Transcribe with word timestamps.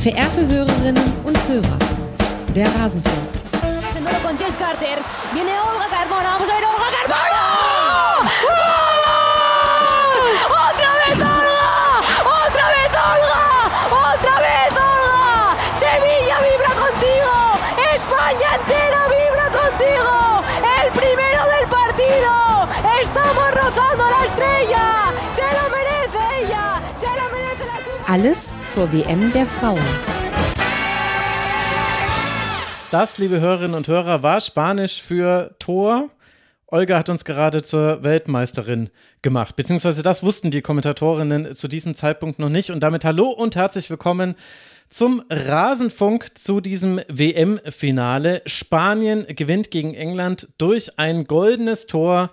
Verehrte 0.00 0.46
Hörerinnen 0.46 1.12
und 1.24 1.36
Hörer, 1.48 1.78
der 2.54 2.66
Rasenfunk. 2.66 3.28
con 4.22 4.38
Jess 4.38 4.56
Carter. 4.56 4.98
Viene 5.32 5.50
Olga 5.60 5.88
Carmona. 5.90 6.34
Vamos 6.34 6.48
a 6.48 6.54
ver 6.54 6.64
Olga 6.64 6.88
Carmona. 6.96 7.44
¡Otra 10.70 10.90
vez 11.02 11.18
Olga! 11.18 11.98
¡Otra 12.22 12.66
vez 12.74 12.92
Olga! 12.94 13.42
¡Otra 13.90 14.34
vez 14.38 14.70
Olga! 14.70 15.56
Sevilla 15.74 16.36
vibra 16.46 16.72
contigo. 16.78 17.34
España 17.94 18.48
entera 18.54 19.00
vibra 19.10 19.46
contigo. 19.50 20.14
El 20.80 20.88
primero 20.92 21.40
del 21.54 21.66
partido. 21.68 22.32
Estamos 23.02 23.46
rozando 23.52 24.04
la 24.10 24.24
estrella. 24.26 24.86
Se 25.34 25.42
lo 25.42 25.64
merece 25.74 26.20
ella. 26.44 26.80
Se 26.94 27.06
lo 27.06 27.24
merece 27.34 27.64
la 27.66 28.12
Alles 28.12 28.47
zur 28.78 28.92
WM 28.92 29.32
der 29.32 29.44
Frauen. 29.44 29.82
Das, 32.92 33.18
liebe 33.18 33.40
Hörerinnen 33.40 33.74
und 33.74 33.88
Hörer, 33.88 34.22
war 34.22 34.40
Spanisch 34.40 35.02
für 35.02 35.56
Tor. 35.58 36.10
Olga 36.68 36.96
hat 36.96 37.08
uns 37.08 37.24
gerade 37.24 37.62
zur 37.62 38.04
Weltmeisterin 38.04 38.90
gemacht, 39.20 39.56
beziehungsweise 39.56 40.04
das 40.04 40.22
wussten 40.22 40.52
die 40.52 40.62
Kommentatorinnen 40.62 41.56
zu 41.56 41.66
diesem 41.66 41.96
Zeitpunkt 41.96 42.38
noch 42.38 42.50
nicht. 42.50 42.70
Und 42.70 42.84
damit 42.84 43.04
hallo 43.04 43.30
und 43.30 43.56
herzlich 43.56 43.90
willkommen 43.90 44.36
zum 44.88 45.24
Rasenfunk 45.28 46.38
zu 46.38 46.60
diesem 46.60 47.00
WM-Finale. 47.08 48.42
Spanien 48.46 49.26
gewinnt 49.26 49.72
gegen 49.72 49.94
England 49.94 50.50
durch 50.56 51.00
ein 51.00 51.24
goldenes 51.24 51.88
Tor 51.88 52.30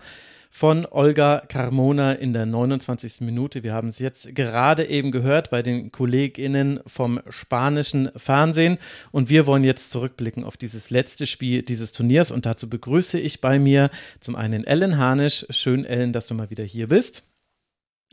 von 0.56 0.86
Olga 0.86 1.44
Carmona 1.50 2.14
in 2.14 2.32
der 2.32 2.46
29. 2.46 3.20
Minute. 3.20 3.62
Wir 3.64 3.74
haben 3.74 3.90
es 3.90 4.00
jetzt 4.00 4.34
gerade 4.36 4.86
eben 4.86 5.12
gehört 5.12 5.50
bei 5.50 5.62
den 5.62 5.92
KollegInnen 5.92 6.80
vom 6.88 7.20
spanischen 7.30 8.10
Fernsehen. 8.16 8.78
Und 9.12 9.28
wir 9.28 9.48
wollen 9.48 9.66
jetzt 9.66 9.92
zurückblicken 9.92 10.46
auf 10.46 10.56
dieses 10.56 10.92
letzte 10.92 11.28
Spiel 11.28 11.62
dieses 11.62 11.92
Turniers. 11.92 12.32
Und 12.32 12.46
dazu 12.46 12.70
begrüße 12.70 13.20
ich 13.20 13.42
bei 13.42 13.60
mir 13.60 13.90
zum 14.22 14.38
einen 14.38 14.64
Ellen 14.64 14.98
Harnisch. 14.98 15.46
Schön, 15.50 15.84
Ellen, 15.84 16.14
dass 16.14 16.28
du 16.28 16.36
mal 16.36 16.50
wieder 16.50 16.64
hier 16.64 16.88
bist. 16.88 17.24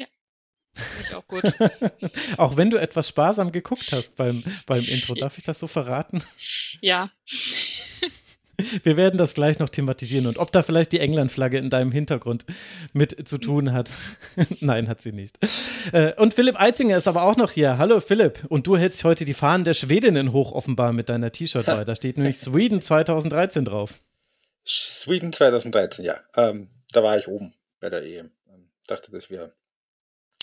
Ja. 0.01 0.07
Ich 1.01 1.15
auch 1.15 1.27
gut. 1.29 1.45
auch 2.39 2.57
wenn 2.57 2.71
du 2.71 2.77
etwas 2.77 3.09
sparsam 3.09 3.53
geguckt 3.53 3.93
hast 3.93 4.17
beim, 4.17 4.43
beim 4.67 4.83
Intro, 4.83 5.15
darf 5.15 5.39
ich 5.39 5.45
das 5.45 5.61
so 5.61 5.69
verraten? 5.69 6.21
Ja. 6.81 7.13
Wir 8.83 8.97
werden 8.97 9.19
das 9.19 9.35
gleich 9.35 9.59
noch 9.59 9.69
thematisieren 9.69 10.27
und 10.27 10.39
ob 10.39 10.53
da 10.53 10.63
vielleicht 10.63 10.93
die 10.93 11.01
England-Flagge 11.01 11.59
in 11.59 11.71
deinem 11.71 11.93
Hintergrund 11.93 12.45
mit 12.93 13.29
zu 13.29 13.39
tun 13.39 13.73
hat. 13.73 13.91
Nein, 14.61 14.89
hat 14.89 15.03
sie 15.03 15.13
nicht. 15.13 15.39
Äh, 15.93 16.15
und 16.15 16.35
Philipp 16.35 16.61
Eitzinger 16.61 16.97
ist 16.97 17.09
aber 17.09 17.23
auch 17.23 17.37
noch 17.37 17.51
hier. 17.51 17.79
Hallo 17.79 18.01
Philipp. 18.01 18.45
Und 18.49 18.67
du 18.67 18.77
hältst 18.77 19.05
heute 19.05 19.25
die 19.25 19.35
Fahnen 19.35 19.65
der 19.65 19.75
Schwedinnen 19.75 20.33
hoch 20.33 20.53
offenbar 20.53 20.93
mit 20.93 21.09
deiner 21.09 21.33
T-Shirt-Wahl. 21.33 21.85
Da 21.85 21.95
steht 21.95 22.17
nämlich 22.17 22.39
Sweden 22.41 22.81
2013 22.81 23.65
drauf. 23.65 23.99
Sweden 24.67 25.33
2013, 25.33 26.05
ja. 26.05 26.21
Ähm, 26.37 26.69
da 26.93 27.03
war 27.03 27.19
ich 27.19 27.29
oben 27.29 27.55
bei 27.81 27.91
der 27.91 28.05
EM. 28.05 28.31
Ähm, 28.49 28.69
dachte, 28.87 29.11
das 29.11 29.31
wäre 29.31 29.53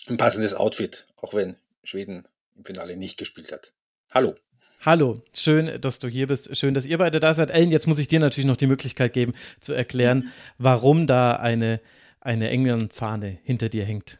ein 0.07 0.17
passendes 0.17 0.53
Outfit, 0.53 1.05
auch 1.17 1.33
wenn 1.33 1.57
Schweden 1.83 2.27
im 2.55 2.65
Finale 2.65 2.97
nicht 2.97 3.17
gespielt 3.17 3.51
hat. 3.51 3.73
Hallo. 4.11 4.33
Hallo, 4.81 5.23
schön, 5.33 5.79
dass 5.81 5.99
du 5.99 6.07
hier 6.07 6.25
bist. 6.25 6.57
Schön, 6.57 6.73
dass 6.73 6.87
ihr 6.87 6.97
beide 6.97 7.19
da 7.19 7.35
seid. 7.35 7.51
Ellen, 7.51 7.69
jetzt 7.69 7.85
muss 7.85 7.99
ich 7.99 8.07
dir 8.07 8.19
natürlich 8.19 8.47
noch 8.47 8.57
die 8.57 8.65
Möglichkeit 8.65 9.13
geben, 9.13 9.33
zu 9.59 9.73
erklären, 9.73 10.19
mhm. 10.19 10.31
warum 10.57 11.05
da 11.05 11.35
eine, 11.35 11.79
eine 12.19 12.49
England-Fahne 12.49 13.39
hinter 13.43 13.69
dir 13.69 13.85
hängt. 13.85 14.17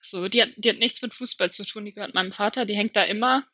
So, 0.00 0.28
die 0.28 0.40
hat, 0.40 0.50
die 0.56 0.70
hat 0.70 0.78
nichts 0.78 1.02
mit 1.02 1.12
Fußball 1.12 1.52
zu 1.52 1.66
tun. 1.66 1.84
Die 1.84 1.92
gehört 1.92 2.14
meinem 2.14 2.32
Vater. 2.32 2.64
Die 2.64 2.76
hängt 2.76 2.96
da 2.96 3.02
immer. 3.02 3.44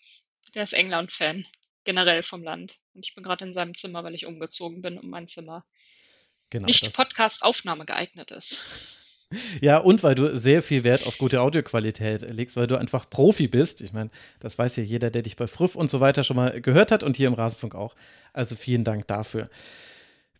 Der 0.55 0.63
ist 0.63 0.73
England-Fan, 0.73 1.45
generell 1.83 2.23
vom 2.23 2.45
Land. 2.45 2.79
Und 2.95 3.05
ich 3.05 3.17
bin 3.17 3.25
gerade 3.25 3.45
in 3.45 3.53
seinem 3.53 3.75
Zimmer, 3.75 4.05
weil 4.05 4.15
ich 4.15 4.27
umgezogen 4.27 4.83
bin 4.83 4.99
und 4.99 5.11
mein 5.11 5.27
Zimmer 5.27 5.65
genau, 6.51 6.67
nicht 6.67 6.93
Podcast-Aufnahme 6.95 7.87
geeignet 7.87 8.31
ist. 8.31 9.00
Ja, 9.61 9.79
und 9.79 10.03
weil 10.03 10.17
du 10.17 10.37
sehr 10.37 10.61
viel 10.61 10.83
Wert 10.83 11.07
auf 11.07 11.17
gute 11.19 11.41
Audioqualität 11.41 12.29
legst, 12.31 12.57
weil 12.57 12.67
du 12.67 12.77
einfach 12.77 13.09
Profi 13.09 13.47
bist. 13.47 13.81
Ich 13.81 13.93
meine, 13.93 14.11
das 14.41 14.59
weiß 14.59 14.77
ja 14.77 14.83
jeder, 14.83 15.11
der 15.11 15.23
dich 15.23 15.37
bei 15.37 15.47
Früff 15.47 15.77
und 15.77 15.89
so 15.89 16.01
weiter 16.01 16.25
schon 16.25 16.37
mal 16.37 16.61
gehört 16.61 16.91
hat 16.91 17.05
und 17.05 17.17
hier 17.17 17.29
im 17.29 17.35
Rasenfunk 17.35 17.75
auch. 17.75 17.95
Also 18.33 18.57
vielen 18.57 18.83
Dank 18.83 19.07
dafür. 19.07 19.49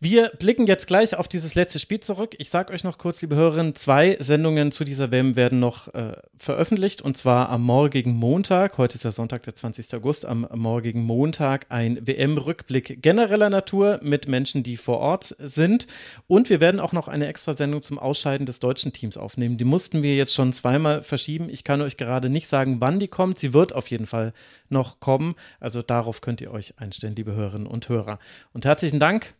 Wir 0.03 0.29
blicken 0.29 0.65
jetzt 0.65 0.87
gleich 0.87 1.15
auf 1.15 1.27
dieses 1.27 1.53
letzte 1.53 1.77
Spiel 1.77 1.99
zurück. 1.99 2.33
Ich 2.39 2.49
sage 2.49 2.73
euch 2.73 2.83
noch 2.83 2.97
kurz, 2.97 3.21
liebe 3.21 3.35
Hörerinnen, 3.35 3.75
zwei 3.75 4.17
Sendungen 4.19 4.71
zu 4.71 4.83
dieser 4.83 5.11
WM 5.11 5.35
werden 5.35 5.59
noch 5.59 5.93
äh, 5.93 6.13
veröffentlicht 6.39 7.03
und 7.03 7.17
zwar 7.17 7.49
am 7.49 7.61
morgigen 7.61 8.15
Montag. 8.15 8.79
Heute 8.79 8.95
ist 8.95 9.03
ja 9.03 9.11
Sonntag, 9.11 9.43
der 9.43 9.53
20. 9.53 9.93
August. 9.93 10.25
Am 10.25 10.47
morgigen 10.55 11.03
Montag 11.03 11.67
ein 11.69 11.99
WM-Rückblick 12.01 13.03
genereller 13.03 13.51
Natur 13.51 13.99
mit 14.01 14.27
Menschen, 14.27 14.63
die 14.63 14.75
vor 14.75 14.97
Ort 14.97 15.35
sind. 15.37 15.85
Und 16.25 16.49
wir 16.49 16.61
werden 16.61 16.79
auch 16.79 16.93
noch 16.93 17.07
eine 17.07 17.27
extra 17.27 17.53
Sendung 17.53 17.83
zum 17.83 17.99
Ausscheiden 17.99 18.47
des 18.47 18.59
deutschen 18.59 18.93
Teams 18.93 19.17
aufnehmen. 19.17 19.59
Die 19.59 19.65
mussten 19.65 20.01
wir 20.01 20.15
jetzt 20.15 20.33
schon 20.33 20.51
zweimal 20.51 21.03
verschieben. 21.03 21.47
Ich 21.47 21.63
kann 21.63 21.79
euch 21.79 21.97
gerade 21.97 22.31
nicht 22.31 22.47
sagen, 22.47 22.81
wann 22.81 22.97
die 22.97 23.07
kommt. 23.07 23.37
Sie 23.37 23.53
wird 23.53 23.71
auf 23.73 23.91
jeden 23.91 24.07
Fall 24.07 24.33
noch 24.67 24.99
kommen. 24.99 25.35
Also 25.59 25.83
darauf 25.83 26.21
könnt 26.21 26.41
ihr 26.41 26.49
euch 26.49 26.73
einstellen, 26.79 27.15
liebe 27.15 27.35
Hörerinnen 27.35 27.67
und 27.67 27.87
Hörer. 27.87 28.17
Und 28.51 28.65
herzlichen 28.65 28.99
Dank 28.99 29.35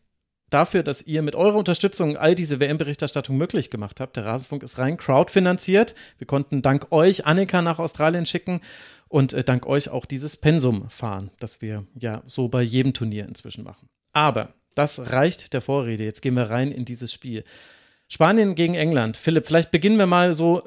dafür, 0.51 0.84
dass 0.84 1.01
ihr 1.01 1.22
mit 1.22 1.35
eurer 1.35 1.56
Unterstützung 1.56 2.17
all 2.17 2.35
diese 2.35 2.59
WM-Berichterstattung 2.59 3.38
möglich 3.38 3.72
gemacht 3.72 4.00
habt. 4.00 4.16
Der 4.17 4.25
Rasenfunk 4.25 4.62
ist 4.62 4.78
rein 4.78 4.97
crowdfinanziert. 4.97 5.95
Wir 6.17 6.28
konnten 6.28 6.62
dank 6.62 6.91
euch 6.91 7.25
Annika 7.25 7.62
nach 7.62 7.79
Australien 7.79 8.25
schicken 8.25 8.62
und 9.07 9.34
äh, 9.34 9.44
dank 9.44 9.66
euch 9.66 9.89
auch 9.89 10.06
dieses 10.06 10.38
Pensum 10.38 10.89
fahren, 10.89 11.31
das 11.39 11.62
wir 11.62 11.85
ja 12.00 12.22
so 12.28 12.47
bei 12.47 12.62
jedem 12.62 12.94
Turnier 12.94 13.28
inzwischen 13.28 13.63
machen. 13.63 13.89
Aber 14.13 14.53
das 14.75 15.12
reicht 15.12 15.53
der 15.53 15.62
Vorrede. 15.62 16.03
Jetzt 16.03 16.22
gehen 16.22 16.35
wir 16.35 16.50
rein 16.50 16.72
in 16.72 16.85
dieses 16.85 17.12
Spiel. 17.12 17.44
Spanien 18.07 18.56
gegen 18.56 18.75
England. 18.75 19.18
Philipp, 19.18 19.47
vielleicht 19.47 19.72
beginnen 19.72 19.97
wir 19.97 20.06
mal 20.06 20.33
so 20.33 20.63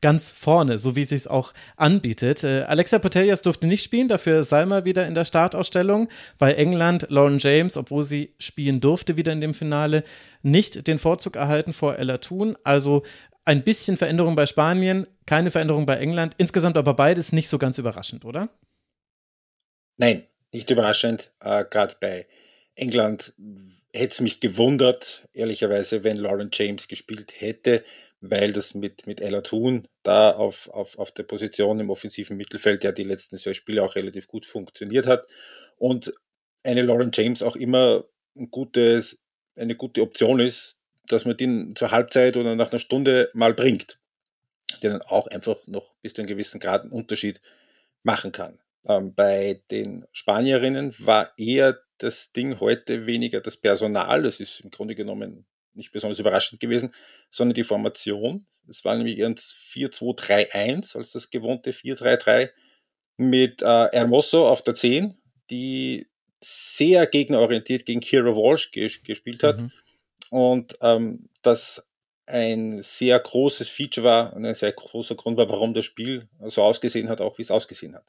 ganz 0.00 0.30
vorne, 0.30 0.78
so 0.78 0.96
wie 0.96 1.02
es 1.02 1.08
sich 1.08 1.28
auch 1.28 1.52
anbietet. 1.76 2.44
Äh, 2.44 2.62
Alexa 2.62 2.98
Putellas 2.98 3.42
durfte 3.42 3.66
nicht 3.66 3.82
spielen, 3.82 4.08
dafür 4.08 4.42
Salma 4.42 4.84
wieder 4.84 5.06
in 5.06 5.14
der 5.14 5.24
Startausstellung. 5.24 6.08
Bei 6.38 6.54
England 6.54 7.06
Lauren 7.08 7.38
James, 7.38 7.76
obwohl 7.76 8.02
sie 8.02 8.34
spielen 8.38 8.80
durfte 8.80 9.16
wieder 9.16 9.32
in 9.32 9.40
dem 9.40 9.54
Finale, 9.54 10.04
nicht 10.42 10.86
den 10.86 10.98
Vorzug 10.98 11.36
erhalten 11.36 11.72
vor 11.72 11.98
Ella 11.98 12.18
Thun. 12.18 12.56
Also 12.64 13.02
ein 13.44 13.64
bisschen 13.64 13.96
Veränderung 13.96 14.36
bei 14.36 14.46
Spanien, 14.46 15.06
keine 15.26 15.50
Veränderung 15.50 15.86
bei 15.86 15.96
England. 15.96 16.34
Insgesamt 16.38 16.76
aber 16.76 16.94
beides 16.94 17.32
nicht 17.32 17.48
so 17.48 17.58
ganz 17.58 17.78
überraschend, 17.78 18.24
oder? 18.24 18.48
Nein, 19.96 20.26
nicht 20.52 20.70
überraschend. 20.70 21.32
Äh, 21.40 21.64
Gerade 21.68 21.96
bei 22.00 22.26
England 22.74 23.32
hätte 23.92 24.12
es 24.12 24.20
mich 24.20 24.40
gewundert, 24.40 25.28
ehrlicherweise, 25.32 26.04
wenn 26.04 26.18
Lauren 26.18 26.50
James 26.52 26.86
gespielt 26.86 27.32
hätte 27.38 27.82
weil 28.20 28.52
das 28.52 28.74
mit, 28.74 29.06
mit 29.06 29.20
Ella 29.20 29.42
Thun 29.42 29.86
da 30.02 30.32
auf, 30.32 30.68
auf, 30.68 30.98
auf 30.98 31.12
der 31.12 31.22
Position 31.22 31.80
im 31.80 31.90
offensiven 31.90 32.36
Mittelfeld 32.36 32.84
ja 32.84 32.92
die 32.92 33.02
letzten 33.02 33.36
zwei 33.36 33.52
Spiele 33.52 33.82
auch 33.82 33.94
relativ 33.94 34.26
gut 34.26 34.44
funktioniert 34.44 35.06
hat 35.06 35.26
und 35.76 36.12
eine 36.64 36.82
Lauren 36.82 37.10
James 37.12 37.42
auch 37.42 37.56
immer 37.56 38.04
ein 38.36 38.50
gutes, 38.50 39.20
eine 39.56 39.76
gute 39.76 40.02
Option 40.02 40.40
ist, 40.40 40.80
dass 41.06 41.24
man 41.24 41.36
den 41.36 41.74
zur 41.76 41.90
Halbzeit 41.90 42.36
oder 42.36 42.54
nach 42.54 42.70
einer 42.70 42.80
Stunde 42.80 43.30
mal 43.34 43.54
bringt, 43.54 43.98
der 44.82 44.90
dann 44.90 45.02
auch 45.02 45.26
einfach 45.28 45.66
noch 45.66 45.94
bis 46.02 46.14
zu 46.14 46.22
einem 46.22 46.28
gewissen 46.28 46.60
Grad 46.60 46.82
einen 46.82 46.92
Unterschied 46.92 47.40
machen 48.02 48.32
kann. 48.32 48.58
Ähm, 48.86 49.14
bei 49.14 49.62
den 49.70 50.06
Spanierinnen 50.12 50.94
war 50.98 51.32
eher 51.36 51.80
das 51.98 52.32
Ding 52.32 52.60
heute 52.60 53.06
weniger 53.06 53.40
das 53.40 53.56
Personal, 53.56 54.22
das 54.22 54.40
ist 54.40 54.60
im 54.60 54.70
Grunde 54.70 54.94
genommen 54.94 55.46
nicht 55.78 55.92
besonders 55.92 56.18
überraschend 56.18 56.60
gewesen, 56.60 56.92
sondern 57.30 57.54
die 57.54 57.64
Formation. 57.64 58.46
Es 58.68 58.84
war 58.84 58.96
nämlich 58.96 59.18
eher 59.18 59.28
ein 59.28 59.36
4-2-3-1 59.36 60.96
als 60.96 61.12
das 61.12 61.30
gewohnte 61.30 61.70
4-3-3 61.70 62.50
mit 63.16 63.62
äh, 63.62 63.88
Hermoso 63.92 64.46
auf 64.46 64.62
der 64.62 64.74
10, 64.74 65.16
die 65.50 66.06
sehr 66.40 67.06
gegnerorientiert 67.06 67.86
gegen 67.86 68.00
Kira 68.00 68.34
Walsh 68.34 68.70
ges 68.70 69.02
gespielt 69.02 69.42
hat. 69.42 69.60
Mhm. 69.60 69.72
Und 70.30 70.78
ähm, 70.82 71.28
das 71.42 71.88
ein 72.26 72.82
sehr 72.82 73.18
großes 73.18 73.70
Feature 73.70 74.06
war 74.06 74.32
und 74.34 74.44
ein 74.44 74.54
sehr 74.54 74.72
großer 74.72 75.14
Grund 75.14 75.38
war, 75.38 75.48
warum 75.48 75.72
das 75.72 75.86
Spiel 75.86 76.28
so 76.46 76.62
ausgesehen 76.62 77.08
hat, 77.08 77.20
auch 77.20 77.38
wie 77.38 77.42
es 77.42 77.50
ausgesehen 77.50 77.94
hat. 77.94 78.04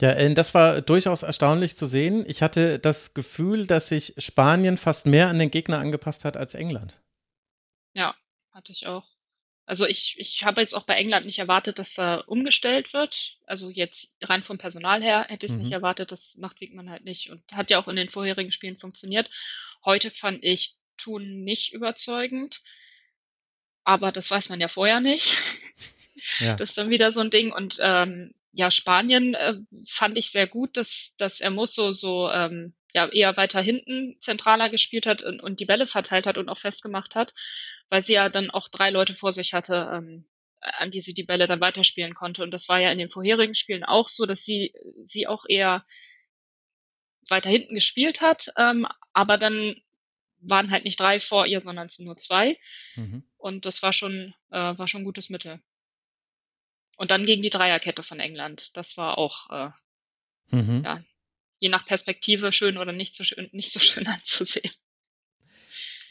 Ja, 0.00 0.12
äh, 0.12 0.34
das 0.34 0.54
war 0.54 0.80
durchaus 0.80 1.22
erstaunlich 1.22 1.76
zu 1.76 1.86
sehen. 1.86 2.24
Ich 2.28 2.42
hatte 2.42 2.78
das 2.78 3.14
Gefühl, 3.14 3.66
dass 3.66 3.88
sich 3.88 4.14
Spanien 4.18 4.76
fast 4.76 5.06
mehr 5.06 5.28
an 5.28 5.38
den 5.38 5.50
Gegner 5.50 5.78
angepasst 5.78 6.24
hat 6.24 6.36
als 6.36 6.54
England. 6.54 7.00
Ja, 7.94 8.14
hatte 8.52 8.72
ich 8.72 8.86
auch. 8.86 9.06
Also 9.64 9.84
ich, 9.84 10.14
ich 10.18 10.44
habe 10.44 10.60
jetzt 10.60 10.74
auch 10.74 10.84
bei 10.84 10.94
England 10.94 11.26
nicht 11.26 11.40
erwartet, 11.40 11.80
dass 11.80 11.94
da 11.94 12.18
umgestellt 12.18 12.92
wird. 12.92 13.36
Also 13.46 13.68
jetzt 13.68 14.14
rein 14.22 14.44
vom 14.44 14.58
Personal 14.58 15.02
her 15.02 15.26
hätte 15.28 15.46
ich 15.46 15.52
es 15.52 15.58
mhm. 15.58 15.64
nicht 15.64 15.72
erwartet. 15.72 16.12
Das 16.12 16.36
macht 16.36 16.60
Wiegmann 16.60 16.88
halt 16.88 17.04
nicht 17.04 17.30
und 17.30 17.42
hat 17.52 17.70
ja 17.70 17.78
auch 17.78 17.88
in 17.88 17.96
den 17.96 18.08
vorherigen 18.08 18.52
Spielen 18.52 18.76
funktioniert. 18.76 19.28
Heute 19.84 20.12
fand 20.12 20.44
ich 20.44 20.76
Thun 20.96 21.42
nicht 21.42 21.72
überzeugend. 21.72 22.62
Aber 23.82 24.12
das 24.12 24.30
weiß 24.30 24.48
man 24.50 24.60
ja 24.60 24.68
vorher 24.68 25.00
nicht. 25.00 25.36
Ja. 25.36 25.36
Das 26.56 26.70
ist 26.70 26.78
dann 26.78 26.88
wieder 26.88 27.10
so 27.10 27.20
ein 27.20 27.30
Ding. 27.30 27.52
Und 27.52 27.78
ähm, 27.80 28.34
ja, 28.52 28.70
Spanien 28.70 29.34
äh, 29.34 29.54
fand 29.88 30.16
ich 30.16 30.30
sehr 30.30 30.46
gut, 30.46 30.76
dass, 30.76 31.14
dass 31.18 31.40
er 31.40 31.50
muss 31.50 31.74
so, 31.74 31.92
so 31.92 32.30
ähm, 32.30 32.74
ja, 32.94 33.06
eher 33.08 33.36
weiter 33.36 33.60
hinten 33.60 34.16
zentraler 34.20 34.70
gespielt 34.70 35.06
hat 35.06 35.22
und, 35.22 35.40
und 35.40 35.60
die 35.60 35.66
Bälle 35.66 35.86
verteilt 35.86 36.26
hat 36.26 36.38
und 36.38 36.48
auch 36.48 36.58
festgemacht 36.58 37.14
hat, 37.14 37.34
weil 37.90 38.00
sie 38.00 38.14
ja 38.14 38.28
dann 38.28 38.50
auch 38.50 38.68
drei 38.68 38.90
Leute 38.90 39.14
vor 39.14 39.32
sich 39.32 39.52
hatte, 39.52 39.90
ähm, 39.92 40.26
an 40.60 40.90
die 40.90 41.00
sie 41.00 41.14
die 41.14 41.22
Bälle 41.22 41.46
dann 41.46 41.60
weiterspielen 41.60 42.14
konnte. 42.14 42.42
Und 42.42 42.50
das 42.50 42.68
war 42.68 42.80
ja 42.80 42.90
in 42.90 42.98
den 42.98 43.10
vorherigen 43.10 43.54
Spielen 43.54 43.84
auch 43.84 44.08
so, 44.08 44.24
dass 44.24 44.44
sie, 44.44 44.72
sie 45.04 45.26
auch 45.26 45.44
eher 45.48 45.84
weiter 47.28 47.50
hinten 47.50 47.74
gespielt 47.74 48.20
hat, 48.20 48.52
ähm, 48.56 48.86
aber 49.12 49.36
dann 49.36 49.76
waren 50.40 50.70
halt 50.70 50.84
nicht 50.84 51.00
drei 51.00 51.20
vor 51.20 51.46
ihr, 51.46 51.60
sondern 51.60 51.88
nur 51.98 52.16
zwei. 52.16 52.58
Mhm. 52.94 53.24
Und 53.36 53.66
das 53.66 53.82
war 53.82 53.92
schon, 53.92 54.34
äh, 54.50 54.78
war 54.78 54.88
schon 54.88 55.02
ein 55.02 55.06
gutes 55.06 55.30
Mittel. 55.30 55.60
Und 56.96 57.10
dann 57.10 57.26
gegen 57.26 57.42
die 57.42 57.50
Dreierkette 57.50 58.02
von 58.02 58.20
England. 58.20 58.76
Das 58.76 58.96
war 58.96 59.18
auch, 59.18 59.50
äh, 59.50 60.56
mhm. 60.56 60.82
ja, 60.84 61.02
je 61.58 61.68
nach 61.68 61.86
Perspektive 61.86 62.52
schön 62.52 62.78
oder 62.78 62.92
nicht 62.92 63.14
so 63.14 63.24
schön, 63.24 63.48
nicht 63.52 63.72
so 63.72 63.80
schön 63.80 64.06
anzusehen. 64.06 64.70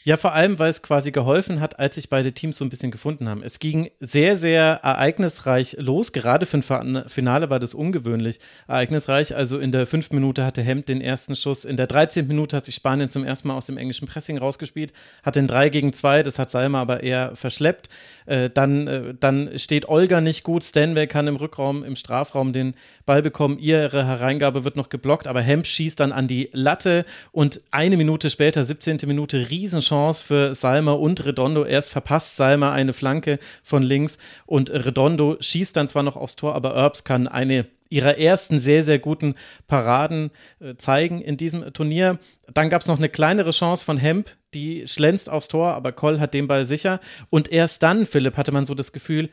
Ja, 0.06 0.16
vor 0.16 0.34
allem, 0.34 0.60
weil 0.60 0.70
es 0.70 0.82
quasi 0.82 1.10
geholfen 1.10 1.58
hat, 1.58 1.80
als 1.80 1.96
sich 1.96 2.08
beide 2.08 2.30
Teams 2.30 2.58
so 2.58 2.64
ein 2.64 2.68
bisschen 2.68 2.92
gefunden 2.92 3.28
haben. 3.28 3.42
Es 3.42 3.58
ging 3.58 3.90
sehr, 3.98 4.36
sehr 4.36 4.78
ereignisreich 4.84 5.78
los. 5.80 6.12
Gerade 6.12 6.46
für 6.46 6.58
ein 6.58 7.02
Finale 7.08 7.50
war 7.50 7.58
das 7.58 7.74
ungewöhnlich 7.74 8.38
ereignisreich. 8.68 9.34
Also 9.34 9.58
in 9.58 9.72
der 9.72 9.84
fünften 9.84 10.14
Minute 10.14 10.44
hatte 10.44 10.62
Hemd 10.62 10.88
den 10.88 11.00
ersten 11.00 11.34
Schuss. 11.34 11.64
In 11.64 11.76
der 11.76 11.88
13. 11.88 12.28
Minute 12.28 12.56
hat 12.56 12.66
sich 12.66 12.76
Spanien 12.76 13.10
zum 13.10 13.24
ersten 13.24 13.48
Mal 13.48 13.56
aus 13.56 13.66
dem 13.66 13.78
englischen 13.78 14.06
Pressing 14.06 14.38
rausgespielt, 14.38 14.92
hat 15.24 15.34
den 15.34 15.48
3 15.48 15.70
gegen 15.70 15.92
2, 15.92 16.22
das 16.22 16.38
hat 16.38 16.52
Salma 16.52 16.80
aber 16.80 17.02
eher 17.02 17.34
verschleppt. 17.34 17.88
Äh, 18.26 18.48
dann, 18.48 18.86
äh, 18.86 19.14
dann 19.18 19.58
steht 19.58 19.88
Olga 19.88 20.20
nicht 20.20 20.44
gut. 20.44 20.62
Stanway 20.62 21.08
kann 21.08 21.26
im 21.26 21.34
Rückraum, 21.34 21.82
im 21.82 21.96
Strafraum 21.96 22.52
den 22.52 22.76
Ball 23.06 23.22
bekommen. 23.22 23.58
Ihre 23.58 24.06
Hereingabe 24.06 24.62
wird 24.62 24.76
noch 24.76 24.88
geblockt, 24.88 25.26
aber 25.26 25.40
Hemd 25.40 25.66
schießt 25.66 25.98
dann 25.98 26.12
an 26.12 26.28
die 26.28 26.48
Latte 26.52 27.04
und 27.32 27.60
eine 27.72 27.96
Minute 27.96 28.30
später, 28.30 28.62
17. 28.62 28.98
Minute, 29.06 29.50
Riesenchance 29.50 29.95
Chance 29.96 30.24
für 30.24 30.54
Salma 30.54 30.92
und 30.92 31.24
Redondo. 31.24 31.64
Erst 31.64 31.90
verpasst 31.90 32.36
Salma 32.36 32.70
eine 32.72 32.92
Flanke 32.92 33.38
von 33.62 33.82
links 33.82 34.18
und 34.44 34.70
Redondo 34.70 35.36
schießt 35.40 35.74
dann 35.74 35.88
zwar 35.88 36.02
noch 36.02 36.16
aufs 36.16 36.36
Tor, 36.36 36.54
aber 36.54 36.74
Erbs 36.74 37.04
kann 37.04 37.26
eine 37.26 37.66
ihrer 37.88 38.18
ersten 38.18 38.58
sehr, 38.58 38.84
sehr 38.84 38.98
guten 38.98 39.36
Paraden 39.68 40.32
äh, 40.60 40.74
zeigen 40.76 41.22
in 41.22 41.36
diesem 41.36 41.72
Turnier. 41.72 42.18
Dann 42.52 42.68
gab 42.68 42.82
es 42.82 42.88
noch 42.88 42.98
eine 42.98 43.08
kleinere 43.08 43.52
Chance 43.52 43.84
von 43.84 43.96
Hemp, 43.96 44.36
die 44.54 44.86
schlänzt 44.86 45.30
aufs 45.30 45.48
Tor, 45.48 45.72
aber 45.72 45.92
Koll 45.92 46.18
hat 46.18 46.34
den 46.34 46.48
Ball 46.48 46.64
sicher. 46.64 47.00
Und 47.30 47.50
erst 47.50 47.82
dann, 47.84 48.04
Philipp, 48.04 48.36
hatte 48.36 48.52
man 48.52 48.66
so 48.66 48.74
das 48.74 48.92
Gefühl, 48.92 49.30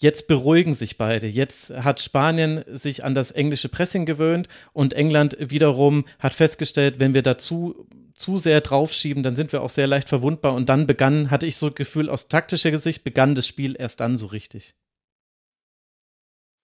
Jetzt 0.00 0.28
beruhigen 0.28 0.74
sich 0.74 0.96
beide. 0.96 1.26
Jetzt 1.26 1.70
hat 1.70 2.00
Spanien 2.00 2.62
sich 2.66 3.04
an 3.04 3.16
das 3.16 3.32
englische 3.32 3.68
Pressing 3.68 4.06
gewöhnt 4.06 4.48
und 4.72 4.94
England 4.94 5.36
wiederum 5.40 6.04
hat 6.20 6.34
festgestellt, 6.34 7.00
wenn 7.00 7.14
wir 7.14 7.22
dazu 7.22 7.88
zu 8.14 8.36
sehr 8.36 8.60
draufschieben, 8.60 9.22
dann 9.24 9.34
sind 9.34 9.52
wir 9.52 9.62
auch 9.62 9.70
sehr 9.70 9.88
leicht 9.88 10.08
verwundbar. 10.08 10.54
Und 10.54 10.68
dann 10.68 10.86
begann, 10.86 11.30
hatte 11.30 11.46
ich 11.46 11.56
so 11.56 11.66
ein 11.66 11.74
Gefühl, 11.74 12.08
aus 12.10 12.28
taktischer 12.28 12.76
Sicht 12.78 13.02
begann 13.02 13.34
das 13.34 13.46
Spiel 13.46 13.74
erst 13.78 13.98
dann 14.00 14.16
so 14.16 14.26
richtig. 14.26 14.74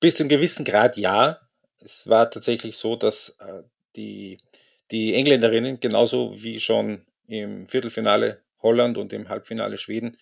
Bis 0.00 0.14
zu 0.14 0.22
einem 0.22 0.30
gewissen 0.30 0.64
Grad 0.64 0.96
ja. 0.96 1.40
Es 1.80 2.06
war 2.08 2.30
tatsächlich 2.30 2.76
so, 2.76 2.94
dass 2.94 3.36
äh, 3.40 3.62
die, 3.96 4.38
die 4.90 5.14
Engländerinnen 5.14 5.80
genauso 5.80 6.34
wie 6.36 6.60
schon 6.60 7.04
im 7.26 7.66
Viertelfinale 7.66 8.42
Holland 8.62 8.96
und 8.96 9.12
im 9.12 9.28
Halbfinale 9.28 9.76
Schweden 9.76 10.16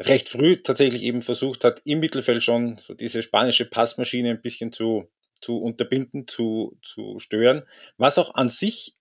recht 0.00 0.28
früh 0.28 0.56
tatsächlich 0.56 1.02
eben 1.02 1.22
versucht 1.22 1.64
hat, 1.64 1.80
im 1.84 2.00
Mittelfeld 2.00 2.42
schon 2.42 2.76
so 2.76 2.94
diese 2.94 3.22
spanische 3.22 3.64
Passmaschine 3.64 4.30
ein 4.30 4.42
bisschen 4.42 4.72
zu, 4.72 5.10
zu 5.40 5.58
unterbinden, 5.58 6.26
zu, 6.26 6.78
zu 6.82 7.18
stören, 7.18 7.62
was 7.96 8.18
auch 8.18 8.34
an 8.34 8.48
sich 8.48 8.96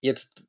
jetzt 0.00 0.44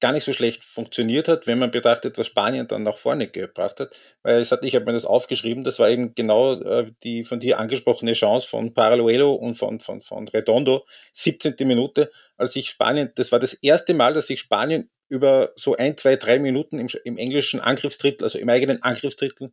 gar 0.00 0.12
nicht 0.12 0.24
so 0.24 0.32
schlecht 0.32 0.64
funktioniert 0.64 1.28
hat, 1.28 1.46
wenn 1.46 1.58
man 1.58 1.70
betrachtet, 1.70 2.18
was 2.18 2.26
Spanien 2.26 2.66
dann 2.66 2.82
nach 2.82 2.98
vorne 2.98 3.28
gebracht 3.28 3.80
hat. 3.80 3.96
Weil 4.22 4.40
es 4.40 4.52
hat, 4.52 4.64
ich 4.64 4.74
habe 4.74 4.84
mir 4.84 4.92
das 4.92 5.04
aufgeschrieben, 5.04 5.64
das 5.64 5.78
war 5.78 5.88
eben 5.88 6.14
genau 6.14 6.60
äh, 6.60 6.92
die 7.02 7.24
von 7.24 7.40
dir 7.40 7.58
angesprochene 7.58 8.12
Chance 8.12 8.48
von 8.48 8.74
Paraluelo 8.74 9.32
und 9.32 9.54
von, 9.54 9.80
von, 9.80 10.02
von 10.02 10.28
Redondo, 10.28 10.84
17. 11.12 11.54
Minute, 11.60 12.10
als 12.36 12.54
sich 12.54 12.68
Spanien, 12.68 13.12
das 13.14 13.32
war 13.32 13.38
das 13.38 13.54
erste 13.54 13.94
Mal, 13.94 14.12
dass 14.12 14.26
sich 14.26 14.40
Spanien 14.40 14.90
über 15.08 15.52
so 15.54 15.76
ein, 15.76 15.96
zwei, 15.96 16.16
drei 16.16 16.38
Minuten 16.38 16.78
im, 16.78 16.88
im 17.04 17.16
englischen 17.16 17.60
Angriffsdrittel, 17.60 18.24
also 18.24 18.38
im 18.38 18.48
eigenen 18.48 18.82
Angriffsdrittel, 18.82 19.52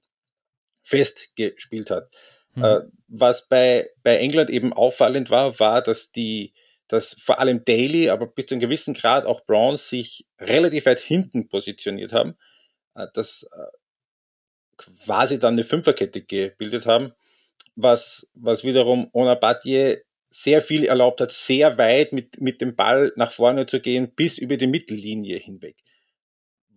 festgespielt 0.84 1.92
hat. 1.92 2.10
Mhm. 2.56 2.64
Äh, 2.64 2.80
was 3.08 3.48
bei, 3.48 3.90
bei 4.04 4.18
England 4.18 4.50
eben 4.50 4.74
auffallend 4.74 5.30
war, 5.30 5.60
war, 5.60 5.82
dass 5.82 6.12
die 6.12 6.54
dass 6.92 7.16
vor 7.20 7.40
allem 7.40 7.64
Daly, 7.64 8.10
aber 8.10 8.28
bis 8.28 8.48
zu 8.48 8.56
einem 8.56 8.60
gewissen 8.60 8.94
Grad 8.94 9.26
auch 9.26 9.46
Browns 9.46 9.88
sich 9.88 10.28
relativ 10.40 10.86
weit 10.86 11.00
hinten 11.00 11.48
positioniert 11.48 12.12
haben, 12.12 12.36
äh, 12.96 13.08
dass 13.14 13.44
äh, 13.44 13.78
quasi 14.78 15.40
dann 15.40 15.54
eine 15.54 15.64
Fünferkette 15.64 16.22
gebildet 16.22 16.86
haben, 16.86 17.14
was, 17.76 18.28
was 18.34 18.66
wiederum 18.66 19.10
Onabadje 19.14 20.04
sehr 20.30 20.62
viel 20.62 20.86
erlaubt 20.86 21.22
hat, 21.22 21.32
sehr 21.32 21.78
weit 21.78 22.12
mit, 22.12 22.42
mit 22.42 22.60
dem 22.62 22.76
Ball 22.76 23.14
nach 23.16 23.32
vorne 23.32 23.66
zu 23.66 23.80
gehen, 23.80 24.14
bis 24.14 24.38
über 24.38 24.58
die 24.58 24.68
Mittellinie 24.68 25.38
hinweg. 25.38 25.78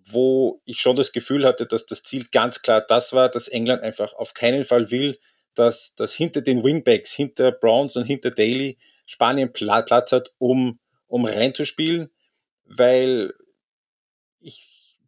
Wo 0.07 0.61
ich 0.65 0.81
schon 0.81 0.97
das 0.97 1.13
Gefühl 1.13 1.45
hatte, 1.45 1.67
dass 1.67 1.87
das 1.87 2.03
Ziel 2.03 2.27
ganz 2.31 2.63
klar 2.63 2.85
das 2.87 3.13
war, 3.13 3.29
dass 3.29 3.49
England 3.49 3.83
einfach 3.83 4.13
auf 4.15 4.35
keinen 4.35 4.65
Fall 4.65 4.91
will, 4.91 5.19
dass, 5.55 5.95
dass 5.95 6.15
hinter 6.15 6.41
den 6.41 6.63
Wingbacks, 6.63 7.13
hinter 7.13 7.51
Browns 7.53 7.97
und 7.97 8.05
hinter 8.05 8.31
Daly 8.31 8.77
Spanien 9.07 9.53
Platz 9.53 10.13
hat, 10.13 10.33
um, 10.39 10.79
um 11.07 11.25
reinzuspielen, 11.25 12.11
weil 12.65 13.33
ich, 14.41 14.99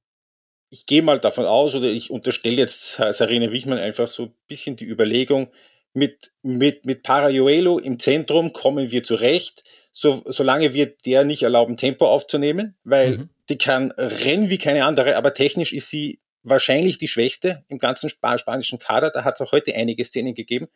ich 0.70 0.86
gehe 0.86 1.02
mal 1.02 1.18
davon 1.18 1.46
aus 1.46 1.74
oder 1.74 1.88
ich 1.88 2.10
unterstelle 2.10 2.56
jetzt 2.56 3.00
Sarine 3.10 3.52
Wichmann 3.52 3.78
einfach 3.78 4.08
so 4.08 4.24
ein 4.24 4.34
bisschen 4.46 4.76
die 4.76 4.86
Überlegung, 4.86 5.50
mit, 5.96 6.30
mit, 6.42 6.84
mit 6.84 7.02
Parajuelo 7.02 7.78
im 7.78 7.98
Zentrum 7.98 8.52
kommen 8.52 8.90
wir 8.90 9.02
zurecht, 9.02 9.64
so, 9.92 10.22
solange 10.26 10.74
wir 10.74 10.94
der 11.06 11.24
nicht 11.24 11.42
erlauben, 11.42 11.78
Tempo 11.78 12.06
aufzunehmen, 12.06 12.76
weil 12.84 13.16
mhm. 13.16 13.30
die 13.48 13.56
kann 13.56 13.92
rennen 13.92 14.50
wie 14.50 14.58
keine 14.58 14.84
andere, 14.84 15.16
aber 15.16 15.32
technisch 15.32 15.72
ist 15.72 15.88
sie 15.88 16.20
wahrscheinlich 16.42 16.98
die 16.98 17.08
schwächste 17.08 17.64
im 17.68 17.78
ganzen 17.78 18.10
spanischen 18.10 18.78
Kader. 18.78 19.10
Da 19.10 19.24
hat 19.24 19.36
es 19.36 19.40
auch 19.40 19.52
heute 19.52 19.74
einige 19.74 20.04
Szenen 20.04 20.34
gegeben, 20.34 20.68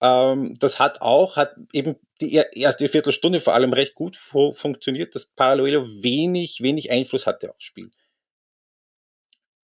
ähm, 0.00 0.54
das 0.58 0.78
hat 0.78 1.02
auch, 1.02 1.36
hat 1.36 1.54
eben 1.72 1.96
die 2.20 2.34
erste 2.34 2.88
Viertelstunde 2.88 3.40
vor 3.40 3.54
allem 3.54 3.72
recht 3.72 3.94
gut 3.94 4.16
fu 4.16 4.52
funktioniert, 4.52 5.14
dass 5.14 5.26
Parallelo 5.26 5.86
wenig, 6.02 6.62
wenig 6.62 6.90
Einfluss 6.90 7.26
hatte 7.26 7.50
aufs 7.50 7.64
Spiel. 7.64 7.90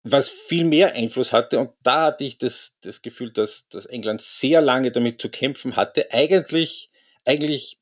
Was 0.03 0.29
viel 0.29 0.65
mehr 0.65 0.95
Einfluss 0.95 1.33
hatte, 1.33 1.59
und 1.59 1.71
da 1.83 2.07
hatte 2.07 2.25
ich 2.25 2.39
das, 2.39 2.79
das 2.83 3.03
Gefühl, 3.03 3.33
dass, 3.33 3.69
dass 3.69 3.87
England 3.87 4.21
sehr 4.21 4.61
lange 4.61 4.93
damit 4.93 5.21
zu 5.21 5.31
kämpfen 5.31 5.75
hatte, 5.75 6.13
eigentlich, 6.13 6.91
eigentlich 7.25 7.81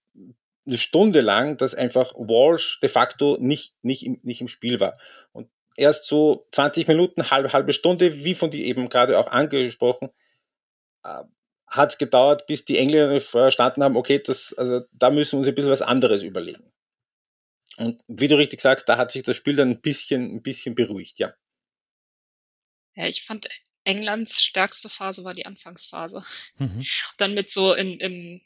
eine 0.66 0.78
Stunde 0.78 1.20
lang, 1.20 1.56
dass 1.58 1.74
einfach 1.74 2.14
Walsh 2.14 2.80
de 2.80 2.88
facto 2.88 3.36
nicht, 3.38 3.74
nicht, 3.82 4.06
im, 4.06 4.20
nicht 4.22 4.40
im 4.40 4.48
Spiel 4.48 4.80
war. 4.80 4.98
Und 5.32 5.50
erst 5.76 6.06
so 6.06 6.46
20 6.52 6.88
Minuten, 6.88 7.30
halbe, 7.30 7.52
halbe 7.52 7.72
Stunde, 7.72 8.24
wie 8.24 8.34
von 8.34 8.50
dir 8.50 8.64
eben 8.64 8.88
gerade 8.88 9.18
auch 9.18 9.28
angesprochen, 9.28 10.08
äh, 11.04 11.24
hat 11.74 11.90
es 11.90 11.98
gedauert, 11.98 12.46
bis 12.46 12.64
die 12.64 12.78
Engländer 12.78 13.20
verstanden 13.20 13.82
haben, 13.82 13.96
okay, 13.96 14.20
das, 14.24 14.52
also 14.54 14.82
da 14.92 15.10
müssen 15.10 15.32
wir 15.32 15.38
uns 15.38 15.48
ein 15.48 15.54
bisschen 15.54 15.70
was 15.70 15.82
anderes 15.82 16.22
überlegen. 16.22 16.72
Und 17.76 18.02
wie 18.06 18.28
du 18.28 18.38
richtig 18.38 18.60
sagst, 18.60 18.88
da 18.88 18.96
hat 18.96 19.10
sich 19.10 19.22
das 19.22 19.36
Spiel 19.36 19.56
dann 19.56 19.70
ein 19.70 19.80
bisschen, 19.80 20.36
ein 20.36 20.42
bisschen 20.42 20.74
beruhigt, 20.74 21.18
ja. 21.18 21.34
Ja, 22.94 23.06
ich 23.06 23.24
fand 23.24 23.48
Englands 23.82 24.42
stärkste 24.42 24.88
Phase 24.88 25.24
war 25.24 25.34
die 25.34 25.46
Anfangsphase. 25.46 26.22
Mhm. 26.58 26.84
Dann 27.18 27.34
mit 27.34 27.50
so 27.50 27.74
in, 27.74 27.98
im, 27.98 28.40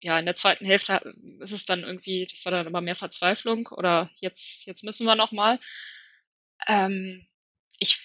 ja, 0.00 0.18
in 0.18 0.24
der 0.24 0.34
zweiten 0.34 0.64
Hälfte 0.64 1.14
ist 1.40 1.52
es 1.52 1.66
dann 1.66 1.84
irgendwie, 1.84 2.26
das 2.28 2.44
war 2.44 2.50
dann 2.50 2.66
aber 2.66 2.80
mehr 2.80 2.96
Verzweiflung 2.96 3.68
oder 3.68 4.10
jetzt, 4.18 4.66
jetzt 4.66 4.82
müssen 4.82 5.06
wir 5.06 5.14
noch 5.14 5.30
mal. 5.30 5.60
Ähm, 6.66 7.24
ich 7.78 7.98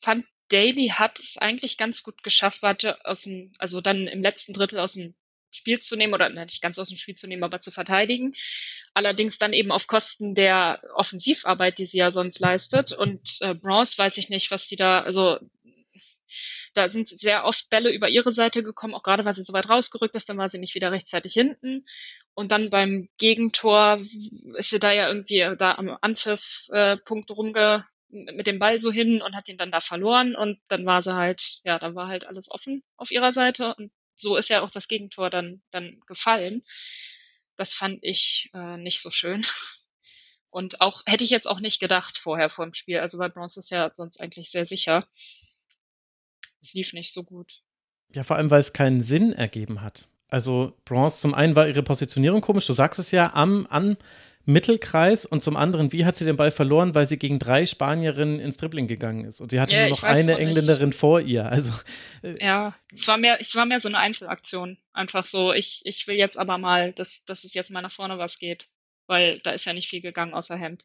fand 0.00 0.26
Daly 0.48 0.88
hat 0.88 1.18
es 1.18 1.38
eigentlich 1.38 1.78
ganz 1.78 2.02
gut 2.02 2.22
geschafft, 2.22 2.62
warte, 2.62 3.04
aus 3.04 3.22
dem, 3.22 3.52
also 3.58 3.80
dann 3.80 4.06
im 4.06 4.22
letzten 4.22 4.52
Drittel 4.52 4.78
aus 4.78 4.94
dem 4.94 5.14
Spiel 5.50 5.78
zu 5.78 5.96
nehmen 5.96 6.14
oder 6.14 6.28
nicht 6.28 6.62
ganz 6.62 6.78
aus 6.78 6.88
dem 6.88 6.96
Spiel 6.96 7.14
zu 7.14 7.26
nehmen, 7.26 7.44
aber 7.44 7.60
zu 7.60 7.70
verteidigen. 7.70 8.32
Allerdings 8.92 9.38
dann 9.38 9.52
eben 9.52 9.70
auf 9.70 9.86
Kosten 9.86 10.34
der 10.34 10.82
Offensivarbeit, 10.94 11.78
die 11.78 11.86
sie 11.86 11.98
ja 11.98 12.10
sonst 12.10 12.40
leistet. 12.40 12.92
Und 12.92 13.38
äh, 13.40 13.54
Bronze 13.54 13.98
weiß 13.98 14.18
ich 14.18 14.28
nicht, 14.28 14.50
was 14.50 14.68
die 14.68 14.76
da, 14.76 15.00
also 15.00 15.38
da 16.74 16.88
sind 16.88 17.08
sehr 17.08 17.44
oft 17.44 17.70
Bälle 17.70 17.92
über 17.92 18.08
ihre 18.08 18.32
Seite 18.32 18.64
gekommen, 18.64 18.94
auch 18.94 19.04
gerade 19.04 19.24
weil 19.24 19.32
sie 19.32 19.44
so 19.44 19.52
weit 19.52 19.70
rausgerückt 19.70 20.16
ist, 20.16 20.28
dann 20.28 20.38
war 20.38 20.48
sie 20.48 20.58
nicht 20.58 20.74
wieder 20.74 20.90
rechtzeitig 20.90 21.32
hinten. 21.32 21.86
Und 22.34 22.50
dann 22.50 22.70
beim 22.70 23.08
Gegentor 23.16 24.00
ist 24.56 24.70
sie 24.70 24.80
da 24.80 24.92
ja 24.92 25.08
irgendwie 25.08 25.54
da 25.56 25.76
am 25.76 25.96
Anpfiff-Punkt 26.00 27.30
äh, 27.30 27.32
rumge 27.32 27.86
mit 28.14 28.46
dem 28.46 28.58
Ball 28.58 28.80
so 28.80 28.92
hin 28.92 29.20
und 29.20 29.36
hat 29.36 29.48
ihn 29.48 29.56
dann 29.56 29.72
da 29.72 29.80
verloren 29.80 30.34
und 30.34 30.60
dann 30.68 30.86
war 30.86 31.02
sie 31.02 31.14
halt, 31.14 31.60
ja, 31.64 31.78
dann 31.78 31.94
war 31.94 32.08
halt 32.08 32.26
alles 32.26 32.50
offen 32.50 32.82
auf 32.96 33.10
ihrer 33.10 33.32
Seite 33.32 33.74
und 33.74 33.90
so 34.16 34.36
ist 34.36 34.48
ja 34.48 34.62
auch 34.62 34.70
das 34.70 34.88
Gegentor 34.88 35.30
dann, 35.30 35.62
dann 35.70 36.00
gefallen. 36.06 36.62
Das 37.56 37.72
fand 37.72 37.98
ich 38.02 38.50
äh, 38.54 38.76
nicht 38.76 39.00
so 39.00 39.10
schön. 39.10 39.44
Und 40.50 40.80
auch 40.80 41.02
hätte 41.06 41.24
ich 41.24 41.30
jetzt 41.30 41.48
auch 41.48 41.58
nicht 41.58 41.80
gedacht 41.80 42.16
vorher 42.16 42.48
vor 42.48 42.64
dem 42.64 42.74
Spiel. 42.74 43.00
Also 43.00 43.18
weil 43.18 43.30
Bronze 43.30 43.58
ist 43.58 43.70
ja 43.70 43.90
sonst 43.92 44.20
eigentlich 44.20 44.52
sehr 44.52 44.64
sicher. 44.64 45.08
Es 46.62 46.74
lief 46.74 46.92
nicht 46.92 47.12
so 47.12 47.24
gut. 47.24 47.62
Ja, 48.12 48.22
vor 48.22 48.36
allem, 48.36 48.50
weil 48.50 48.60
es 48.60 48.72
keinen 48.72 49.00
Sinn 49.00 49.32
ergeben 49.32 49.82
hat. 49.82 50.06
Also 50.30 50.76
Bronze, 50.84 51.20
zum 51.20 51.34
einen 51.34 51.56
war 51.56 51.66
ihre 51.66 51.82
Positionierung 51.82 52.40
komisch, 52.40 52.66
du 52.66 52.72
sagst 52.72 53.00
es 53.00 53.10
ja, 53.10 53.34
am, 53.34 53.66
an 53.68 53.96
Mittelkreis 54.46 55.24
und 55.24 55.42
zum 55.42 55.56
anderen, 55.56 55.92
wie 55.92 56.04
hat 56.04 56.16
sie 56.16 56.24
den 56.24 56.36
Ball 56.36 56.50
verloren, 56.50 56.94
weil 56.94 57.06
sie 57.06 57.18
gegen 57.18 57.38
drei 57.38 57.64
Spanierinnen 57.64 58.40
ins 58.40 58.58
Dribbling 58.58 58.86
gegangen 58.86 59.24
ist 59.24 59.40
und 59.40 59.50
sie 59.50 59.60
hatte 59.60 59.74
ja, 59.74 59.82
nur 59.82 59.90
noch 59.90 60.02
eine 60.02 60.38
Engländerin 60.38 60.90
nicht. 60.90 60.98
vor 60.98 61.20
ihr. 61.20 61.46
Also 61.46 61.72
äh, 62.22 62.44
ja, 62.44 62.74
es 62.92 63.08
war 63.08 63.16
mehr, 63.16 63.40
es 63.40 63.54
war 63.54 63.64
mehr 63.64 63.80
so 63.80 63.88
eine 63.88 63.98
Einzelaktion, 63.98 64.76
einfach 64.92 65.26
so. 65.26 65.52
Ich, 65.52 65.80
ich 65.84 66.06
will 66.06 66.16
jetzt 66.16 66.38
aber 66.38 66.58
mal, 66.58 66.92
dass, 66.92 67.24
dass 67.24 67.44
es 67.44 67.54
jetzt 67.54 67.70
mal 67.70 67.80
nach 67.80 67.92
vorne 67.92 68.18
was 68.18 68.38
geht, 68.38 68.68
weil 69.06 69.40
da 69.40 69.52
ist 69.52 69.64
ja 69.64 69.72
nicht 69.72 69.88
viel 69.88 70.00
gegangen 70.00 70.34
außer 70.34 70.56
Hemd. 70.56 70.84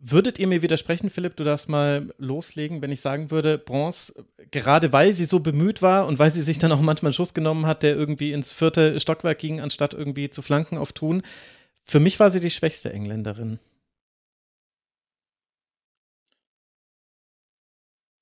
Würdet 0.00 0.38
ihr 0.38 0.46
mir 0.46 0.62
widersprechen, 0.62 1.10
Philipp, 1.10 1.36
du 1.36 1.42
darfst 1.42 1.68
mal 1.68 2.14
loslegen, 2.18 2.82
wenn 2.82 2.92
ich 2.92 3.00
sagen 3.00 3.32
würde, 3.32 3.58
Bronze, 3.58 4.26
gerade 4.52 4.92
weil 4.92 5.12
sie 5.12 5.24
so 5.24 5.40
bemüht 5.40 5.82
war 5.82 6.06
und 6.06 6.20
weil 6.20 6.30
sie 6.30 6.42
sich 6.42 6.58
dann 6.58 6.70
auch 6.70 6.80
manchmal 6.80 7.08
einen 7.08 7.14
Schuss 7.14 7.34
genommen 7.34 7.66
hat, 7.66 7.82
der 7.82 7.96
irgendwie 7.96 8.32
ins 8.32 8.52
vierte 8.52 9.00
Stockwerk 9.00 9.38
ging, 9.38 9.60
anstatt 9.60 9.94
irgendwie 9.94 10.30
zu 10.30 10.40
Flanken 10.40 10.78
auf 10.78 10.92
Tun, 10.92 11.22
für 11.88 12.00
mich 12.00 12.20
war 12.20 12.28
sie 12.28 12.40
die 12.40 12.50
schwächste 12.50 12.92
Engländerin. 12.92 13.58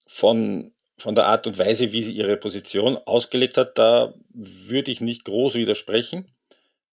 Von, 0.07 0.73
von 0.97 1.17
der 1.17 1.27
Art 1.27 1.49
und 1.49 1.59
Weise, 1.59 1.93
wie 1.93 2.03
sie 2.03 2.13
ihre 2.13 2.37
Position 2.37 2.97
ausgelegt 2.97 3.57
hat, 3.57 3.77
da 3.77 4.15
würde 4.33 4.93
ich 4.93 5.01
nicht 5.01 5.25
groß 5.25 5.57
widersprechen. 5.57 6.31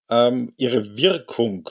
Ähm, 0.09 0.55
ihre 0.57 0.97
Wirkung, 0.97 1.69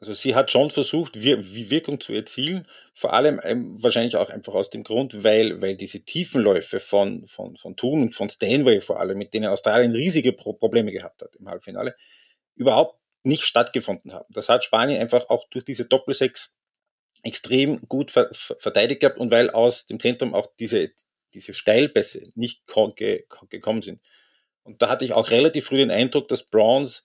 also 0.00 0.14
sie 0.14 0.34
hat 0.34 0.50
schon 0.50 0.70
versucht, 0.70 1.22
wie 1.22 1.70
Wirkung 1.70 2.00
zu 2.00 2.14
erzielen, 2.14 2.66
vor 2.94 3.12
allem 3.12 3.38
ähm, 3.44 3.80
wahrscheinlich 3.82 4.16
auch 4.16 4.30
einfach 4.30 4.54
aus 4.54 4.70
dem 4.70 4.82
Grund, 4.82 5.22
weil, 5.22 5.60
weil 5.60 5.76
diese 5.76 6.00
Tiefenläufe 6.00 6.80
von, 6.80 7.26
von, 7.26 7.56
von 7.56 7.76
Thun 7.76 8.00
und 8.00 8.14
von 8.14 8.30
Stanway 8.30 8.80
vor 8.80 8.98
allem, 8.98 9.18
mit 9.18 9.34
denen 9.34 9.46
Australien 9.46 9.92
riesige 9.92 10.32
Probleme 10.32 10.90
gehabt 10.90 11.20
hat 11.22 11.36
im 11.36 11.48
Halbfinale, 11.48 11.94
überhaupt 12.56 13.01
nicht 13.22 13.44
stattgefunden 13.44 14.12
haben. 14.12 14.32
Das 14.32 14.48
hat 14.48 14.64
Spanien 14.64 15.00
einfach 15.00 15.28
auch 15.28 15.48
durch 15.50 15.64
diese 15.64 15.84
Doppelsechs 15.84 16.54
extrem 17.22 17.80
gut 17.88 18.10
ver 18.10 18.28
verteidigt 18.32 19.00
gehabt 19.00 19.18
und 19.18 19.30
weil 19.30 19.50
aus 19.50 19.86
dem 19.86 20.00
Zentrum 20.00 20.34
auch 20.34 20.48
diese, 20.58 20.90
diese 21.34 21.54
Steilpässe 21.54 22.22
nicht 22.34 22.62
ge 22.96 23.24
gekommen 23.48 23.82
sind. 23.82 24.00
Und 24.64 24.82
da 24.82 24.88
hatte 24.88 25.04
ich 25.04 25.12
auch 25.12 25.30
relativ 25.30 25.66
früh 25.66 25.76
den 25.76 25.90
Eindruck, 25.90 26.28
dass 26.28 26.44
Bronze 26.44 27.02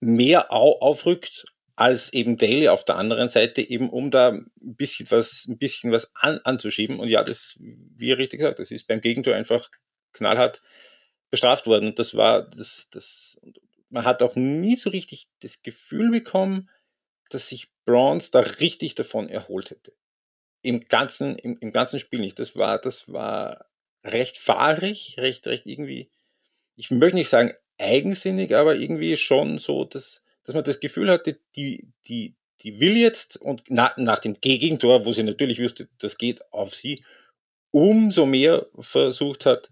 mehr 0.00 0.52
au 0.52 0.78
aufrückt 0.80 1.44
als 1.76 2.12
eben 2.12 2.36
Daly 2.36 2.68
auf 2.68 2.84
der 2.84 2.96
anderen 2.96 3.28
Seite, 3.28 3.60
eben 3.60 3.90
um 3.90 4.10
da 4.10 4.28
ein 4.28 4.50
bisschen 4.60 5.10
was, 5.10 5.46
ein 5.48 5.58
bisschen 5.58 5.90
was 5.90 6.10
an, 6.14 6.40
anzuschieben. 6.44 7.00
Und 7.00 7.10
ja, 7.10 7.24
das, 7.24 7.56
wie 7.58 8.12
richtig 8.12 8.40
gesagt, 8.40 8.60
das 8.60 8.70
ist 8.70 8.86
beim 8.86 9.00
Gegentor 9.00 9.34
einfach 9.34 9.68
knallhart 10.12 10.60
bestraft 11.30 11.66
worden. 11.66 11.88
Und 11.88 11.98
das 11.98 12.16
war, 12.16 12.48
das, 12.48 12.88
das, 12.90 13.40
man 13.94 14.04
hat 14.04 14.22
auch 14.24 14.34
nie 14.34 14.74
so 14.74 14.90
richtig 14.90 15.28
das 15.40 15.62
Gefühl 15.62 16.10
bekommen, 16.10 16.68
dass 17.30 17.48
sich 17.48 17.68
Bronze 17.84 18.32
da 18.32 18.40
richtig 18.40 18.96
davon 18.96 19.28
erholt 19.28 19.70
hätte. 19.70 19.92
Im 20.62 20.88
ganzen, 20.88 21.36
im, 21.38 21.58
im 21.60 21.70
ganzen 21.70 22.00
Spiel 22.00 22.20
nicht. 22.20 22.40
Das 22.40 22.56
war, 22.56 22.80
das 22.80 23.12
war 23.12 23.66
recht 24.02 24.36
fahrig, 24.36 25.14
recht, 25.18 25.46
recht 25.46 25.66
irgendwie, 25.66 26.10
ich 26.74 26.90
möchte 26.90 27.16
nicht 27.16 27.28
sagen 27.28 27.52
eigensinnig, 27.78 28.56
aber 28.56 28.74
irgendwie 28.74 29.16
schon 29.16 29.58
so, 29.58 29.84
dass, 29.84 30.24
dass 30.42 30.56
man 30.56 30.64
das 30.64 30.80
Gefühl 30.80 31.08
hatte, 31.08 31.38
die, 31.54 31.88
die, 32.08 32.34
die 32.62 32.80
will 32.80 32.96
jetzt 32.96 33.36
und 33.36 33.62
na, 33.68 33.92
nach 33.96 34.18
dem 34.18 34.40
Gegentor, 34.40 35.04
wo 35.04 35.12
sie 35.12 35.22
natürlich 35.22 35.62
wusste, 35.62 35.88
das 35.98 36.18
geht 36.18 36.52
auf 36.52 36.74
sie, 36.74 37.04
umso 37.70 38.26
mehr 38.26 38.66
versucht 38.76 39.46
hat, 39.46 39.70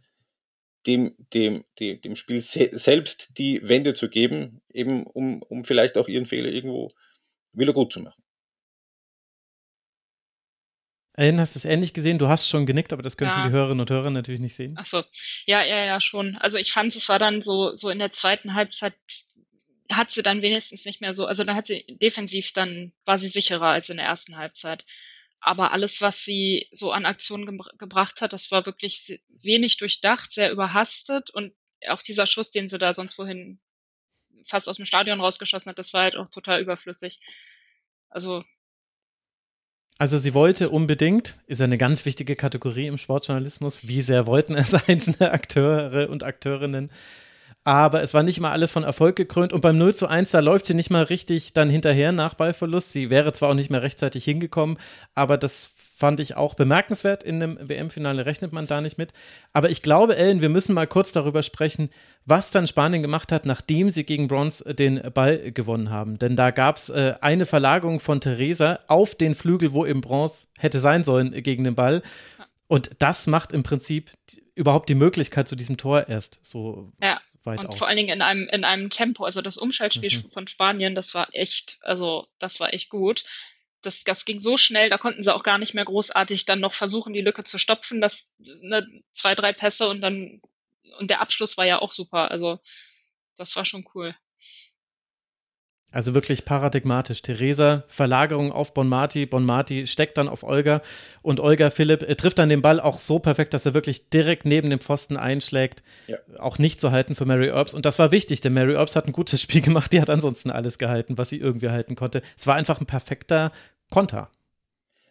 dem, 0.86 1.14
dem, 1.32 1.64
dem, 1.78 2.00
dem 2.00 2.16
Spiel 2.16 2.40
se 2.40 2.70
selbst 2.72 3.38
die 3.38 3.60
Wende 3.62 3.94
zu 3.94 4.08
geben, 4.08 4.62
eben 4.72 5.04
um, 5.04 5.42
um 5.42 5.64
vielleicht 5.64 5.96
auch 5.96 6.08
ihren 6.08 6.26
Fehler 6.26 6.50
irgendwo 6.50 6.90
wieder 7.52 7.72
gut 7.72 7.92
zu 7.92 8.00
machen. 8.00 8.22
Ellen, 11.14 11.40
hast 11.40 11.54
du 11.54 11.58
es 11.58 11.66
ähnlich 11.66 11.92
gesehen? 11.92 12.18
Du 12.18 12.28
hast 12.28 12.48
schon 12.48 12.64
genickt, 12.64 12.92
aber 12.92 13.02
das 13.02 13.18
können 13.18 13.30
ja. 13.30 13.46
die 13.46 13.52
Hörerinnen 13.52 13.80
und 13.80 13.90
Hörer 13.90 14.10
natürlich 14.10 14.40
nicht 14.40 14.54
sehen. 14.54 14.74
Ach 14.78 14.86
so. 14.86 15.02
Ja, 15.44 15.62
ja, 15.62 15.84
ja, 15.84 16.00
schon. 16.00 16.36
Also 16.36 16.56
ich 16.56 16.72
fand, 16.72 16.96
es 16.96 17.08
war 17.08 17.18
dann 17.18 17.42
so, 17.42 17.76
so 17.76 17.90
in 17.90 17.98
der 17.98 18.10
zweiten 18.10 18.54
Halbzeit 18.54 18.94
hat 19.90 20.10
sie 20.10 20.22
dann 20.22 20.40
wenigstens 20.40 20.86
nicht 20.86 21.02
mehr 21.02 21.12
so, 21.12 21.26
also 21.26 21.44
da 21.44 21.54
hat 21.54 21.66
sie 21.66 21.84
defensiv 21.86 22.52
dann, 22.52 22.92
war 23.04 23.18
sie 23.18 23.28
sicherer 23.28 23.66
als 23.66 23.90
in 23.90 23.98
der 23.98 24.06
ersten 24.06 24.38
Halbzeit. 24.38 24.86
Aber 25.44 25.72
alles, 25.72 26.00
was 26.00 26.24
sie 26.24 26.68
so 26.70 26.92
an 26.92 27.04
Aktionen 27.04 27.46
ge 27.46 27.58
gebracht 27.76 28.20
hat, 28.20 28.32
das 28.32 28.52
war 28.52 28.64
wirklich 28.64 29.20
wenig 29.28 29.76
durchdacht, 29.76 30.32
sehr 30.32 30.52
überhastet 30.52 31.30
und 31.30 31.52
auch 31.88 32.00
dieser 32.00 32.28
Schuss, 32.28 32.52
den 32.52 32.68
sie 32.68 32.78
da 32.78 32.94
sonst 32.94 33.18
wohin 33.18 33.58
fast 34.46 34.68
aus 34.68 34.76
dem 34.76 34.86
Stadion 34.86 35.20
rausgeschossen 35.20 35.70
hat, 35.70 35.78
das 35.80 35.92
war 35.92 36.02
halt 36.04 36.16
auch 36.16 36.28
total 36.28 36.60
überflüssig. 36.60 37.18
Also. 38.08 38.44
Also 39.98 40.16
sie 40.16 40.32
wollte 40.32 40.70
unbedingt, 40.70 41.40
ist 41.46 41.60
eine 41.60 41.76
ganz 41.76 42.04
wichtige 42.04 42.36
Kategorie 42.36 42.86
im 42.86 42.96
Sportjournalismus, 42.98 43.88
wie 43.88 44.00
sehr 44.00 44.26
wollten 44.26 44.54
es 44.54 44.74
einzelne 44.88 45.32
Akteure 45.32 46.08
und 46.08 46.22
Akteurinnen, 46.22 46.92
aber 47.64 48.02
es 48.02 48.12
war 48.12 48.22
nicht 48.22 48.40
mal 48.40 48.50
alles 48.50 48.72
von 48.72 48.82
Erfolg 48.82 49.16
gekrönt 49.16 49.52
und 49.52 49.60
beim 49.60 49.78
0 49.78 49.94
zu 49.94 50.08
1, 50.08 50.32
da 50.32 50.40
läuft 50.40 50.66
sie 50.66 50.74
nicht 50.74 50.90
mal 50.90 51.04
richtig 51.04 51.52
dann 51.52 51.68
hinterher 51.68 52.10
nach 52.10 52.34
Ballverlust. 52.34 52.92
Sie 52.92 53.08
wäre 53.08 53.32
zwar 53.32 53.50
auch 53.50 53.54
nicht 53.54 53.70
mehr 53.70 53.82
rechtzeitig 53.82 54.24
hingekommen, 54.24 54.78
aber 55.14 55.38
das 55.38 55.72
fand 56.02 56.18
ich 56.18 56.36
auch 56.36 56.54
bemerkenswert. 56.54 57.22
In 57.22 57.40
einem 57.40 57.58
WM-Finale 57.62 58.26
rechnet 58.26 58.52
man 58.52 58.66
da 58.66 58.80
nicht 58.80 58.98
mit. 58.98 59.12
Aber 59.52 59.70
ich 59.70 59.82
glaube, 59.82 60.16
Ellen, 60.16 60.40
wir 60.40 60.48
müssen 60.48 60.74
mal 60.74 60.88
kurz 60.88 61.12
darüber 61.12 61.44
sprechen, 61.44 61.90
was 62.26 62.50
dann 62.50 62.66
Spanien 62.66 63.02
gemacht 63.02 63.30
hat, 63.30 63.46
nachdem 63.46 63.88
sie 63.88 64.02
gegen 64.02 64.26
Bronze 64.26 64.74
den 64.74 65.00
Ball 65.14 65.52
gewonnen 65.52 65.90
haben. 65.90 66.18
Denn 66.18 66.34
da 66.34 66.50
gab 66.50 66.74
es 66.74 66.88
äh, 66.88 67.14
eine 67.20 67.46
Verlagerung 67.46 68.00
von 68.00 68.20
Theresa 68.20 68.80
auf 68.88 69.14
den 69.14 69.36
Flügel, 69.36 69.72
wo 69.72 69.86
eben 69.86 70.00
Bronze 70.00 70.46
hätte 70.58 70.80
sein 70.80 71.04
sollen 71.04 71.30
gegen 71.40 71.62
den 71.62 71.76
Ball. 71.76 72.02
Und 72.72 72.90
das 73.00 73.26
macht 73.26 73.52
im 73.52 73.62
Prinzip 73.62 74.12
überhaupt 74.54 74.88
die 74.88 74.94
Möglichkeit 74.94 75.46
zu 75.46 75.56
diesem 75.56 75.76
Tor 75.76 76.08
erst 76.08 76.38
so 76.40 76.90
ja, 77.02 77.20
weit 77.44 77.58
und 77.58 77.66
auf. 77.66 77.76
vor 77.76 77.86
allen 77.86 77.98
Dingen 77.98 78.08
in 78.08 78.22
einem, 78.22 78.48
in 78.48 78.64
einem 78.64 78.88
Tempo, 78.88 79.26
also 79.26 79.42
das 79.42 79.58
Umschaltspiel 79.58 80.10
mhm. 80.10 80.30
von 80.30 80.46
Spanien, 80.46 80.94
das 80.94 81.12
war 81.12 81.28
echt, 81.34 81.76
also 81.82 82.28
das 82.38 82.60
war 82.60 82.72
echt 82.72 82.88
gut. 82.88 83.24
Das, 83.82 84.04
das 84.04 84.24
ging 84.24 84.40
so 84.40 84.56
schnell, 84.56 84.88
da 84.88 84.96
konnten 84.96 85.22
sie 85.22 85.34
auch 85.34 85.42
gar 85.42 85.58
nicht 85.58 85.74
mehr 85.74 85.84
großartig 85.84 86.46
dann 86.46 86.60
noch 86.60 86.72
versuchen, 86.72 87.12
die 87.12 87.20
Lücke 87.20 87.44
zu 87.44 87.58
stopfen. 87.58 88.00
Das 88.00 88.32
ne, 88.38 88.88
zwei, 89.12 89.34
drei 89.34 89.52
Pässe 89.52 89.90
und 89.90 90.00
dann 90.00 90.40
und 90.98 91.10
der 91.10 91.20
Abschluss 91.20 91.58
war 91.58 91.66
ja 91.66 91.78
auch 91.78 91.92
super. 91.92 92.30
Also 92.30 92.58
das 93.36 93.54
war 93.54 93.66
schon 93.66 93.84
cool. 93.94 94.16
Also 95.92 96.14
wirklich 96.14 96.46
paradigmatisch. 96.46 97.20
Theresa, 97.20 97.84
Verlagerung 97.86 98.50
auf 98.50 98.72
Bonmati. 98.72 99.26
Bonmati 99.26 99.86
steckt 99.86 100.16
dann 100.16 100.28
auf 100.28 100.42
Olga 100.42 100.80
und 101.20 101.38
Olga 101.38 101.68
Philipp 101.68 102.02
äh, 102.02 102.14
trifft 102.16 102.38
dann 102.38 102.48
den 102.48 102.62
Ball 102.62 102.80
auch 102.80 102.96
so 102.96 103.18
perfekt, 103.18 103.52
dass 103.52 103.66
er 103.66 103.74
wirklich 103.74 104.08
direkt 104.08 104.46
neben 104.46 104.70
dem 104.70 104.80
Pfosten 104.80 105.18
einschlägt. 105.18 105.82
Ja. 106.06 106.16
Auch 106.38 106.58
nicht 106.58 106.80
zu 106.80 106.92
halten 106.92 107.14
für 107.14 107.26
Mary 107.26 107.48
Earps. 107.48 107.74
Und 107.74 107.84
das 107.84 107.98
war 107.98 108.10
wichtig, 108.10 108.40
denn 108.40 108.54
Mary 108.54 108.72
Earps 108.72 108.96
hat 108.96 109.06
ein 109.06 109.12
gutes 109.12 109.42
Spiel 109.42 109.60
gemacht. 109.60 109.92
Die 109.92 110.00
hat 110.00 110.08
ansonsten 110.08 110.50
alles 110.50 110.78
gehalten, 110.78 111.18
was 111.18 111.28
sie 111.28 111.38
irgendwie 111.38 111.68
halten 111.68 111.94
konnte. 111.94 112.22
Es 112.38 112.46
war 112.46 112.54
einfach 112.54 112.80
ein 112.80 112.86
perfekter 112.86 113.52
Konter. 113.90 114.30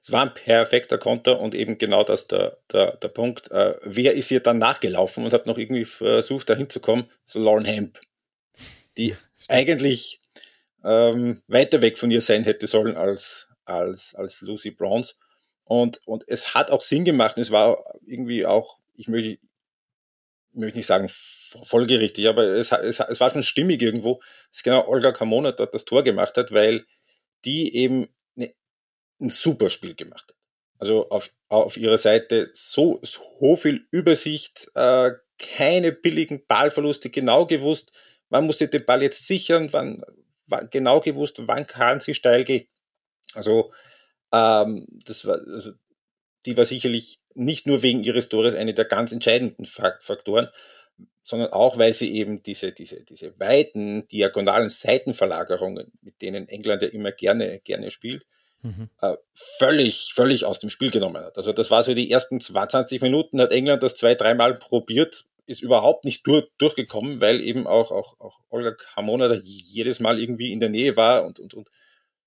Es 0.01 0.11
war 0.11 0.23
ein 0.23 0.33
perfekter 0.33 0.97
Konter 0.97 1.39
und 1.39 1.53
eben 1.53 1.77
genau 1.77 2.03
das 2.03 2.27
der, 2.27 2.57
der, 2.73 2.95
der 2.95 3.07
Punkt. 3.09 3.51
Äh, 3.51 3.75
wer 3.83 4.15
ist 4.15 4.31
ihr 4.31 4.39
dann 4.39 4.57
nachgelaufen 4.57 5.23
und 5.23 5.31
hat 5.31 5.45
noch 5.45 5.59
irgendwie 5.59 5.85
versucht, 5.85 6.50
da 6.50 6.55
hinzukommen? 6.55 7.05
So 7.23 7.39
Lauren 7.39 7.65
Hemp, 7.65 8.01
die 8.97 9.15
eigentlich 9.47 10.20
ähm, 10.83 11.41
weiter 11.47 11.81
weg 11.81 11.97
von 11.97 12.11
ihr 12.11 12.21
sein 12.21 12.43
hätte 12.43 12.67
sollen 12.67 12.97
als, 12.97 13.50
als, 13.65 14.15
als 14.15 14.41
Lucy 14.41 14.71
Bronze. 14.71 15.15
Und, 15.63 16.01
und 16.05 16.23
es 16.27 16.53
hat 16.53 16.69
auch 16.71 16.81
Sinn 16.81 17.05
gemacht 17.05 17.38
es 17.38 17.51
war 17.51 17.83
irgendwie 18.05 18.45
auch, 18.45 18.79
ich 18.93 19.07
möchte, 19.07 19.29
ich 19.29 19.39
möchte 20.53 20.77
nicht 20.77 20.88
sagen 20.88 21.07
folgerichtig, 21.09 22.27
aber 22.27 22.43
es, 22.43 22.71
es, 22.71 23.00
es 23.00 23.19
war 23.19 23.31
schon 23.31 23.43
stimmig 23.43 23.81
irgendwo, 23.81 24.21
dass 24.50 24.63
genau 24.63 24.88
Olga 24.88 25.11
Carmona 25.11 25.51
dort 25.51 25.73
das 25.73 25.85
Tor 25.85 26.03
gemacht 26.03 26.35
hat, 26.38 26.51
weil 26.51 26.85
die 27.45 27.75
eben 27.75 28.09
ne, 28.35 28.53
ein 29.19 29.29
super 29.29 29.69
Spiel 29.69 29.95
gemacht 29.95 30.25
hat. 30.29 30.35
Also 30.77 31.09
auf, 31.09 31.31
auf 31.47 31.77
ihrer 31.77 31.97
Seite 31.97 32.50
so, 32.53 33.00
so 33.03 33.55
viel 33.55 33.88
Übersicht, 33.91 34.71
äh, 34.73 35.11
keine 35.38 35.91
billigen 35.91 36.45
Ballverluste, 36.47 37.09
genau 37.09 37.45
gewusst, 37.45 37.91
wann 38.29 38.45
muss 38.45 38.57
sie 38.57 38.69
den 38.69 38.85
Ball 38.85 39.01
jetzt 39.03 39.25
sichern, 39.25 39.71
wann, 39.71 40.03
genau 40.70 41.00
gewusst, 41.00 41.41
wann 41.48 41.67
kann 41.67 42.00
sie 42.00 42.13
steil 42.13 42.43
gehen. 42.43 42.67
Also, 43.34 43.72
ähm, 44.31 44.88
das 45.05 45.25
war, 45.25 45.39
also, 45.48 45.72
die 46.46 46.58
war 46.58 46.65
sicherlich 46.65 47.22
nicht 47.34 47.67
nur 47.67 47.81
wegen 47.81 48.03
ihres 48.03 48.29
Tores 48.29 48.55
eine 48.55 48.74
der 48.74 48.86
ganz 48.86 49.12
entscheidenden 49.12 49.65
Faktoren, 49.65 50.50
sondern 51.24 51.53
auch, 51.53 51.77
weil 51.77 51.93
sie 51.93 52.13
eben 52.13 52.41
diese, 52.43 52.72
diese, 52.72 53.01
diese 53.03 53.39
weiten, 53.39 54.08
diagonalen 54.08 54.70
Seitenverlagerungen, 54.70 55.91
mit 56.01 56.22
denen 56.22 56.50
England 56.50 56.81
ja 56.81 56.89
immer 56.89 57.12
gerne, 57.12 57.60
gerne 57.60 57.91
spielt, 57.91 58.25
mhm. 58.62 58.89
äh, 59.01 59.15
völlig, 59.34 60.12
völlig 60.13 60.46
aus 60.46 60.60
dem 60.60 60.70
Spiel 60.70 60.91
genommen 60.91 61.24
hat. 61.24 61.38
Also 61.38 61.53
das 61.53 61.72
war 61.72 61.84
so 61.84 61.93
die 61.93 62.12
ersten 62.12 62.39
20 62.39 63.01
Minuten, 63.01 63.39
hat 63.39 63.51
England 63.51 63.84
das 63.84 63.96
zwei, 63.96 64.15
dreimal 64.15 64.55
probiert, 64.55 65.25
ist 65.45 65.62
überhaupt 65.62 66.05
nicht 66.05 66.25
durch, 66.27 66.48
durchgekommen, 66.57 67.21
weil 67.21 67.41
eben 67.41 67.67
auch, 67.67 67.91
auch, 67.91 68.19
auch 68.19 68.39
Olga 68.50 68.75
Hamona 68.95 69.27
da 69.27 69.36
jedes 69.36 70.00
Mal 70.00 70.19
irgendwie 70.19 70.51
in 70.51 70.60
der 70.60 70.69
Nähe 70.69 70.95
war 70.95 71.25
und, 71.25 71.39
und, 71.39 71.53
und 71.53 71.69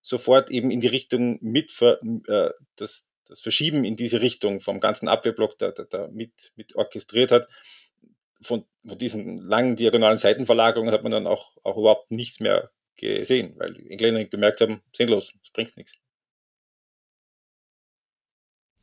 sofort 0.02 0.50
eben 0.50 0.70
in 0.70 0.80
die 0.80 0.88
Richtung 0.88 1.38
mit 1.40 1.72
äh, 1.80 2.50
das, 2.76 3.08
das 3.26 3.40
Verschieben 3.40 3.84
in 3.84 3.96
diese 3.96 4.20
Richtung 4.20 4.60
vom 4.60 4.80
ganzen 4.80 5.08
Abwehrblock 5.08 5.58
da, 5.58 5.70
da, 5.70 5.84
da 5.84 6.08
mit, 6.08 6.52
mit 6.56 6.76
orchestriert 6.76 7.32
hat. 7.32 7.48
Von, 8.42 8.66
von 8.86 8.98
diesen 8.98 9.38
langen 9.38 9.76
diagonalen 9.76 10.18
Seitenverlagerungen 10.18 10.92
hat 10.92 11.02
man 11.02 11.12
dann 11.12 11.26
auch, 11.26 11.56
auch 11.62 11.78
überhaupt 11.78 12.10
nichts 12.10 12.40
mehr 12.40 12.70
gesehen, 12.96 13.54
weil 13.56 13.72
die 13.72 13.90
Engländer 13.90 14.24
gemerkt 14.26 14.60
haben, 14.60 14.82
sinnlos, 14.92 15.32
es 15.42 15.50
bringt 15.50 15.76
nichts. 15.76 15.94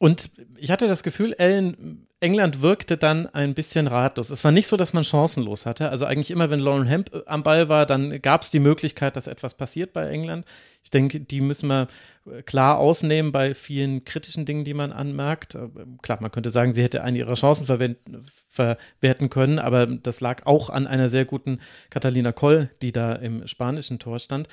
Und 0.02 0.32
ich 0.58 0.72
hatte 0.72 0.88
das 0.88 1.04
Gefühl, 1.04 1.36
Ellen, 1.38 2.08
England 2.22 2.64
wirkte 2.64 2.98
dann 2.98 3.28
ein 3.28 3.54
bisschen 3.54 3.86
ratlos. 3.86 4.32
Es 4.32 4.44
war 4.44 4.52
nicht 4.52 4.66
so, 4.66 4.76
dass 4.76 4.94
man 4.94 5.04
chancenlos 5.04 5.68
hatte. 5.68 5.90
Also 5.90 6.06
eigentlich 6.06 6.32
immer, 6.32 6.50
wenn 6.50 6.60
Lauren 6.60 6.88
Hemp 6.88 7.14
äh, 7.14 7.20
am 7.28 7.44
Ball 7.44 7.70
war, 7.70 7.86
dann 7.86 8.20
gab 8.20 8.42
es 8.42 8.50
die 8.50 8.60
Möglichkeit, 8.60 9.16
dass 9.16 9.28
etwas 9.28 9.54
passiert 9.54 9.94
bei 9.94 10.10
England. 10.10 10.46
Ich 10.82 10.90
denke, 10.90 11.20
die 11.20 11.40
müssen 11.40 11.68
wir 11.68 11.86
äh, 12.26 12.42
klar 12.42 12.80
ausnehmen 12.80 13.32
bei 13.32 13.54
vielen 13.54 14.04
kritischen 14.04 14.48
Dingen, 14.48 14.64
die 14.64 14.74
man 14.74 14.92
anmerkt. 14.92 15.54
Äh, 15.54 15.68
klar, 16.02 16.18
man 16.20 16.32
könnte 16.32 16.50
sagen, 16.50 16.74
sie 16.74 16.82
hätte 16.82 17.04
eine 17.04 17.20
ihrer 17.20 17.36
Chancen 17.36 17.68
verwerten 17.68 19.30
können, 19.30 19.60
aber 19.60 19.86
das 19.86 20.20
lag 20.20 20.48
auch 20.48 20.72
an 20.72 20.88
einer 20.88 21.10
sehr 21.10 21.26
guten 21.26 21.60
Catalina 21.92 22.32
Koll, 22.32 22.72
die 22.82 22.92
da 22.92 23.14
im 23.14 23.46
spanischen 23.46 24.00
Tor 24.00 24.18
stand. 24.18 24.48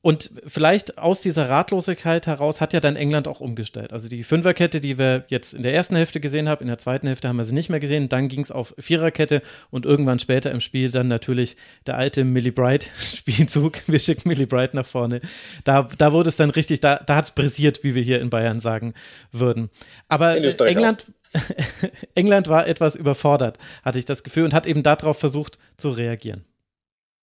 Und 0.00 0.30
vielleicht 0.46 0.98
aus 0.98 1.22
dieser 1.22 1.48
Ratlosigkeit 1.48 2.28
heraus 2.28 2.60
hat 2.60 2.72
ja 2.72 2.78
dann 2.78 2.94
England 2.94 3.26
auch 3.26 3.40
umgestellt. 3.40 3.92
Also 3.92 4.08
die 4.08 4.22
Fünferkette, 4.22 4.80
die 4.80 4.96
wir 4.96 5.24
jetzt 5.26 5.54
in 5.54 5.64
der 5.64 5.74
ersten 5.74 5.96
Hälfte 5.96 6.20
gesehen 6.20 6.48
haben, 6.48 6.62
in 6.62 6.68
der 6.68 6.78
zweiten 6.78 7.08
Hälfte 7.08 7.26
haben 7.26 7.36
wir 7.36 7.44
sie 7.44 7.52
nicht 7.52 7.68
mehr 7.68 7.80
gesehen. 7.80 8.08
Dann 8.08 8.28
ging 8.28 8.40
es 8.40 8.52
auf 8.52 8.74
Viererkette 8.78 9.42
und 9.70 9.86
irgendwann 9.86 10.20
später 10.20 10.52
im 10.52 10.60
Spiel 10.60 10.92
dann 10.92 11.08
natürlich 11.08 11.56
der 11.86 11.96
alte 11.96 12.22
Millie 12.22 12.52
Bright-Spielzug. 12.52 13.82
Wir 13.88 13.98
schicken 13.98 14.28
Millie 14.28 14.46
Bright 14.46 14.72
nach 14.72 14.86
vorne. 14.86 15.20
Da, 15.64 15.88
da 15.98 16.12
wurde 16.12 16.28
es 16.28 16.36
dann 16.36 16.50
richtig, 16.50 16.78
da, 16.78 16.96
da 17.04 17.16
hat 17.16 17.24
es 17.24 17.30
brisiert, 17.32 17.82
wie 17.82 17.94
wir 17.94 18.02
hier 18.02 18.20
in 18.20 18.30
Bayern 18.30 18.60
sagen 18.60 18.94
würden. 19.32 19.68
Aber 20.08 20.36
England, 20.36 21.06
England 22.14 22.48
war 22.48 22.68
etwas 22.68 22.94
überfordert, 22.94 23.58
hatte 23.82 23.98
ich 23.98 24.04
das 24.04 24.22
Gefühl, 24.22 24.44
und 24.44 24.54
hat 24.54 24.66
eben 24.66 24.82
darauf 24.82 25.18
versucht 25.18 25.58
zu 25.76 25.90
reagieren. 25.90 26.44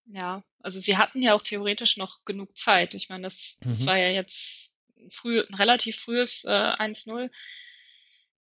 Ja, 0.07 0.43
also 0.59 0.79
sie 0.79 0.97
hatten 0.97 1.21
ja 1.21 1.33
auch 1.33 1.41
theoretisch 1.41 1.97
noch 1.97 2.23
genug 2.25 2.57
Zeit. 2.57 2.93
Ich 2.93 3.09
meine, 3.09 3.23
das, 3.23 3.57
das 3.61 3.79
mhm. 3.79 3.85
war 3.87 3.97
ja 3.97 4.09
jetzt 4.09 4.71
früh, 5.09 5.41
ein 5.41 5.53
relativ 5.55 5.97
frühes 5.97 6.45
äh, 6.45 6.49
1-0. 6.49 7.31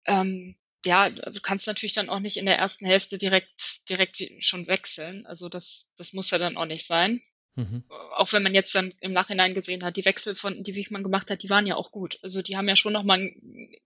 Ähm, 0.05 0.55
ja, 0.85 1.09
du 1.09 1.39
kannst 1.41 1.67
natürlich 1.67 1.93
dann 1.93 2.09
auch 2.09 2.19
nicht 2.19 2.37
in 2.37 2.45
der 2.45 2.57
ersten 2.57 2.85
Hälfte 2.85 3.19
direkt, 3.19 3.87
direkt 3.89 4.23
schon 4.39 4.65
wechseln. 4.67 5.25
Also 5.27 5.47
das, 5.47 5.87
das 5.97 6.13
muss 6.13 6.31
ja 6.31 6.39
dann 6.39 6.57
auch 6.57 6.65
nicht 6.65 6.87
sein. 6.87 7.21
Mhm. 7.55 7.83
Auch 8.15 8.31
wenn 8.31 8.43
man 8.43 8.53
jetzt 8.53 8.73
dann 8.75 8.93
im 9.01 9.11
Nachhinein 9.11 9.53
gesehen 9.53 9.83
hat, 9.83 9.97
die 9.97 10.05
Wechsel 10.05 10.35
von, 10.35 10.63
die 10.63 10.75
Wichmann 10.75 11.03
gemacht 11.03 11.29
hat, 11.29 11.43
die 11.43 11.49
waren 11.49 11.67
ja 11.67 11.75
auch 11.75 11.91
gut. 11.91 12.17
Also 12.23 12.41
die 12.41 12.55
haben 12.55 12.69
ja 12.69 12.77
schon 12.77 12.93
nochmal, 12.93 13.31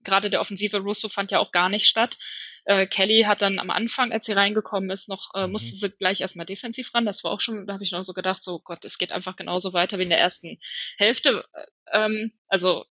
gerade 0.04 0.30
der 0.30 0.40
offensive 0.40 0.78
Russo 0.78 1.08
fand 1.08 1.32
ja 1.32 1.40
auch 1.40 1.50
gar 1.50 1.68
nicht 1.68 1.86
statt. 1.86 2.16
Äh, 2.64 2.86
Kelly 2.86 3.22
hat 3.22 3.42
dann 3.42 3.58
am 3.58 3.70
Anfang, 3.70 4.12
als 4.12 4.26
sie 4.26 4.32
reingekommen 4.32 4.90
ist, 4.90 5.08
noch, 5.08 5.34
äh, 5.34 5.46
mhm. 5.46 5.52
musste 5.52 5.74
sie 5.74 5.90
gleich 5.90 6.20
erstmal 6.20 6.46
defensiv 6.46 6.94
ran. 6.94 7.06
Das 7.06 7.24
war 7.24 7.32
auch 7.32 7.40
schon, 7.40 7.66
da 7.66 7.74
habe 7.74 7.82
ich 7.82 7.90
noch 7.90 8.04
so 8.04 8.12
gedacht, 8.12 8.44
so 8.44 8.60
Gott, 8.60 8.84
es 8.84 8.98
geht 8.98 9.10
einfach 9.12 9.34
genauso 9.34 9.72
weiter 9.72 9.98
wie 9.98 10.04
in 10.04 10.10
der 10.10 10.20
ersten 10.20 10.58
Hälfte. 10.96 11.44
Ähm, 11.92 12.32
also 12.48 12.84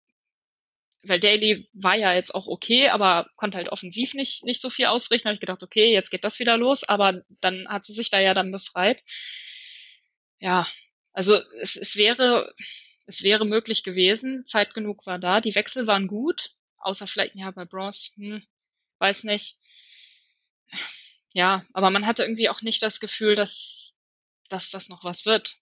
weil 1.05 1.19
Daly 1.19 1.69
war 1.73 1.97
ja 1.97 2.15
jetzt 2.15 2.33
auch 2.33 2.47
okay, 2.47 2.89
aber 2.89 3.27
konnte 3.35 3.57
halt 3.57 3.71
offensiv 3.71 4.15
nicht, 4.15 4.45
nicht 4.45 4.61
so 4.61 4.71
viel 4.71 4.87
ausrichten. 4.87 5.25
Da 5.25 5.31
habe 5.31 5.35
ich 5.35 5.41
gedacht, 5.41 5.63
okay, 5.65 5.93
jetzt 5.93 6.11
geht 6.11 6.25
das 6.25 6.39
wieder 6.39 6.57
los, 6.57 6.85
aber 6.85 7.23
dann 7.41 7.67
hat 7.69 7.85
sie 7.85 7.93
sich 7.93 8.09
da 8.09 8.21
ja 8.21 8.35
dann 8.35 8.53
befreit 8.53 9.03
ja, 10.43 10.67
also 11.13 11.37
es, 11.61 11.77
es 11.77 11.97
wäre, 11.97 12.53
es 13.07 13.23
wäre 13.23 13.45
möglich 13.45 13.85
gewesen, 13.85 14.45
Zeit 14.45 14.75
genug 14.75 15.07
war 15.07 15.19
da, 15.19 15.41
die 15.41 15.55
Wechsel 15.55 15.87
waren 15.87 16.09
gut, 16.09 16.51
außer 16.79 17.07
vielleicht, 17.07 17.37
ja, 17.37 17.51
bei 17.53 17.65
Bronze, 17.65 18.11
hm, 18.17 18.43
weiß 18.99 19.25
nicht. 19.25 19.57
Ja, 21.35 21.65
aber 21.73 21.91
man 21.91 22.07
hatte 22.07 22.25
irgendwie 22.25 22.51
auch 22.51 22.61
nicht 22.61 22.83
das 22.83 23.01
Gefühl, 23.01 23.37
dass, 23.37 23.95
dass 24.51 24.69
das 24.71 24.89
noch 24.91 25.05
was 25.05 25.25
wird 25.25 25.62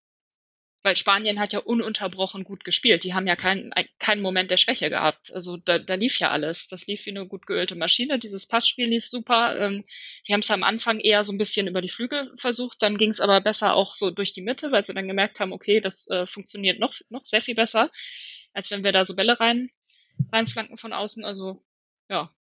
weil 0.83 0.97
Spanien 0.97 1.38
hat 1.38 1.53
ja 1.53 1.59
ununterbrochen 1.59 2.45
gut 2.45 2.64
gespielt. 2.64 3.05
Die 3.05 3.12
haben 3.12 3.27
ja 3.27 3.37
keinen 3.37 3.73
keinen 3.99 4.23
Moment 4.23 4.51
der 4.51 4.57
Schwäche 4.57 4.88
gehabt. 4.88 5.33
Also 5.33 5.59
da, 5.59 5.79
da 5.79 5.95
lief 5.95 6.19
ja 6.19 6.31
alles. 6.31 6.69
Das 6.69 6.87
lief 6.87 7.05
wie 7.05 7.11
eine 7.11 7.27
gut 7.27 7.47
geölte 7.47 7.77
Maschine. 7.77 8.19
Dieses 8.19 8.47
Passspiel 8.47 8.88
lief 8.88 9.07
super. 9.07 9.59
Ähm, 9.59 9.85
die 10.27 10.33
haben 10.33 10.40
es 10.40 10.51
am 10.51 10.62
Anfang 10.62 10.99
eher 11.01 11.23
so 11.23 11.33
ein 11.33 11.38
bisschen 11.38 11.66
über 11.66 11.83
die 11.83 11.90
Flügel 11.90 12.31
versucht. 12.37 12.83
Dann 12.83 12.97
ging 12.97 13.11
es 13.11 13.21
aber 13.21 13.40
besser 13.40 13.75
auch 13.75 13.95
so 13.95 14.11
durch 14.11 14.33
die 14.33 14.43
Mitte, 14.43 14.73
weil 14.73 14.85
sie 14.85 14.95
dann 14.95 15.09
gemerkt 15.09 15.40
haben, 15.40 15.53
okay, 15.53 15.81
das 15.81 16.09
äh, 16.09 16.27
funktioniert 16.27 16.79
noch, 16.81 16.95
noch 17.11 17.27
sehr 17.27 17.43
viel 17.43 17.55
besser, 17.55 17.90
als 18.55 18.71
wenn 18.71 18.85
wir 18.85 18.93
da 18.93 19.05
so 19.05 19.14
Bälle 19.14 19.38
rein, 19.38 19.71
reinflanken 20.33 20.79
von 20.79 20.93
außen. 20.95 21.25
Also 21.25 21.62
ja. 22.09 22.35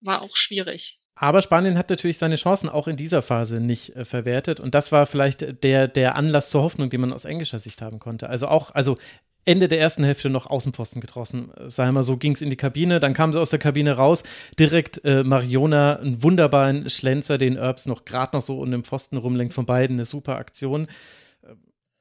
War 0.00 0.22
auch 0.22 0.36
schwierig. 0.36 0.99
Aber 1.14 1.42
Spanien 1.42 1.76
hat 1.76 1.90
natürlich 1.90 2.18
seine 2.18 2.36
Chancen 2.36 2.68
auch 2.68 2.88
in 2.88 2.96
dieser 2.96 3.20
Phase 3.20 3.60
nicht 3.60 3.94
äh, 3.96 4.04
verwertet. 4.04 4.60
Und 4.60 4.74
das 4.74 4.90
war 4.92 5.06
vielleicht 5.06 5.62
der, 5.62 5.86
der 5.88 6.16
Anlass 6.16 6.50
zur 6.50 6.62
Hoffnung, 6.62 6.90
den 6.90 7.02
man 7.02 7.12
aus 7.12 7.24
englischer 7.24 7.58
Sicht 7.58 7.82
haben 7.82 7.98
konnte. 7.98 8.28
Also 8.28 8.48
auch, 8.48 8.74
also 8.74 8.96
Ende 9.44 9.68
der 9.68 9.80
ersten 9.80 10.04
Hälfte 10.04 10.30
noch 10.30 10.46
Außenpfosten 10.46 11.00
getroffen. 11.00 11.50
Sei 11.66 11.90
mal 11.90 12.02
so, 12.02 12.16
ging 12.16 12.32
es 12.32 12.42
in 12.42 12.50
die 12.50 12.56
Kabine, 12.56 13.00
dann 13.00 13.14
kam 13.14 13.32
sie 13.32 13.40
aus 13.40 13.50
der 13.50 13.58
Kabine 13.58 13.92
raus, 13.92 14.22
direkt 14.58 15.04
äh, 15.04 15.24
Mariona, 15.24 15.96
einen 15.96 16.22
wunderbaren 16.22 16.90
Schlenzer, 16.90 17.38
den 17.38 17.56
Erbs 17.56 17.86
noch 17.86 18.04
gerade 18.04 18.36
noch 18.36 18.42
so 18.42 18.60
um 18.60 18.70
den 18.70 18.84
Pfosten 18.84 19.16
rumlenkt 19.16 19.54
von 19.54 19.66
beiden, 19.66 19.96
eine 19.96 20.04
super 20.04 20.36
Aktion 20.36 20.86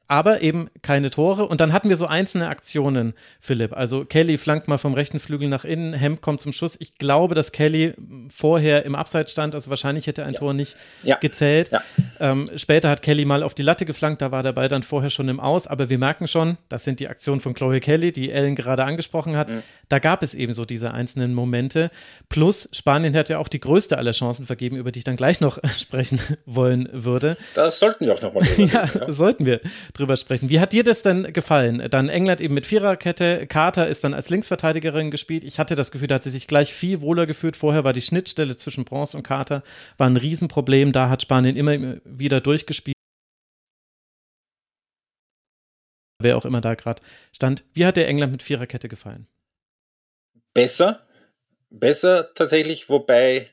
aber 0.09 0.41
eben 0.41 0.69
keine 0.81 1.11
Tore. 1.11 1.47
Und 1.47 1.61
dann 1.61 1.71
hatten 1.71 1.87
wir 1.87 1.95
so 1.95 2.07
einzelne 2.07 2.49
Aktionen, 2.49 3.13
Philipp. 3.39 3.77
Also 3.77 4.05
Kelly 4.05 4.37
flankt 4.37 4.67
mal 4.67 4.79
vom 4.79 4.95
rechten 4.95 5.19
Flügel 5.19 5.47
nach 5.47 5.63
innen, 5.63 5.93
Hemp 5.93 6.19
kommt 6.19 6.41
zum 6.41 6.51
Schuss. 6.51 6.75
Ich 6.79 6.95
glaube, 6.95 7.35
dass 7.35 7.51
Kelly 7.51 7.93
vorher 8.33 8.85
im 8.85 8.95
Abseits 8.95 9.31
stand, 9.31 9.53
also 9.53 9.69
wahrscheinlich 9.69 10.07
hätte 10.07 10.25
ein 10.25 10.33
ja. 10.33 10.39
Tor 10.39 10.53
nicht 10.55 10.75
ja. 11.03 11.17
gezählt. 11.17 11.71
Ja. 11.71 11.83
Ähm, 12.19 12.49
später 12.55 12.89
hat 12.89 13.03
Kelly 13.03 13.23
mal 13.23 13.43
auf 13.43 13.53
die 13.53 13.61
Latte 13.61 13.85
geflankt, 13.85 14.23
da 14.23 14.31
war 14.31 14.41
der 14.41 14.51
Ball 14.51 14.67
dann 14.67 14.81
vorher 14.81 15.11
schon 15.11 15.29
im 15.29 15.39
Aus. 15.39 15.67
Aber 15.67 15.89
wir 15.89 15.99
merken 15.99 16.27
schon, 16.27 16.57
das 16.69 16.83
sind 16.83 16.99
die 16.99 17.07
Aktionen 17.07 17.39
von 17.39 17.53
Chloe 17.53 17.79
Kelly, 17.79 18.11
die 18.11 18.31
Ellen 18.31 18.55
gerade 18.55 18.85
angesprochen 18.85 19.37
hat. 19.37 19.49
Mhm. 19.49 19.61
Da 19.89 19.99
gab 19.99 20.23
es 20.23 20.33
eben 20.33 20.53
so 20.53 20.65
diese 20.65 20.91
einzelnen 20.91 21.35
Momente. 21.35 21.91
Plus, 22.29 22.67
Spanien 22.73 23.15
hat 23.15 23.29
ja 23.29 23.37
auch 23.37 23.47
die 23.47 23.59
größte 23.59 23.99
aller 23.99 24.13
Chancen 24.13 24.47
vergeben, 24.47 24.75
über 24.75 24.91
die 24.91 24.99
ich 24.99 25.05
dann 25.05 25.17
gleich 25.17 25.39
noch 25.39 25.59
sprechen 25.79 26.19
wollen 26.47 26.89
würde. 26.91 27.37
Das 27.53 27.77
sollten 27.77 28.07
wir 28.07 28.15
auch 28.15 28.21
nochmal. 28.23 28.43
ja, 28.57 28.89
ja, 28.91 29.11
sollten 29.11 29.45
wir 29.45 29.61
drüber 29.99 30.17
sprechen. 30.17 30.49
Wie 30.49 30.59
hat 30.59 30.73
dir 30.73 30.83
das 30.83 31.01
denn 31.01 31.33
gefallen? 31.33 31.87
Dann 31.89 32.09
England 32.09 32.41
eben 32.41 32.53
mit 32.53 32.65
Viererkette, 32.65 33.45
Carter 33.47 33.87
ist 33.87 34.03
dann 34.03 34.13
als 34.13 34.29
Linksverteidigerin 34.29 35.11
gespielt. 35.11 35.43
Ich 35.43 35.59
hatte 35.59 35.75
das 35.75 35.91
Gefühl, 35.91 36.07
da 36.07 36.15
hat 36.15 36.23
sie 36.23 36.29
sich 36.29 36.47
gleich 36.47 36.73
viel 36.73 37.01
wohler 37.01 37.25
gefühlt. 37.25 37.57
Vorher 37.57 37.83
war 37.83 37.93
die 37.93 38.01
Schnittstelle 38.01 38.55
zwischen 38.55 38.85
Bronze 38.85 39.17
und 39.17 39.23
Carter 39.23 39.63
war 39.97 40.07
ein 40.07 40.17
Riesenproblem. 40.17 40.91
Da 40.91 41.09
hat 41.09 41.21
Spanien 41.21 41.55
immer 41.55 41.97
wieder 42.05 42.41
durchgespielt. 42.41 42.95
Wer 46.21 46.37
auch 46.37 46.45
immer 46.45 46.61
da 46.61 46.75
gerade 46.75 47.01
stand. 47.31 47.63
Wie 47.73 47.85
hat 47.85 47.97
dir 47.97 48.07
England 48.07 48.31
mit 48.31 48.43
Viererkette 48.43 48.89
gefallen? 48.89 49.27
Besser. 50.53 51.05
Besser 51.69 52.33
tatsächlich, 52.33 52.89
wobei 52.89 53.49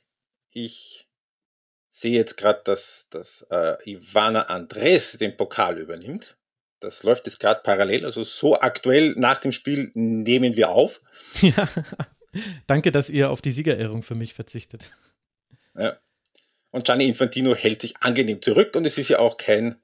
ich 0.52 1.05
sehe 1.96 2.12
jetzt 2.12 2.36
gerade, 2.36 2.60
dass, 2.64 3.08
dass 3.10 3.46
äh, 3.50 3.76
Ivana 3.90 4.42
Andres 4.42 5.16
den 5.18 5.36
Pokal 5.36 5.78
übernimmt. 5.78 6.36
Das 6.80 7.02
läuft 7.04 7.24
jetzt 7.24 7.40
gerade 7.40 7.62
parallel, 7.64 8.04
also 8.04 8.22
so 8.22 8.60
aktuell 8.60 9.14
nach 9.16 9.38
dem 9.38 9.50
Spiel 9.50 9.90
nehmen 9.94 10.56
wir 10.56 10.70
auf. 10.70 11.00
Ja, 11.40 11.68
danke, 12.66 12.92
dass 12.92 13.08
ihr 13.08 13.30
auf 13.30 13.40
die 13.40 13.50
Siegerehrung 13.50 14.02
für 14.02 14.14
mich 14.14 14.34
verzichtet. 14.34 14.90
Ja. 15.74 15.98
Und 16.70 16.84
Gianni 16.84 17.06
Infantino 17.06 17.54
hält 17.54 17.80
sich 17.80 17.96
angenehm 18.00 18.42
zurück 18.42 18.76
und 18.76 18.84
es 18.84 18.98
ist 18.98 19.08
ja 19.08 19.20
auch 19.20 19.38
kein, 19.38 19.80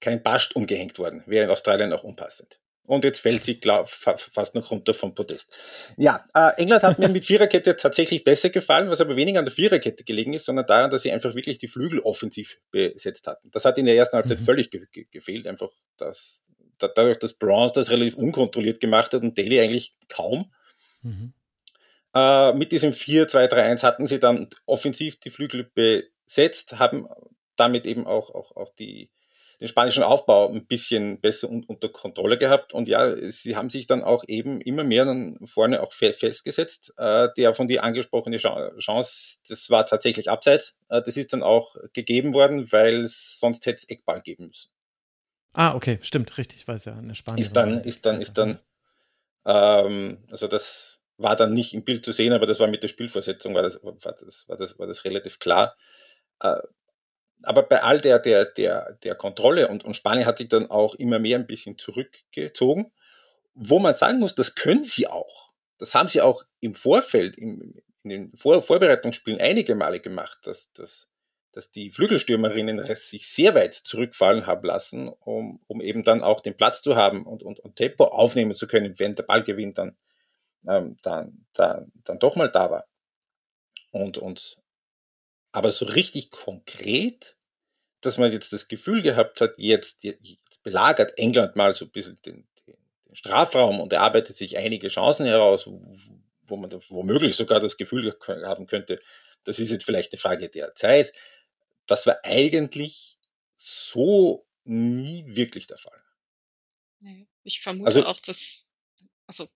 kein 0.00 0.20
Bast 0.20 0.56
umgehängt 0.56 0.98
worden. 0.98 1.22
Wäre 1.26 1.44
in 1.44 1.50
Australien 1.50 1.92
auch 1.92 2.02
unpassend. 2.02 2.58
Und 2.84 3.04
jetzt 3.04 3.20
fällt 3.20 3.44
sie 3.44 3.60
glaub, 3.60 3.88
fast 3.88 4.54
noch 4.54 4.70
runter 4.70 4.92
vom 4.92 5.14
Podest. 5.14 5.54
Ja, 5.96 6.24
äh, 6.34 6.60
England 6.60 6.82
hat 6.82 6.98
mir 6.98 7.08
mit 7.10 7.24
Viererkette 7.24 7.76
tatsächlich 7.76 8.24
besser 8.24 8.50
gefallen, 8.50 8.90
was 8.90 9.00
aber 9.00 9.14
weniger 9.14 9.38
an 9.38 9.44
der 9.44 9.54
Viererkette 9.54 10.02
gelegen 10.02 10.34
ist, 10.34 10.46
sondern 10.46 10.66
daran, 10.66 10.90
dass 10.90 11.02
sie 11.02 11.12
einfach 11.12 11.34
wirklich 11.34 11.58
die 11.58 11.68
Flügel 11.68 12.00
offensiv 12.00 12.58
besetzt 12.70 13.28
hatten. 13.28 13.50
Das 13.52 13.64
hat 13.64 13.78
in 13.78 13.84
der 13.84 13.96
ersten 13.96 14.16
Halbzeit 14.16 14.40
mhm. 14.40 14.44
völlig 14.44 14.70
ge 14.70 14.86
ge 14.92 15.06
gefehlt, 15.10 15.46
einfach 15.46 15.70
dass, 15.96 16.42
dadurch, 16.78 17.18
dass 17.18 17.34
Bronze 17.34 17.74
das 17.74 17.90
relativ 17.90 18.16
unkontrolliert 18.16 18.80
gemacht 18.80 19.12
hat 19.12 19.22
und 19.22 19.38
Daly 19.38 19.60
eigentlich 19.60 19.92
kaum. 20.08 20.52
Mhm. 21.02 21.34
Äh, 22.14 22.52
mit 22.54 22.72
diesem 22.72 22.92
4-2-3-1 22.92 23.82
hatten 23.84 24.06
sie 24.06 24.18
dann 24.18 24.48
offensiv 24.66 25.20
die 25.20 25.30
Flügel 25.30 25.70
besetzt, 25.74 26.78
haben 26.78 27.06
damit 27.56 27.86
eben 27.86 28.06
auch, 28.06 28.34
auch, 28.34 28.56
auch 28.56 28.74
die, 28.74 29.10
den 29.62 29.68
spanischen 29.68 30.02
Aufbau 30.02 30.48
ein 30.48 30.66
bisschen 30.66 31.20
besser 31.20 31.48
un 31.48 31.62
unter 31.62 31.88
Kontrolle 31.88 32.36
gehabt. 32.36 32.74
Und 32.74 32.88
ja, 32.88 33.14
sie 33.30 33.54
haben 33.54 33.70
sich 33.70 33.86
dann 33.86 34.02
auch 34.02 34.24
eben 34.26 34.60
immer 34.60 34.82
mehr 34.82 35.04
dann 35.04 35.38
vorne 35.46 35.80
auch 35.80 35.92
fe 35.92 36.12
festgesetzt. 36.12 36.92
Äh, 36.96 37.28
der 37.36 37.54
von 37.54 37.68
dir 37.68 37.84
angesprochene 37.84 38.38
Chance, 38.38 39.38
das 39.48 39.70
war 39.70 39.86
tatsächlich 39.86 40.28
abseits. 40.28 40.76
Äh, 40.88 41.00
das 41.00 41.16
ist 41.16 41.32
dann 41.32 41.44
auch 41.44 41.76
gegeben 41.92 42.34
worden, 42.34 42.72
weil 42.72 43.06
sonst 43.06 43.64
hätte 43.66 43.76
es 43.76 43.88
Eckball 43.88 44.20
geben 44.20 44.48
müssen. 44.48 44.72
Ah, 45.52 45.74
okay, 45.76 46.00
stimmt, 46.02 46.36
richtig, 46.38 46.66
weiß 46.66 46.86
ja, 46.86 46.96
eine 46.96 47.14
Spanien. 47.14 47.40
Ist 47.40 47.54
dann, 47.54 47.74
ist 47.84 48.04
dann, 48.04 48.20
ist 48.20 48.38
dann, 48.38 48.58
ähm, 49.46 50.18
also 50.28 50.48
das 50.48 51.02
war 51.18 51.36
dann 51.36 51.52
nicht 51.52 51.72
im 51.72 51.84
Bild 51.84 52.04
zu 52.04 52.10
sehen, 52.10 52.32
aber 52.32 52.46
das 52.46 52.58
war 52.58 52.66
mit 52.66 52.82
der 52.82 52.88
Spielvorsetzung, 52.88 53.54
war 53.54 53.62
das, 53.62 53.80
war 53.84 53.92
das, 53.92 54.48
war 54.48 54.56
das, 54.56 54.78
war 54.80 54.88
das 54.88 55.04
relativ 55.04 55.38
klar. 55.38 55.76
Äh, 56.40 56.56
aber 57.44 57.62
bei 57.62 57.82
all 57.82 58.00
der, 58.00 58.18
der, 58.18 58.44
der, 58.44 58.98
der 59.02 59.14
Kontrolle 59.14 59.68
und, 59.68 59.84
und 59.84 59.94
Spanien 59.94 60.26
hat 60.26 60.38
sich 60.38 60.48
dann 60.48 60.70
auch 60.70 60.94
immer 60.94 61.18
mehr 61.18 61.38
ein 61.38 61.46
bisschen 61.46 61.78
zurückgezogen, 61.78 62.92
wo 63.54 63.78
man 63.78 63.94
sagen 63.94 64.18
muss, 64.18 64.34
das 64.34 64.54
können 64.54 64.84
sie 64.84 65.06
auch. 65.06 65.52
Das 65.78 65.94
haben 65.94 66.08
sie 66.08 66.20
auch 66.20 66.44
im 66.60 66.74
Vorfeld, 66.74 67.36
im, 67.36 67.74
in 68.02 68.10
den 68.10 68.36
Vor 68.36 68.62
Vorbereitungsspielen 68.62 69.40
einige 69.40 69.74
Male 69.74 70.00
gemacht, 70.00 70.38
dass, 70.44 70.72
dass, 70.72 71.08
dass 71.52 71.70
die 71.70 71.90
Flügelstürmerinnen 71.90 72.82
sich 72.94 73.28
sehr 73.28 73.54
weit 73.54 73.74
zurückfallen 73.74 74.46
haben 74.46 74.64
lassen, 74.64 75.08
um, 75.08 75.60
um 75.66 75.80
eben 75.80 76.04
dann 76.04 76.22
auch 76.22 76.40
den 76.40 76.56
Platz 76.56 76.82
zu 76.82 76.96
haben 76.96 77.26
und, 77.26 77.42
und, 77.42 77.60
und 77.60 77.76
Tempo 77.76 78.04
aufnehmen 78.04 78.54
zu 78.54 78.66
können, 78.66 78.98
wenn 78.98 79.14
der 79.14 79.24
Ballgewinn 79.24 79.74
dann, 79.74 79.96
ähm, 80.66 80.96
dann, 81.02 81.46
dann, 81.52 81.92
dann 82.04 82.18
doch 82.18 82.36
mal 82.36 82.48
da 82.48 82.70
war. 82.70 82.86
Und, 83.90 84.18
und 84.18 84.61
aber 85.52 85.70
so 85.70 85.84
richtig 85.84 86.30
konkret, 86.30 87.36
dass 88.00 88.18
man 88.18 88.32
jetzt 88.32 88.52
das 88.52 88.68
Gefühl 88.68 89.02
gehabt 89.02 89.40
hat, 89.40 89.58
jetzt, 89.58 90.02
jetzt 90.02 90.62
belagert 90.62 91.16
England 91.18 91.56
mal 91.56 91.74
so 91.74 91.84
ein 91.84 91.90
bisschen 91.90 92.18
den, 92.24 92.48
den, 92.66 92.76
den 93.06 93.16
Strafraum 93.16 93.80
und 93.80 93.92
erarbeitet 93.92 94.36
sich 94.36 94.56
einige 94.56 94.88
Chancen 94.88 95.26
heraus, 95.26 95.68
wo 96.46 96.56
man 96.56 96.72
womöglich 96.88 97.36
sogar 97.36 97.60
das 97.60 97.76
Gefühl 97.76 98.16
haben 98.26 98.66
könnte, 98.66 98.98
das 99.44 99.58
ist 99.58 99.70
jetzt 99.70 99.84
vielleicht 99.84 100.12
eine 100.12 100.18
Frage 100.20 100.48
der 100.48 100.74
Zeit. 100.74 101.12
Das 101.86 102.06
war 102.06 102.18
eigentlich 102.22 103.18
so 103.54 104.46
nie 104.64 105.24
wirklich 105.26 105.66
der 105.66 105.78
Fall. 105.78 106.02
Ich 107.42 107.60
vermute 107.60 107.88
also, 107.88 108.06
auch, 108.06 108.20
dass. 108.20 108.70
Achso, 109.26 109.48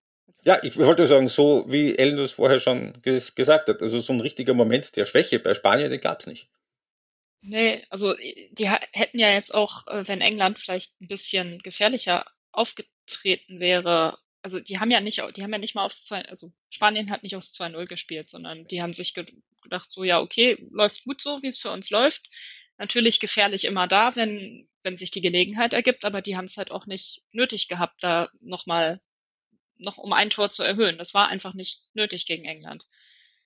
ja, 0.43 0.59
ich 0.63 0.77
wollte 0.77 1.07
sagen, 1.07 1.29
so 1.29 1.65
wie 1.67 1.97
Ellen 1.97 2.17
das 2.17 2.31
vorher 2.31 2.59
schon 2.59 2.93
ges 3.01 3.35
gesagt 3.35 3.69
hat, 3.69 3.81
also 3.81 3.99
so 3.99 4.13
ein 4.13 4.21
richtiger 4.21 4.53
Moment 4.53 4.95
der 4.95 5.05
Schwäche 5.05 5.39
bei 5.39 5.53
Spanien, 5.53 5.89
den 5.89 6.01
gab 6.01 6.19
es 6.19 6.27
nicht. 6.27 6.47
Nee, 7.41 7.85
also 7.89 8.13
die 8.15 8.69
hätten 8.69 9.19
ja 9.19 9.31
jetzt 9.31 9.53
auch, 9.53 9.87
äh, 9.87 10.07
wenn 10.07 10.21
England 10.21 10.59
vielleicht 10.59 10.99
ein 11.01 11.07
bisschen 11.07 11.59
gefährlicher 11.59 12.25
aufgetreten 12.51 13.59
wäre, 13.59 14.17
also 14.41 14.59
die 14.59 14.79
haben 14.79 14.91
ja 14.91 15.01
nicht, 15.01 15.21
die 15.35 15.43
haben 15.43 15.51
ja 15.51 15.57
nicht 15.57 15.75
mal 15.75 15.85
aufs 15.85 16.05
2, 16.05 16.25
also 16.25 16.51
Spanien 16.69 17.11
hat 17.11 17.23
nicht 17.23 17.35
aufs 17.35 17.53
2-0 17.53 17.85
gespielt, 17.85 18.29
sondern 18.29 18.65
die 18.67 18.81
haben 18.81 18.93
sich 18.93 19.13
gedacht, 19.13 19.91
so 19.91 20.03
ja, 20.03 20.19
okay, 20.19 20.57
läuft 20.71 21.03
gut 21.03 21.21
so, 21.21 21.41
wie 21.41 21.47
es 21.47 21.57
für 21.57 21.71
uns 21.71 21.89
läuft. 21.89 22.29
Natürlich 22.77 23.19
gefährlich 23.19 23.65
immer 23.65 23.87
da, 23.87 24.15
wenn, 24.15 24.69
wenn 24.83 24.97
sich 24.97 25.11
die 25.11 25.21
Gelegenheit 25.21 25.73
ergibt, 25.73 26.05
aber 26.05 26.21
die 26.21 26.37
haben 26.37 26.45
es 26.45 26.57
halt 26.57 26.71
auch 26.71 26.85
nicht 26.85 27.23
nötig 27.31 27.67
gehabt, 27.67 28.03
da 28.03 28.29
nochmal 28.39 29.01
noch 29.79 29.97
um 29.97 30.13
ein 30.13 30.29
Tor 30.29 30.49
zu 30.49 30.63
erhöhen. 30.63 30.97
Das 30.97 31.13
war 31.13 31.27
einfach 31.27 31.53
nicht 31.53 31.83
nötig 31.93 32.25
gegen 32.25 32.45
England, 32.45 32.87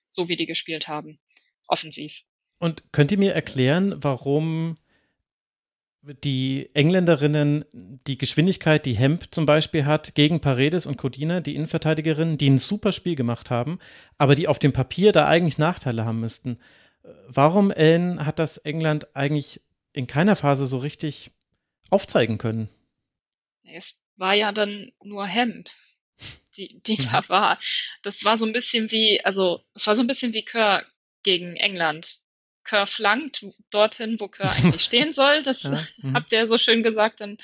so 0.08 0.28
wie 0.28 0.36
die 0.36 0.46
gespielt 0.46 0.88
haben, 0.88 1.18
offensiv. 1.68 2.22
Und 2.58 2.92
könnt 2.92 3.10
ihr 3.10 3.18
mir 3.18 3.34
erklären, 3.34 3.94
warum 4.02 4.76
die 6.02 6.68
Engländerinnen 6.74 7.64
die 7.72 8.18
Geschwindigkeit, 8.18 8.86
die 8.86 8.94
Hemp 8.94 9.26
zum 9.30 9.46
Beispiel 9.46 9.84
hat, 9.84 10.14
gegen 10.14 10.40
Paredes 10.40 10.86
und 10.86 10.96
Codina, 10.96 11.40
die 11.40 11.54
Innenverteidigerinnen, 11.54 12.38
die 12.38 12.50
ein 12.50 12.58
super 12.58 12.90
Spiel 12.90 13.14
gemacht 13.14 13.50
haben, 13.50 13.78
aber 14.18 14.34
die 14.34 14.48
auf 14.48 14.58
dem 14.58 14.72
Papier 14.72 15.12
da 15.12 15.28
eigentlich 15.28 15.58
Nachteile 15.58 16.04
haben 16.04 16.20
müssten. 16.20 16.58
Warum, 17.28 17.70
Ellen, 17.70 18.26
hat 18.26 18.38
das 18.38 18.58
England 18.58 19.14
eigentlich 19.16 19.60
in 19.92 20.06
keiner 20.06 20.34
Phase 20.34 20.66
so 20.66 20.78
richtig 20.78 21.30
aufzeigen 21.90 22.38
können? 22.38 22.68
Es 23.62 24.00
war 24.16 24.34
ja 24.34 24.52
dann 24.52 24.92
nur 25.02 25.26
Hemp 25.26 25.70
die, 26.56 26.80
die 26.80 26.94
mhm. 27.00 27.08
da 27.10 27.28
war. 27.28 27.58
Das 28.02 28.24
war 28.24 28.36
so 28.36 28.46
ein 28.46 28.52
bisschen 28.52 28.90
wie, 28.90 29.24
also 29.24 29.62
es 29.74 29.86
war 29.86 29.94
so 29.94 30.02
ein 30.02 30.06
bisschen 30.06 30.32
wie 30.32 30.44
Kerr 30.44 30.84
gegen 31.22 31.56
England. 31.56 32.18
Kerr 32.64 32.86
flankt 32.86 33.44
dorthin, 33.70 34.20
wo 34.20 34.28
Kerr 34.28 34.52
eigentlich 34.56 34.84
stehen 34.84 35.12
soll. 35.12 35.42
Das 35.42 35.64
ja, 35.64 35.70
mhm. 35.98 36.14
habt 36.14 36.32
ihr 36.32 36.46
so 36.46 36.58
schön 36.58 36.82
gesagt 36.82 37.20
in, 37.20 37.38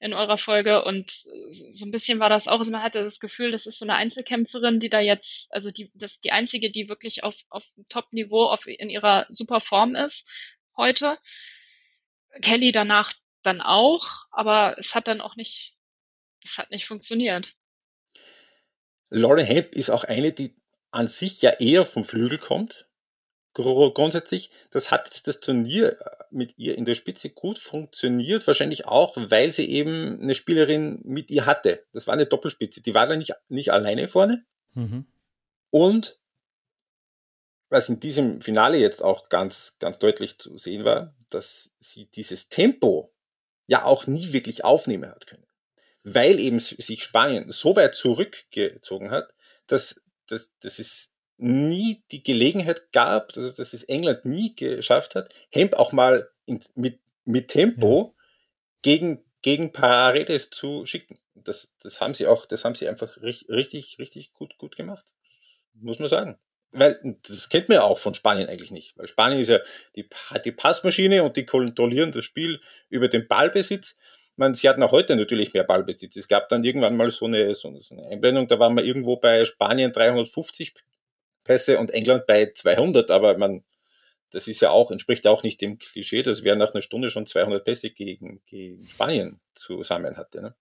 in 0.00 0.14
eurer 0.14 0.38
Folge. 0.38 0.84
Und 0.84 1.24
so 1.48 1.84
ein 1.84 1.90
bisschen 1.90 2.18
war 2.18 2.28
das 2.28 2.48
auch, 2.48 2.58
also 2.58 2.70
man 2.70 2.82
hatte 2.82 3.02
das 3.04 3.20
Gefühl, 3.20 3.52
das 3.52 3.66
ist 3.66 3.78
so 3.78 3.84
eine 3.84 3.94
Einzelkämpferin, 3.94 4.80
die 4.80 4.90
da 4.90 5.00
jetzt, 5.00 5.52
also 5.52 5.70
die, 5.70 5.90
das 5.94 6.20
die 6.20 6.32
einzige, 6.32 6.70
die 6.70 6.88
wirklich 6.88 7.24
auf, 7.24 7.42
auf 7.50 7.70
Top-Niveau 7.88 8.46
auf, 8.46 8.66
in 8.66 8.90
ihrer 8.90 9.26
super 9.30 9.60
Form 9.60 9.94
ist 9.94 10.28
heute. 10.76 11.18
Kelly 12.40 12.72
danach 12.72 13.12
dann 13.42 13.60
auch, 13.60 14.24
aber 14.30 14.76
es 14.78 14.94
hat 14.94 15.08
dann 15.08 15.20
auch 15.20 15.36
nicht, 15.36 15.76
es 16.44 16.58
hat 16.58 16.70
nicht 16.70 16.86
funktioniert. 16.86 17.54
Lauren 19.12 19.44
Hemp 19.44 19.74
ist 19.74 19.90
auch 19.90 20.04
eine, 20.04 20.32
die 20.32 20.56
an 20.90 21.06
sich 21.06 21.42
ja 21.42 21.50
eher 21.50 21.84
vom 21.84 22.02
Flügel 22.02 22.38
kommt. 22.38 22.88
Grundsätzlich, 23.52 24.50
das 24.70 24.90
hat 24.90 25.06
jetzt 25.06 25.28
das 25.28 25.40
Turnier 25.40 26.00
äh, 26.00 26.24
mit 26.30 26.56
ihr 26.56 26.78
in 26.78 26.86
der 26.86 26.94
Spitze 26.94 27.28
gut 27.28 27.58
funktioniert, 27.58 28.46
wahrscheinlich 28.46 28.86
auch, 28.86 29.14
weil 29.18 29.52
sie 29.52 29.68
eben 29.68 30.18
eine 30.22 30.34
Spielerin 30.34 31.00
mit 31.04 31.30
ihr 31.30 31.44
hatte. 31.44 31.84
Das 31.92 32.06
war 32.06 32.14
eine 32.14 32.24
Doppelspitze. 32.24 32.80
Die 32.80 32.94
war 32.94 33.06
da 33.06 33.14
nicht, 33.14 33.34
nicht 33.48 33.70
alleine 33.70 34.08
vorne. 34.08 34.46
Mhm. 34.72 35.06
Und 35.68 36.18
was 37.68 37.90
in 37.90 38.00
diesem 38.00 38.40
Finale 38.40 38.78
jetzt 38.78 39.02
auch 39.02 39.28
ganz, 39.28 39.76
ganz 39.78 39.98
deutlich 39.98 40.38
zu 40.38 40.56
sehen 40.56 40.84
war, 40.84 41.14
dass 41.28 41.72
sie 41.78 42.06
dieses 42.06 42.48
Tempo 42.48 43.14
ja 43.66 43.84
auch 43.84 44.06
nie 44.06 44.32
wirklich 44.32 44.64
aufnehmen 44.64 45.10
hat 45.10 45.26
können 45.26 45.46
weil 46.04 46.38
eben 46.40 46.58
sich 46.58 47.02
Spanien 47.02 47.50
so 47.52 47.76
weit 47.76 47.94
zurückgezogen 47.94 49.10
hat, 49.10 49.32
dass, 49.66 50.02
dass, 50.26 50.50
dass 50.60 50.78
es 50.78 51.14
nie 51.36 52.02
die 52.10 52.22
Gelegenheit 52.22 52.92
gab, 52.92 53.32
dass, 53.32 53.54
dass 53.54 53.72
es 53.72 53.84
England 53.84 54.24
nie 54.24 54.54
geschafft 54.54 55.14
hat, 55.14 55.34
Hemp 55.50 55.74
auch 55.74 55.92
mal 55.92 56.30
in, 56.46 56.60
mit, 56.74 57.00
mit 57.24 57.48
Tempo 57.48 58.14
ja. 58.16 58.22
gegen, 58.82 59.24
gegen 59.42 59.72
Paredes 59.72 60.50
zu 60.50 60.86
schicken. 60.86 61.18
Das, 61.34 61.74
das 61.82 62.00
haben 62.00 62.14
sie 62.14 62.26
auch, 62.26 62.46
das 62.46 62.64
haben 62.64 62.74
sie 62.74 62.88
einfach 62.88 63.16
richtig, 63.22 63.98
richtig 63.98 64.32
gut, 64.32 64.56
gut 64.58 64.76
gemacht. 64.76 65.06
Muss 65.74 65.98
man 65.98 66.08
sagen. 66.08 66.38
Weil, 66.70 67.18
das 67.26 67.48
kennt 67.48 67.68
man 67.68 67.76
ja 67.76 67.82
auch 67.82 67.98
von 67.98 68.14
Spanien 68.14 68.48
eigentlich 68.48 68.70
nicht. 68.70 68.96
Weil 68.96 69.06
Spanien 69.06 69.40
ist 69.40 69.48
ja, 69.48 69.60
die, 69.94 70.08
hat 70.30 70.46
die 70.46 70.52
Passmaschine 70.52 71.22
und 71.22 71.36
die 71.36 71.44
kontrollieren 71.44 72.12
das 72.12 72.24
Spiel 72.24 72.60
über 72.88 73.08
den 73.08 73.26
Ballbesitz 73.26 73.98
man, 74.36 74.54
sie 74.54 74.68
hatten 74.68 74.82
auch 74.82 74.92
heute 74.92 75.16
natürlich 75.16 75.52
mehr 75.54 75.64
Ballbesitz. 75.64 76.16
Es 76.16 76.28
gab 76.28 76.48
dann 76.48 76.64
irgendwann 76.64 76.96
mal 76.96 77.10
so 77.10 77.26
eine, 77.26 77.54
so 77.54 77.68
eine 77.68 78.06
Einblendung, 78.06 78.48
da 78.48 78.58
waren 78.58 78.76
wir 78.76 78.84
irgendwo 78.84 79.16
bei 79.16 79.44
Spanien 79.44 79.92
350 79.92 80.74
Pässe 81.44 81.78
und 81.78 81.90
England 81.90 82.26
bei 82.26 82.52
200, 82.52 83.10
aber 83.10 83.36
man, 83.36 83.64
das 84.30 84.48
ist 84.48 84.60
ja 84.60 84.70
auch, 84.70 84.90
entspricht 84.90 85.26
auch 85.26 85.42
nicht 85.42 85.60
dem 85.60 85.78
Klischee, 85.78 86.22
dass 86.22 86.44
wer 86.44 86.56
nach 86.56 86.72
einer 86.72 86.82
Stunde 86.82 87.10
schon 87.10 87.26
200 87.26 87.64
Pässe 87.64 87.90
gegen, 87.90 88.40
gegen 88.46 88.86
Spanien 88.86 89.40
zusammen 89.52 90.16
hatte. 90.16 90.40
Ne? 90.40 90.54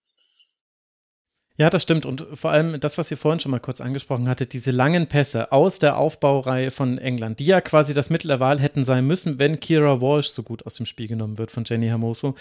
Ja, 1.57 1.69
das 1.69 1.83
stimmt. 1.83 2.05
Und 2.05 2.25
vor 2.33 2.51
allem 2.51 2.79
das, 2.79 2.97
was 2.97 3.11
ihr 3.11 3.17
vorhin 3.17 3.39
schon 3.39 3.51
mal 3.51 3.59
kurz 3.59 3.81
angesprochen 3.81 4.27
hattet, 4.27 4.53
diese 4.53 4.71
langen 4.71 5.07
Pässe 5.07 5.51
aus 5.51 5.77
der 5.79 5.97
Aufbaureihe 5.97 6.71
von 6.71 6.97
England, 6.97 7.39
die 7.39 7.45
ja 7.45 7.61
quasi 7.61 7.93
das 7.93 8.09
Mittel 8.09 8.29
der 8.29 8.39
Wahl 8.39 8.59
hätten 8.59 8.83
sein 8.83 9.05
müssen, 9.05 9.37
wenn 9.37 9.59
Kira 9.59 10.01
Walsh 10.01 10.29
so 10.29 10.43
gut 10.43 10.65
aus 10.65 10.75
dem 10.75 10.85
Spiel 10.85 11.07
genommen 11.07 11.37
wird 11.37 11.51
von 11.51 11.63
Jenny 11.65 11.87
Hermoso 11.87 12.35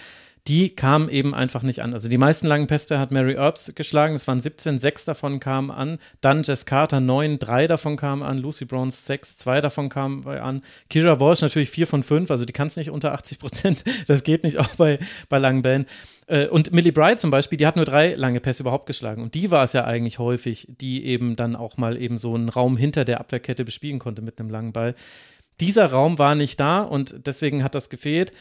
die 0.48 0.70
kamen 0.70 1.08
eben 1.08 1.34
einfach 1.34 1.62
nicht 1.62 1.82
an. 1.82 1.92
Also 1.92 2.08
die 2.08 2.18
meisten 2.18 2.46
langen 2.46 2.66
Pässe 2.66 2.98
hat 2.98 3.10
Mary 3.10 3.34
Earps 3.34 3.74
geschlagen, 3.74 4.14
das 4.14 4.26
waren 4.26 4.40
17, 4.40 4.78
sechs 4.78 5.04
davon 5.04 5.38
kamen 5.38 5.70
an. 5.70 5.98
Dann 6.20 6.42
Jess 6.42 6.66
Carter, 6.66 7.00
neun, 7.00 7.38
drei 7.38 7.66
davon 7.66 7.96
kamen 7.96 8.22
an. 8.22 8.38
Lucy 8.38 8.64
Bronze, 8.64 9.00
sechs, 9.00 9.36
zwei 9.36 9.60
davon 9.60 9.88
kamen 9.88 10.26
an. 10.26 10.62
Kira 10.88 11.20
Walsh 11.20 11.42
natürlich 11.42 11.70
vier 11.70 11.86
von 11.86 12.02
fünf, 12.02 12.30
also 12.30 12.44
die 12.44 12.52
kann 12.52 12.68
es 12.68 12.76
nicht 12.76 12.90
unter 12.90 13.12
80 13.12 13.38
Prozent. 13.38 13.84
Das 14.06 14.22
geht 14.24 14.44
nicht 14.44 14.58
auch 14.58 14.74
bei, 14.76 14.98
bei 15.28 15.38
langen 15.38 15.62
Bällen. 15.62 15.86
Äh, 16.26 16.48
und 16.48 16.72
Millie 16.72 16.92
Bright 16.92 17.20
zum 17.20 17.30
Beispiel, 17.30 17.58
die 17.58 17.66
hat 17.66 17.76
nur 17.76 17.84
drei 17.84 18.14
lange 18.14 18.40
Pässe 18.40 18.62
überhaupt 18.62 18.86
geschlagen. 18.86 19.22
Und 19.22 19.34
die 19.34 19.50
war 19.50 19.64
es 19.64 19.72
ja 19.72 19.84
eigentlich 19.84 20.18
häufig, 20.18 20.66
die 20.68 21.04
eben 21.04 21.36
dann 21.36 21.54
auch 21.54 21.76
mal 21.76 22.00
eben 22.00 22.18
so 22.18 22.34
einen 22.34 22.48
Raum 22.48 22.76
hinter 22.76 23.04
der 23.04 23.20
Abwehrkette 23.20 23.64
bespielen 23.64 23.98
konnte 23.98 24.22
mit 24.22 24.40
einem 24.40 24.50
langen 24.50 24.72
Ball 24.72 24.94
dieser 25.60 25.90
Raum 25.90 26.18
war 26.18 26.34
nicht 26.34 26.58
da 26.58 26.80
und 26.80 27.26
deswegen 27.26 27.62
hat 27.62 27.74
das 27.74 27.90
gefehlt 27.90 28.32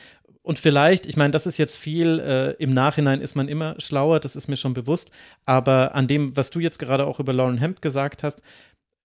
und 0.50 0.58
vielleicht, 0.58 1.06
ich 1.06 1.16
meine, 1.16 1.30
das 1.30 1.46
ist 1.46 1.60
jetzt 1.60 1.76
viel, 1.76 2.18
äh, 2.20 2.64
im 2.64 2.72
Nachhinein 2.72 3.22
ist 3.22 3.36
man 3.36 3.48
immer 3.48 3.76
schlauer, 3.78 4.20
das 4.20 4.36
ist 4.36 4.48
mir 4.48 4.58
schon 4.58 4.74
bewusst, 4.74 5.12
aber 5.46 5.94
an 5.94 6.08
dem, 6.08 6.36
was 6.36 6.50
du 6.50 6.60
jetzt 6.60 6.80
gerade 6.80 7.06
auch 7.06 7.20
über 7.20 7.34
Lauren 7.34 7.60
Hemp 7.60 7.84
gesagt 7.84 8.24
hast, 8.24 8.42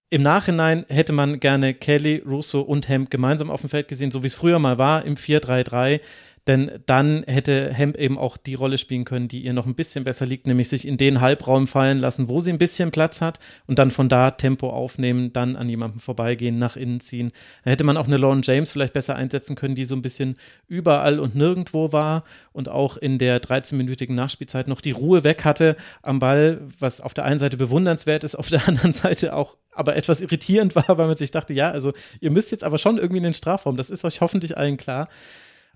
Im 0.08 0.22
Nachhinein 0.22 0.86
hätte 0.88 1.12
man 1.12 1.40
gerne 1.40 1.74
Kelly, 1.74 2.22
Russo 2.24 2.62
und 2.62 2.88
Hemp 2.88 3.10
gemeinsam 3.10 3.50
auf 3.50 3.60
dem 3.60 3.68
Feld 3.68 3.88
gesehen, 3.88 4.10
so 4.10 4.22
wie 4.22 4.28
es 4.28 4.34
früher 4.34 4.58
mal 4.58 4.78
war 4.78 5.04
im 5.04 5.16
4-3-3. 5.16 6.00
Denn 6.46 6.70
dann 6.84 7.22
hätte 7.26 7.72
Hemp 7.72 7.96
eben 7.96 8.18
auch 8.18 8.36
die 8.36 8.54
Rolle 8.54 8.76
spielen 8.76 9.06
können, 9.06 9.28
die 9.28 9.42
ihr 9.42 9.54
noch 9.54 9.64
ein 9.64 9.74
bisschen 9.74 10.04
besser 10.04 10.26
liegt, 10.26 10.46
nämlich 10.46 10.68
sich 10.68 10.86
in 10.86 10.98
den 10.98 11.22
Halbraum 11.22 11.66
fallen 11.66 11.98
lassen, 11.98 12.28
wo 12.28 12.38
sie 12.40 12.50
ein 12.50 12.58
bisschen 12.58 12.90
Platz 12.90 13.22
hat 13.22 13.38
und 13.66 13.78
dann 13.78 13.90
von 13.90 14.10
da 14.10 14.30
Tempo 14.30 14.68
aufnehmen, 14.68 15.32
dann 15.32 15.56
an 15.56 15.70
jemandem 15.70 16.00
vorbeigehen, 16.00 16.58
nach 16.58 16.76
innen 16.76 17.00
ziehen. 17.00 17.32
Dann 17.64 17.70
hätte 17.70 17.84
man 17.84 17.96
auch 17.96 18.06
eine 18.06 18.18
Lauren 18.18 18.42
James 18.42 18.70
vielleicht 18.70 18.92
besser 18.92 19.16
einsetzen 19.16 19.56
können, 19.56 19.74
die 19.74 19.84
so 19.84 19.94
ein 19.94 20.02
bisschen 20.02 20.36
überall 20.68 21.18
und 21.18 21.34
nirgendwo 21.34 21.92
war 21.92 22.24
und 22.52 22.68
auch 22.68 22.98
in 22.98 23.16
der 23.18 23.40
13-minütigen 23.40 24.14
Nachspielzeit 24.14 24.68
noch 24.68 24.82
die 24.82 24.92
Ruhe 24.92 25.24
weg 25.24 25.46
hatte 25.46 25.76
am 26.02 26.18
Ball, 26.18 26.60
was 26.78 27.00
auf 27.00 27.14
der 27.14 27.24
einen 27.24 27.38
Seite 27.38 27.56
bewundernswert 27.56 28.22
ist, 28.22 28.34
auf 28.34 28.50
der 28.50 28.68
anderen 28.68 28.92
Seite 28.92 29.34
auch 29.34 29.56
aber 29.72 29.96
etwas 29.96 30.20
irritierend 30.20 30.76
war, 30.76 30.98
weil 30.98 31.06
man 31.06 31.16
sich 31.16 31.30
dachte, 31.30 31.52
ja, 31.52 31.70
also 31.70 31.92
ihr 32.20 32.30
müsst 32.30 32.52
jetzt 32.52 32.64
aber 32.64 32.78
schon 32.78 32.96
irgendwie 32.96 33.18
in 33.18 33.24
den 33.24 33.34
Strafraum, 33.34 33.76
das 33.76 33.90
ist 33.90 34.04
euch 34.04 34.20
hoffentlich 34.20 34.56
allen 34.56 34.76
klar. 34.76 35.08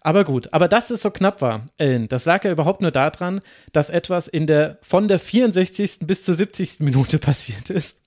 Aber 0.01 0.25
gut, 0.25 0.53
aber 0.53 0.69
dass 0.69 0.91
es 0.91 1.03
so 1.03 1.11
knapp 1.11 1.41
war, 1.41 1.67
Ellen, 1.77 2.09
das 2.09 2.25
lag 2.25 2.45
ja 2.45 2.53
überhaupt 2.53 2.81
nur 2.81 2.91
daran, 2.91 3.41
dass 3.73 3.91
etwas 3.91 4.29
in 4.29 4.47
der 4.47 4.79
von 4.83 5.09
der 5.09 5.19
64. 5.19 6.01
bis 6.07 6.23
zur 6.23 6.35
70. 6.35 6.81
Minute 6.81 7.19
passiert 7.19 7.71
ist. 7.71 7.99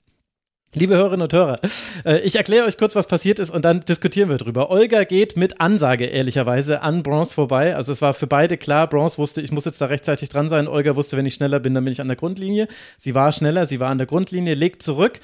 Liebe 0.74 0.96
Hörerinnen 0.96 1.24
und 1.24 1.34
Hörer, 1.34 1.60
äh, 2.06 2.22
ich 2.22 2.38
erkläre 2.38 2.66
euch 2.66 2.78
kurz, 2.78 2.96
was 2.96 3.06
passiert 3.06 3.40
ist 3.40 3.50
und 3.52 3.66
dann 3.66 3.82
diskutieren 3.82 4.30
wir 4.30 4.38
drüber. 4.38 4.72
Olga 4.72 5.04
geht 5.04 5.36
mit 5.36 5.60
Ansage, 5.60 6.06
ehrlicherweise, 6.06 6.82
an 6.82 7.04
Bronze 7.04 7.36
vorbei. 7.36 7.76
Also 7.76 7.92
es 7.92 8.02
war 8.02 8.14
für 8.14 8.28
beide 8.28 8.56
klar, 8.56 8.88
Bronze 8.88 9.18
wusste, 9.18 9.42
ich 9.42 9.52
muss 9.52 9.66
jetzt 9.66 9.82
da 9.82 9.88
rechtzeitig 9.88 10.30
dran 10.30 10.48
sein. 10.48 10.70
Olga 10.70 10.96
wusste, 10.96 11.18
wenn 11.18 11.26
ich 11.26 11.34
schneller 11.34 11.60
bin, 11.60 11.74
dann 11.74 11.84
bin 11.84 11.92
ich 11.92 12.00
an 12.00 12.08
der 12.08 12.16
Grundlinie. 12.16 12.70
Sie 12.98 13.14
war 13.14 13.34
schneller, 13.34 13.66
sie 13.66 13.82
war 13.82 13.90
an 13.90 13.98
der 13.98 14.08
Grundlinie, 14.08 14.54
legt 14.54 14.82
zurück. 14.82 15.20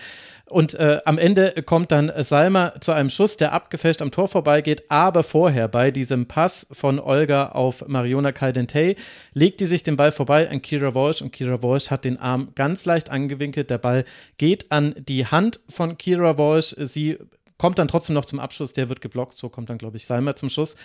Und 0.49 0.75
äh, 0.75 0.99
am 1.03 1.17
Ende 1.17 1.61
kommt 1.65 1.91
dann 1.91 2.11
Salma 2.15 2.73
zu 2.79 2.93
einem 2.93 3.09
Schuss, 3.09 3.35
der 3.35 3.51
abgefälscht 3.51 4.01
am 4.01 4.11
Tor 4.11 4.29
vorbeigeht, 4.29 4.89
aber 4.89 5.23
vorher 5.23 5.67
bei 5.67 5.91
diesem 5.91 6.25
Pass 6.25 6.67
von 6.71 6.99
Olga 6.99 7.49
auf 7.49 7.85
Mariona 7.87 8.31
Caldentey 8.31 8.95
legt 9.33 9.59
die 9.59 9.65
sich 9.65 9.83
den 9.83 9.97
Ball 9.97 10.13
vorbei 10.13 10.49
an 10.49 10.61
Kira 10.61 10.95
Walsh 10.95 11.21
und 11.21 11.31
Kira 11.31 11.61
Walsh 11.61 11.91
hat 11.91 12.05
den 12.05 12.17
Arm 12.17 12.53
ganz 12.55 12.85
leicht 12.85 13.09
angewinkelt. 13.09 13.69
Der 13.69 13.77
Ball 13.77 14.05
geht 14.37 14.71
an 14.71 14.95
die 14.97 15.25
Hand 15.25 15.59
von 15.67 15.97
Kira 15.97 16.37
Walsh. 16.37 16.75
Sie 16.77 17.17
kommt 17.57 17.77
dann 17.77 17.89
trotzdem 17.89 18.13
noch 18.13 18.25
zum 18.25 18.39
Abschluss, 18.39 18.71
der 18.71 18.87
wird 18.87 19.01
geblockt, 19.01 19.35
so 19.35 19.49
kommt 19.49 19.69
dann, 19.69 19.77
glaube 19.77 19.97
ich, 19.97 20.05
Salma 20.05 20.35
zum 20.37 20.49
Schuss. 20.49 20.77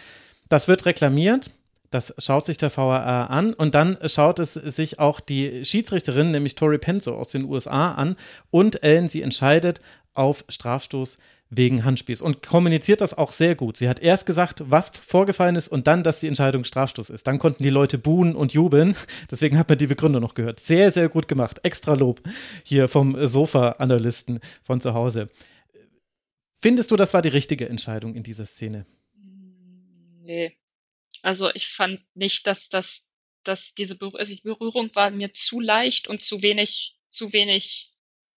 Das 0.49 0.67
wird 0.67 0.87
reklamiert. 0.87 1.51
Das 1.93 2.15
schaut 2.19 2.47
sich 2.47 2.57
der 2.57 2.75
VAR 2.75 3.31
an 3.31 3.53
und 3.55 3.75
dann 3.75 3.99
schaut 4.07 4.39
es 4.39 4.55
sich 4.55 4.99
auch 4.99 5.21
die 5.21 5.65
Schiedsrichterin, 5.65 6.31
nämlich 6.31 6.55
Tori 6.55 6.79
Penzo 6.79 7.15
aus 7.15 7.29
den 7.29 7.45
USA 7.45 7.93
an 7.93 8.17
und 8.51 8.83
Ellen, 8.83 9.09
sie 9.09 9.23
entscheidet 9.23 9.81
auf 10.15 10.45
Strafstoß 10.49 11.19
wegen 11.51 11.85
Handspiels 11.85 12.23
und 12.23 12.41
kommuniziert 12.43 13.03
das 13.03 13.17
auch 13.17 13.31
sehr 13.31 13.55
gut. 13.55 13.77
Sie 13.77 13.89
hat 13.89 14.01
erst 14.01 14.25
gesagt, 14.25 14.65
was 14.71 14.89
vorgefallen 14.89 15.55
ist 15.55 15.69
und 15.69 15.87
dann, 15.87 16.03
dass 16.03 16.21
die 16.21 16.29
Entscheidung 16.29 16.65
Strafstoß 16.65 17.11
ist. 17.11 17.27
Dann 17.27 17.39
konnten 17.39 17.63
die 17.63 17.69
Leute 17.69 17.99
buhen 17.99 18.35
und 18.35 18.55
jubeln. 18.55 18.97
Deswegen 19.31 19.59
hat 19.59 19.69
man 19.69 19.77
die 19.77 19.87
Begründung 19.87 20.23
noch 20.23 20.33
gehört. 20.33 20.61
Sehr, 20.61 20.91
sehr 20.91 21.11
gut 21.11 21.29
gemacht. 21.29 21.61
Extra 21.63 21.93
Lob 21.93 22.23
hier 22.65 22.89
vom 22.89 23.27
Sofa-Analysten 23.27 24.41
von 24.63 24.81
zu 24.81 24.95
Hause. 24.95 25.29
Findest 26.63 26.91
du, 26.91 26.97
das 26.97 27.13
war 27.13 27.21
die 27.21 27.29
richtige 27.29 27.69
Entscheidung 27.69 28.15
in 28.15 28.23
dieser 28.23 28.47
Szene? 28.47 28.87
Nee, 30.23 30.57
also 31.23 31.51
ich 31.55 31.67
fand 31.69 32.01
nicht, 32.15 32.47
dass 32.47 32.69
das, 32.69 33.09
dass 33.45 33.75
diese 33.75 33.97
Berührung, 33.97 34.19
also 34.19 34.35
Berührung 34.43 34.95
war 34.95 35.11
mir 35.11 35.33
zu 35.33 35.61
leicht 35.61 36.09
und 36.09 36.23
zu 36.23 36.43
wenig, 36.43 36.97
zu 37.09 37.33
wenig 37.33 37.93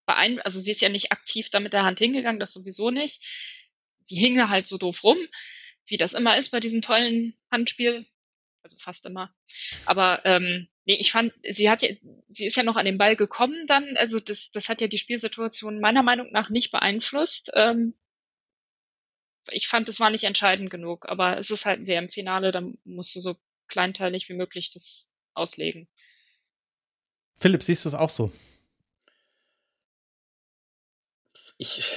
beein, 0.05 0.39
also 0.41 0.59
sie 0.59 0.71
ist 0.71 0.81
ja 0.81 0.89
nicht 0.89 1.11
aktiv 1.11 1.49
da 1.49 1.59
mit 1.59 1.73
der 1.73 1.83
Hand 1.83 1.99
hingegangen, 1.99 2.39
das 2.39 2.53
sowieso 2.53 2.91
nicht. 2.91 3.21
Die 4.09 4.15
hing 4.15 4.49
halt 4.49 4.67
so 4.67 4.77
doof 4.77 5.03
rum, 5.03 5.17
wie 5.87 5.97
das 5.97 6.13
immer 6.13 6.37
ist 6.37 6.49
bei 6.49 6.59
diesem 6.59 6.81
tollen 6.81 7.35
Handspiel, 7.51 8.05
also 8.61 8.77
fast 8.77 9.05
immer. 9.05 9.33
Aber 9.85 10.21
ähm, 10.25 10.67
nee, 10.85 10.95
ich 10.95 11.11
fand, 11.11 11.33
sie 11.49 11.69
hat 11.69 11.81
ja, 11.81 11.89
sie 12.29 12.45
ist 12.45 12.55
ja 12.55 12.63
noch 12.63 12.75
an 12.75 12.85
den 12.85 12.99
Ball 12.99 13.15
gekommen 13.15 13.65
dann, 13.67 13.97
also 13.97 14.19
das, 14.19 14.51
das 14.51 14.69
hat 14.69 14.81
ja 14.81 14.87
die 14.87 14.99
Spielsituation 14.99 15.79
meiner 15.79 16.03
Meinung 16.03 16.31
nach 16.31 16.49
nicht 16.49 16.71
beeinflusst. 16.71 17.51
Ähm, 17.55 17.95
ich 19.51 19.67
fand, 19.67 19.89
es 19.89 19.99
war 19.99 20.10
nicht 20.10 20.23
entscheidend 20.23 20.69
genug, 20.69 21.08
aber 21.08 21.38
es 21.38 21.51
ist 21.51 21.65
halt 21.65 21.79
ein 21.79 21.88
WM-Finale, 21.88 22.51
da 22.51 22.62
musst 22.84 23.15
du 23.15 23.19
so 23.19 23.36
kleinteilig 23.67 24.29
wie 24.29 24.34
möglich 24.34 24.69
das 24.69 25.08
auslegen. 25.34 25.88
Philipp, 27.36 27.63
siehst 27.63 27.86
du 27.86 27.89
es 27.89 27.95
auch 27.95 28.10
so? 28.10 28.31
Ich, 31.58 31.93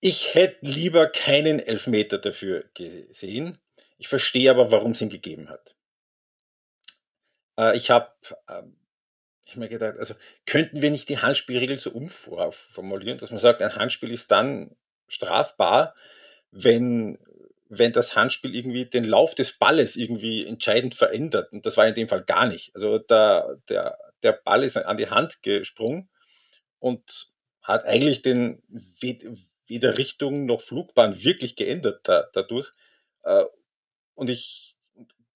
ich 0.00 0.34
hätte 0.34 0.58
lieber 0.62 1.06
keinen 1.08 1.58
Elfmeter 1.58 2.18
dafür 2.18 2.64
gesehen. 2.74 3.58
Ich 3.98 4.08
verstehe 4.08 4.50
aber, 4.50 4.70
warum 4.70 4.92
es 4.92 5.00
ihn 5.00 5.10
gegeben 5.10 5.48
hat. 5.48 5.76
Äh, 7.58 7.76
ich 7.76 7.90
habe 7.90 8.12
äh, 8.48 8.62
ich 9.44 9.56
mir 9.56 9.68
gedacht, 9.68 9.98
also 9.98 10.14
könnten 10.46 10.82
wir 10.82 10.90
nicht 10.90 11.08
die 11.08 11.18
Handspielregel 11.18 11.78
so 11.78 11.90
umformulieren, 11.90 13.18
dass 13.18 13.30
man 13.30 13.38
sagt, 13.38 13.60
ein 13.60 13.76
Handspiel 13.76 14.10
ist 14.10 14.30
dann 14.30 14.74
strafbar, 15.08 15.94
wenn, 16.50 17.18
wenn 17.68 17.92
das 17.92 18.16
Handspiel 18.16 18.54
irgendwie 18.54 18.86
den 18.86 19.04
Lauf 19.04 19.34
des 19.34 19.58
Balles 19.58 19.96
irgendwie 19.96 20.46
entscheidend 20.46 20.94
verändert. 20.94 21.52
Und 21.52 21.66
das 21.66 21.76
war 21.76 21.86
in 21.86 21.94
dem 21.94 22.08
Fall 22.08 22.22
gar 22.22 22.46
nicht. 22.46 22.74
Also 22.74 22.98
der, 22.98 23.58
der, 23.68 23.98
der 24.22 24.32
Ball 24.32 24.64
ist 24.64 24.76
an 24.76 24.96
die 24.96 25.10
Hand 25.10 25.42
gesprungen 25.42 26.08
und 26.78 27.30
hat 27.62 27.84
eigentlich 27.84 28.22
den 28.22 28.62
weder 29.00 29.98
Richtung 29.98 30.46
noch 30.46 30.60
Flugbahn 30.60 31.22
wirklich 31.22 31.56
geändert 31.56 32.00
da, 32.04 32.26
dadurch. 32.32 32.70
Äh, 33.22 33.44
und 34.14 34.28
ich 34.28 34.72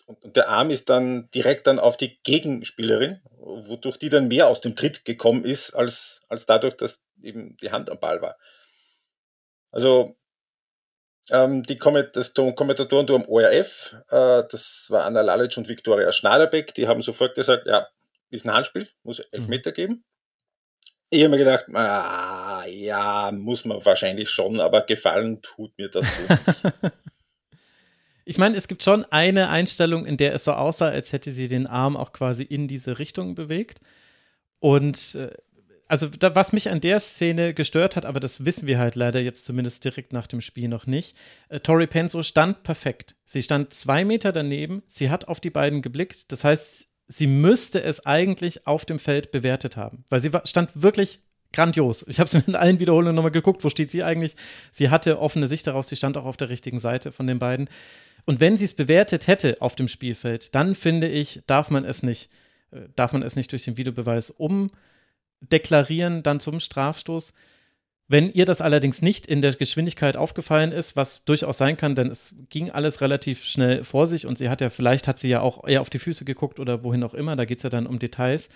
und 0.06 0.36
der 0.36 0.48
Arm 0.48 0.70
ist 0.70 0.88
dann 0.88 1.28
direkt 1.32 1.66
dann 1.66 1.80
auf 1.80 1.96
die 1.96 2.20
Gegenspielerin, 2.22 3.20
wodurch 3.38 3.96
die 3.96 4.08
dann 4.08 4.28
mehr 4.28 4.46
aus 4.46 4.60
dem 4.60 4.76
Tritt 4.76 5.04
gekommen 5.04 5.44
ist, 5.44 5.74
als, 5.74 6.22
als 6.28 6.46
dadurch, 6.46 6.76
dass 6.76 7.02
eben 7.20 7.56
die 7.56 7.72
Hand 7.72 7.90
am 7.90 7.98
Ball 7.98 8.22
war. 8.22 8.38
Also 9.76 10.16
ähm, 11.30 11.62
die 11.64 11.76
Komment 11.76 12.16
das 12.16 12.32
Kommentatoren 12.32 13.10
am 13.10 13.28
ORF, 13.28 13.94
äh, 14.08 14.42
das 14.50 14.86
war 14.88 15.04
Anna 15.04 15.20
Lalic 15.20 15.54
und 15.58 15.68
Viktoria 15.68 16.12
Schnaderbeck, 16.12 16.72
die 16.72 16.88
haben 16.88 17.02
sofort 17.02 17.34
gesagt, 17.34 17.66
ja, 17.66 17.86
ist 18.30 18.46
ein 18.46 18.54
Handspiel, 18.54 18.88
muss 19.02 19.18
Elfmeter 19.18 19.72
mhm. 19.72 19.74
geben. 19.74 20.04
Ich 21.10 21.20
habe 21.20 21.32
mir 21.32 21.36
gedacht, 21.36 21.66
ah, 21.74 22.64
ja, 22.66 23.30
muss 23.34 23.66
man 23.66 23.84
wahrscheinlich 23.84 24.30
schon, 24.30 24.62
aber 24.62 24.80
gefallen 24.80 25.42
tut 25.42 25.76
mir 25.76 25.90
das 25.90 26.06
so 26.16 26.22
nicht. 26.22 26.94
Ich 28.28 28.38
meine, 28.38 28.56
es 28.56 28.66
gibt 28.66 28.82
schon 28.82 29.04
eine 29.04 29.50
Einstellung, 29.50 30.04
in 30.04 30.16
der 30.16 30.34
es 30.34 30.46
so 30.46 30.52
aussah, 30.52 30.88
als 30.88 31.12
hätte 31.12 31.30
sie 31.30 31.46
den 31.46 31.68
Arm 31.68 31.96
auch 31.96 32.12
quasi 32.12 32.42
in 32.42 32.66
diese 32.66 32.98
Richtung 32.98 33.36
bewegt. 33.36 33.78
Und 34.58 35.14
äh, 35.14 35.30
also 35.88 36.08
da, 36.08 36.34
was 36.34 36.52
mich 36.52 36.70
an 36.70 36.80
der 36.80 37.00
Szene 37.00 37.54
gestört 37.54 37.96
hat, 37.96 38.06
aber 38.06 38.20
das 38.20 38.44
wissen 38.44 38.66
wir 38.66 38.78
halt 38.78 38.94
leider 38.94 39.20
jetzt 39.20 39.44
zumindest 39.44 39.84
direkt 39.84 40.12
nach 40.12 40.26
dem 40.26 40.40
Spiel 40.40 40.68
noch 40.68 40.86
nicht. 40.86 41.16
Äh, 41.48 41.60
Tori 41.60 41.86
Penso 41.86 42.22
stand 42.22 42.62
perfekt. 42.62 43.14
Sie 43.24 43.42
stand 43.42 43.72
zwei 43.72 44.04
Meter 44.04 44.32
daneben, 44.32 44.82
sie 44.86 45.10
hat 45.10 45.28
auf 45.28 45.40
die 45.40 45.50
beiden 45.50 45.82
geblickt. 45.82 46.32
Das 46.32 46.44
heißt, 46.44 46.88
sie 47.06 47.26
müsste 47.26 47.82
es 47.82 48.04
eigentlich 48.04 48.66
auf 48.66 48.84
dem 48.84 48.98
Feld 48.98 49.30
bewertet 49.30 49.76
haben, 49.76 50.04
weil 50.08 50.20
sie 50.20 50.32
war, 50.32 50.46
stand 50.46 50.70
wirklich 50.82 51.20
grandios. 51.52 52.04
Ich 52.08 52.18
habe 52.18 52.26
es 52.26 52.34
in 52.46 52.56
allen 52.56 52.80
Wiederholungen 52.80 53.14
nochmal 53.14 53.30
geguckt, 53.30 53.62
wo 53.64 53.70
steht 53.70 53.90
sie 53.90 54.02
eigentlich? 54.02 54.36
Sie 54.72 54.90
hatte 54.90 55.20
offene 55.20 55.46
Sicht 55.46 55.66
darauf, 55.66 55.86
sie 55.86 55.96
stand 55.96 56.16
auch 56.16 56.24
auf 56.24 56.36
der 56.36 56.48
richtigen 56.48 56.80
Seite 56.80 57.12
von 57.12 57.26
den 57.26 57.38
beiden. 57.38 57.68
Und 58.24 58.40
wenn 58.40 58.56
sie 58.56 58.64
es 58.64 58.74
bewertet 58.74 59.28
hätte 59.28 59.56
auf 59.60 59.76
dem 59.76 59.86
Spielfeld, 59.86 60.54
dann 60.56 60.74
finde 60.74 61.08
ich, 61.08 61.42
darf 61.46 61.70
man 61.70 61.84
es 61.84 62.02
nicht, 62.02 62.30
äh, 62.72 62.80
darf 62.96 63.12
man 63.12 63.22
es 63.22 63.36
nicht 63.36 63.52
durch 63.52 63.64
den 63.64 63.76
Videobeweis 63.76 64.30
um 64.30 64.70
deklarieren 65.40 66.22
dann 66.22 66.40
zum 66.40 66.60
Strafstoß. 66.60 67.34
Wenn 68.08 68.30
ihr 68.30 68.44
das 68.44 68.60
allerdings 68.60 69.02
nicht 69.02 69.26
in 69.26 69.42
der 69.42 69.54
Geschwindigkeit 69.54 70.16
aufgefallen 70.16 70.70
ist, 70.70 70.94
was 70.94 71.24
durchaus 71.24 71.58
sein 71.58 71.76
kann, 71.76 71.96
denn 71.96 72.08
es 72.08 72.36
ging 72.50 72.70
alles 72.70 73.00
relativ 73.00 73.44
schnell 73.44 73.82
vor 73.82 74.06
sich 74.06 74.26
und 74.26 74.38
sie 74.38 74.48
hat 74.48 74.60
ja, 74.60 74.70
vielleicht 74.70 75.08
hat 75.08 75.18
sie 75.18 75.28
ja 75.28 75.40
auch 75.40 75.66
eher 75.66 75.80
auf 75.80 75.90
die 75.90 75.98
Füße 75.98 76.24
geguckt 76.24 76.60
oder 76.60 76.84
wohin 76.84 77.02
auch 77.02 77.14
immer, 77.14 77.34
da 77.34 77.44
geht 77.44 77.58
es 77.58 77.64
ja 77.64 77.70
dann 77.70 77.86
um 77.86 77.98
Details, 77.98 78.48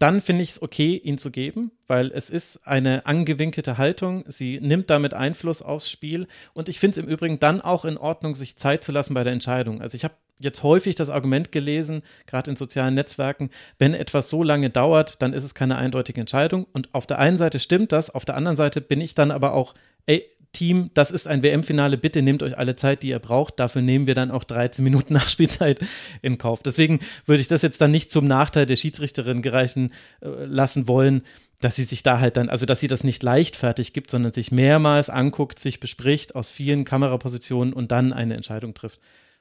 dann 0.00 0.22
finde 0.22 0.42
ich 0.42 0.50
es 0.52 0.62
okay, 0.62 0.96
ihn 0.96 1.18
zu 1.18 1.30
geben, 1.30 1.72
weil 1.86 2.10
es 2.10 2.30
ist 2.30 2.66
eine 2.66 3.04
angewinkelte 3.04 3.76
Haltung. 3.76 4.24
Sie 4.26 4.58
nimmt 4.58 4.88
damit 4.88 5.12
Einfluss 5.12 5.60
aufs 5.60 5.90
Spiel 5.90 6.26
und 6.54 6.70
ich 6.70 6.80
finde 6.80 6.98
es 6.98 7.04
im 7.04 7.10
Übrigen 7.10 7.38
dann 7.38 7.60
auch 7.60 7.84
in 7.84 7.98
Ordnung, 7.98 8.34
sich 8.34 8.56
Zeit 8.56 8.82
zu 8.82 8.92
lassen 8.92 9.12
bei 9.12 9.24
der 9.24 9.34
Entscheidung. 9.34 9.82
Also 9.82 9.96
ich 9.96 10.04
habe 10.04 10.14
jetzt 10.40 10.62
häufig 10.62 10.94
das 10.96 11.10
Argument 11.10 11.52
gelesen, 11.52 12.02
gerade 12.26 12.50
in 12.50 12.56
sozialen 12.56 12.94
Netzwerken, 12.94 13.50
wenn 13.78 13.94
etwas 13.94 14.30
so 14.30 14.42
lange 14.42 14.70
dauert, 14.70 15.22
dann 15.22 15.32
ist 15.32 15.44
es 15.44 15.54
keine 15.54 15.76
eindeutige 15.76 16.20
Entscheidung. 16.20 16.66
Und 16.72 16.92
auf 16.94 17.06
der 17.06 17.18
einen 17.18 17.36
Seite 17.36 17.58
stimmt 17.58 17.92
das, 17.92 18.10
auf 18.10 18.24
der 18.24 18.36
anderen 18.36 18.56
Seite 18.56 18.80
bin 18.80 19.00
ich 19.00 19.14
dann 19.14 19.30
aber 19.30 19.54
auch, 19.54 19.74
ey, 20.06 20.26
Team, 20.52 20.90
das 20.94 21.12
ist 21.12 21.28
ein 21.28 21.44
WM-Finale, 21.44 21.96
bitte 21.96 22.22
nehmt 22.22 22.42
euch 22.42 22.58
alle 22.58 22.74
Zeit, 22.74 23.04
die 23.04 23.10
ihr 23.10 23.20
braucht. 23.20 23.60
Dafür 23.60 23.82
nehmen 23.82 24.08
wir 24.08 24.16
dann 24.16 24.32
auch 24.32 24.42
13 24.42 24.82
Minuten 24.82 25.12
Nachspielzeit 25.14 25.78
in 26.22 26.38
Kauf. 26.38 26.62
Deswegen 26.62 26.98
würde 27.26 27.40
ich 27.40 27.48
das 27.48 27.62
jetzt 27.62 27.80
dann 27.80 27.92
nicht 27.92 28.10
zum 28.10 28.24
Nachteil 28.24 28.66
der 28.66 28.76
Schiedsrichterin 28.76 29.42
gereichen 29.42 29.92
äh, 30.20 30.28
lassen 30.46 30.88
wollen, 30.88 31.22
dass 31.60 31.76
sie 31.76 31.84
sich 31.84 32.02
da 32.02 32.18
halt 32.18 32.36
dann, 32.36 32.48
also 32.48 32.66
dass 32.66 32.80
sie 32.80 32.88
das 32.88 33.04
nicht 33.04 33.22
leichtfertig 33.22 33.92
gibt, 33.92 34.10
sondern 34.10 34.32
sich 34.32 34.50
mehrmals 34.50 35.08
anguckt, 35.10 35.60
sich 35.60 35.78
bespricht 35.78 36.34
aus 36.34 36.50
vielen 36.50 36.84
Kamerapositionen 36.84 37.72
und 37.72 37.92
dann 37.92 38.12
eine 38.12 38.34
Entscheidung 38.34 38.74
trifft. 38.74 38.98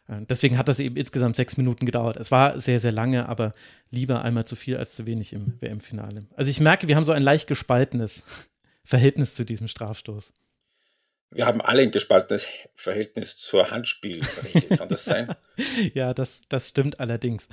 Äh, 0.10 0.26
deswegen 0.28 0.58
hat 0.58 0.68
das 0.68 0.80
eben 0.80 0.98
insgesamt 0.98 1.36
sechs 1.36 1.58
Minuten 1.58 1.86
gedauert. 1.86 2.18
Es 2.18 2.32
war 2.32 2.60
sehr, 2.60 2.80
sehr 2.80 2.92
lange, 2.92 3.30
aber 3.30 3.54
lieber 3.92 4.24
einmal 4.24 4.46
zu 4.46 4.56
viel 4.56 4.78
als 4.78 4.96
zu 4.96 5.06
wenig 5.06 5.34
im 5.34 5.54
WM-Finale. 5.62 6.22
Also 6.36 6.50
ich 6.50 6.60
merke, 6.60 6.88
wir 6.88 6.96
haben 6.96 7.06
so 7.06 7.12
ein 7.12 7.22
leicht 7.22 7.48
gespaltenes 7.48 8.24
Verhältnis 8.84 9.36
zu 9.36 9.46
diesem 9.46 9.68
Strafstoß. 9.68 10.34
Wir 11.32 11.46
haben 11.46 11.62
alle 11.62 11.84
ein 11.84 11.92
gespaltenes 11.92 12.48
Verhältnis 12.74 13.38
zur 13.38 13.70
Handspielregel. 13.70 14.78
Kann 14.78 14.90
das 14.90 15.06
sein? 15.06 15.36
ja, 15.94 16.16
das, 16.16 16.42
das 16.50 16.70
stimmt 16.70 17.00
allerdings. 17.00 17.48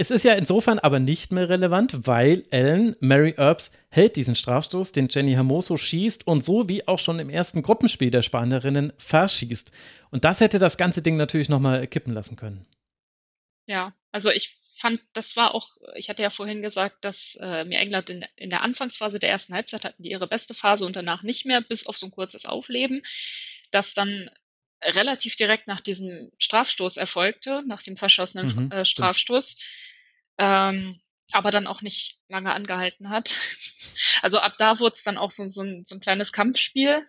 Es 0.00 0.10
ist 0.10 0.24
ja 0.24 0.32
insofern 0.32 0.78
aber 0.78 0.98
nicht 0.98 1.30
mehr 1.30 1.50
relevant, 1.50 2.06
weil 2.06 2.46
Ellen, 2.48 2.96
Mary 3.00 3.34
Earps, 3.36 3.70
hält 3.90 4.16
diesen 4.16 4.34
Strafstoß, 4.34 4.92
den 4.92 5.08
Jenny 5.10 5.32
Hermoso 5.32 5.76
schießt 5.76 6.26
und 6.26 6.42
so 6.42 6.70
wie 6.70 6.88
auch 6.88 6.98
schon 6.98 7.18
im 7.18 7.28
ersten 7.28 7.60
Gruppenspiel 7.60 8.10
der 8.10 8.22
Spanierinnen 8.22 8.94
verschießt. 8.96 9.72
Und 10.10 10.24
das 10.24 10.40
hätte 10.40 10.58
das 10.58 10.78
ganze 10.78 11.02
Ding 11.02 11.16
natürlich 11.16 11.50
nochmal 11.50 11.86
kippen 11.86 12.14
lassen 12.14 12.36
können. 12.36 12.64
Ja, 13.66 13.92
also 14.10 14.30
ich 14.30 14.56
fand, 14.78 15.02
das 15.12 15.36
war 15.36 15.54
auch, 15.54 15.68
ich 15.94 16.08
hatte 16.08 16.22
ja 16.22 16.30
vorhin 16.30 16.62
gesagt, 16.62 17.04
dass 17.04 17.36
äh, 17.38 17.66
mir 17.66 17.80
England 17.80 18.08
in, 18.08 18.24
in 18.36 18.48
der 18.48 18.62
Anfangsphase 18.62 19.18
der 19.18 19.28
ersten 19.28 19.52
Halbzeit 19.52 19.84
hatten 19.84 20.02
die 20.02 20.12
ihre 20.12 20.28
beste 20.28 20.54
Phase 20.54 20.86
und 20.86 20.96
danach 20.96 21.22
nicht 21.22 21.44
mehr, 21.44 21.60
bis 21.60 21.86
auf 21.86 21.98
so 21.98 22.06
ein 22.06 22.10
kurzes 22.10 22.46
Aufleben, 22.46 23.02
das 23.70 23.92
dann 23.92 24.30
relativ 24.82 25.36
direkt 25.36 25.66
nach 25.66 25.80
diesem 25.80 26.32
Strafstoß 26.38 26.96
erfolgte, 26.96 27.62
nach 27.66 27.82
dem 27.82 27.98
verschossenen 27.98 28.46
mhm, 28.46 28.72
äh, 28.72 28.86
Strafstoß, 28.86 29.58
ähm, 30.40 31.00
aber 31.32 31.50
dann 31.50 31.66
auch 31.66 31.82
nicht 31.82 32.18
lange 32.28 32.52
angehalten 32.52 33.10
hat. 33.10 33.36
Also 34.22 34.38
ab 34.38 34.54
da 34.58 34.78
wurde 34.78 34.92
es 34.92 35.02
dann 35.02 35.16
auch 35.16 35.30
so, 35.30 35.46
so, 35.46 35.62
ein, 35.62 35.84
so 35.86 35.94
ein 35.94 36.00
kleines 36.00 36.32
Kampfspiel, 36.32 37.02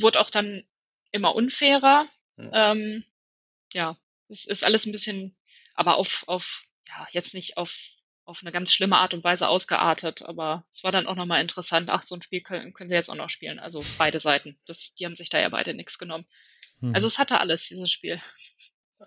wurde 0.00 0.18
auch 0.18 0.30
dann 0.30 0.64
immer 1.10 1.34
unfairer. 1.34 2.08
Mhm. 2.36 2.50
Ähm, 2.52 3.04
ja, 3.72 3.98
es 4.28 4.46
ist 4.46 4.64
alles 4.64 4.86
ein 4.86 4.92
bisschen 4.92 5.36
aber 5.80 5.96
auf, 5.96 6.24
auf, 6.26 6.64
ja, 6.88 7.08
jetzt 7.12 7.32
nicht 7.32 7.56
auf, 7.56 7.96
auf 8.26 8.42
eine 8.42 8.52
ganz 8.52 8.70
schlimme 8.70 8.98
Art 8.98 9.14
und 9.14 9.24
Weise 9.24 9.48
ausgeartet, 9.48 10.20
aber 10.22 10.66
es 10.70 10.84
war 10.84 10.92
dann 10.92 11.06
auch 11.06 11.16
nochmal 11.16 11.40
interessant, 11.40 11.88
ach, 11.90 12.02
so 12.02 12.14
ein 12.14 12.20
Spiel 12.20 12.42
können, 12.42 12.74
können 12.74 12.90
sie 12.90 12.96
jetzt 12.96 13.08
auch 13.08 13.14
noch 13.14 13.30
spielen. 13.30 13.58
Also 13.58 13.82
beide 13.96 14.20
Seiten. 14.20 14.58
Das, 14.66 14.94
die 14.94 15.06
haben 15.06 15.16
sich 15.16 15.30
da 15.30 15.38
ja 15.38 15.48
beide 15.48 15.72
nichts 15.72 15.98
genommen. 15.98 16.26
Hm. 16.80 16.94
Also 16.94 17.06
es 17.06 17.18
hatte 17.18 17.40
alles, 17.40 17.68
dieses 17.68 17.90
Spiel. 17.90 18.20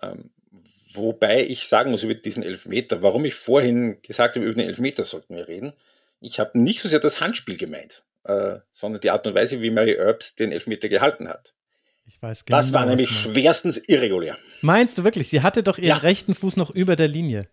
Ähm, 0.02 0.34
wobei 0.94 1.44
ich 1.44 1.68
sagen 1.68 1.90
muss 1.90 2.02
über 2.02 2.14
diesen 2.14 2.42
Elfmeter, 2.42 3.02
warum 3.02 3.24
ich 3.24 3.34
vorhin 3.34 4.00
gesagt 4.02 4.36
habe, 4.36 4.46
über 4.46 4.54
den 4.54 4.68
Elfmeter 4.68 5.04
sollten 5.04 5.36
wir 5.36 5.48
reden. 5.48 5.72
Ich 6.20 6.40
habe 6.40 6.58
nicht 6.58 6.80
so 6.80 6.88
sehr 6.88 7.00
das 7.00 7.20
Handspiel 7.20 7.56
gemeint, 7.56 8.04
äh, 8.24 8.58
sondern 8.70 9.00
die 9.00 9.10
Art 9.10 9.26
und 9.26 9.34
Weise, 9.34 9.60
wie 9.60 9.70
Mary 9.70 9.94
Earps 9.94 10.34
den 10.34 10.52
Elfmeter 10.52 10.88
gehalten 10.88 11.28
hat. 11.28 11.54
Ich 12.06 12.20
weiß 12.20 12.44
genau, 12.44 12.58
das 12.58 12.72
war 12.72 12.86
nämlich 12.86 13.08
schwerstens 13.08 13.78
irregulär. 13.78 14.36
Meinst 14.60 14.98
du 14.98 15.04
wirklich? 15.04 15.28
Sie 15.28 15.40
hatte 15.42 15.62
doch 15.62 15.78
ihren 15.78 15.88
ja. 15.88 15.96
rechten 15.96 16.34
Fuß 16.34 16.56
noch 16.56 16.70
über 16.70 16.96
der 16.96 17.08
Linie. 17.08 17.48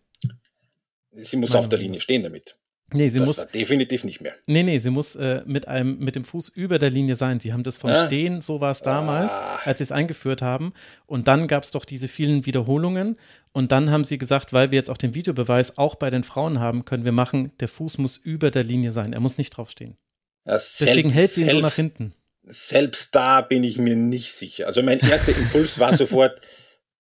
Sie 1.12 1.38
muss 1.38 1.52
Meine 1.52 1.60
auf 1.60 1.70
der 1.70 1.80
Linie 1.80 2.00
stehen 2.00 2.24
damit. 2.24 2.58
Nee, 2.94 3.10
sie 3.10 3.20
das 3.20 3.28
muss 3.28 3.48
definitiv 3.48 4.04
nicht 4.04 4.22
mehr. 4.22 4.34
Nee, 4.48 4.64
nee, 4.64 4.80
sie 4.80 4.90
muss 4.90 5.16
äh, 5.16 5.42
mit 5.46 5.68
einem 5.68 6.00
mit 6.00 6.16
dem 6.16 6.24
Fuß 6.24 6.50
über 6.50 6.80
der 6.80 6.90
Linie 6.90 7.16
sein. 7.16 7.40
Sie 7.40 7.54
haben 7.54 7.64
das 7.64 7.78
vom 7.78 7.92
ja. 7.92 8.06
Stehen, 8.06 8.42
so 8.42 8.62
war 8.62 8.72
es 8.72 8.82
damals, 8.82 9.32
ah. 9.32 9.60
als 9.64 9.78
sie 9.78 9.86
es 9.86 9.92
eingeführt 9.92 10.42
haben. 10.42 10.74
Und 11.06 11.28
dann 11.28 11.48
gab 11.48 11.64
es 11.64 11.72
doch 11.72 11.86
diese 11.86 12.08
vielen 12.08 12.46
Wiederholungen. 12.46 13.18
Und 13.54 13.72
dann 13.72 13.92
haben 13.92 14.04
sie 14.04 14.18
gesagt, 14.18 14.54
weil 14.54 14.72
wir 14.72 14.78
jetzt 14.78 14.90
auch 14.90 14.98
den 14.98 15.14
Videobeweis 15.14 15.78
auch 15.78 15.96
bei 15.96 16.10
den 16.10 16.24
Frauen 16.24 16.60
haben, 16.60 16.86
können 16.86 17.06
wir 17.06 17.12
machen, 17.12 17.52
der 17.60 17.68
Fuß 17.68 17.98
muss 17.98 18.18
über 18.18 18.52
der 18.52 18.64
Linie 18.64 18.92
sein. 18.92 19.14
Er 19.14 19.20
muss 19.20 19.38
nicht 19.38 19.52
draufstehen. 19.52 19.98
Ja, 20.46 20.54
Deswegen 20.54 21.10
hält 21.10 21.30
sie 21.32 21.44
ihn 21.44 21.52
so 21.52 21.60
nach 21.60 21.74
hinten 21.74 22.16
selbst 22.44 23.16
da 23.16 23.42
bin 23.42 23.64
ich 23.64 23.78
mir 23.78 23.96
nicht 23.96 24.34
sicher. 24.34 24.68
Also 24.68 24.84
mein 24.84 25.00
erster 25.00 25.32
Impuls 25.38 25.80
war 25.80 25.94
sofort, 25.94 26.42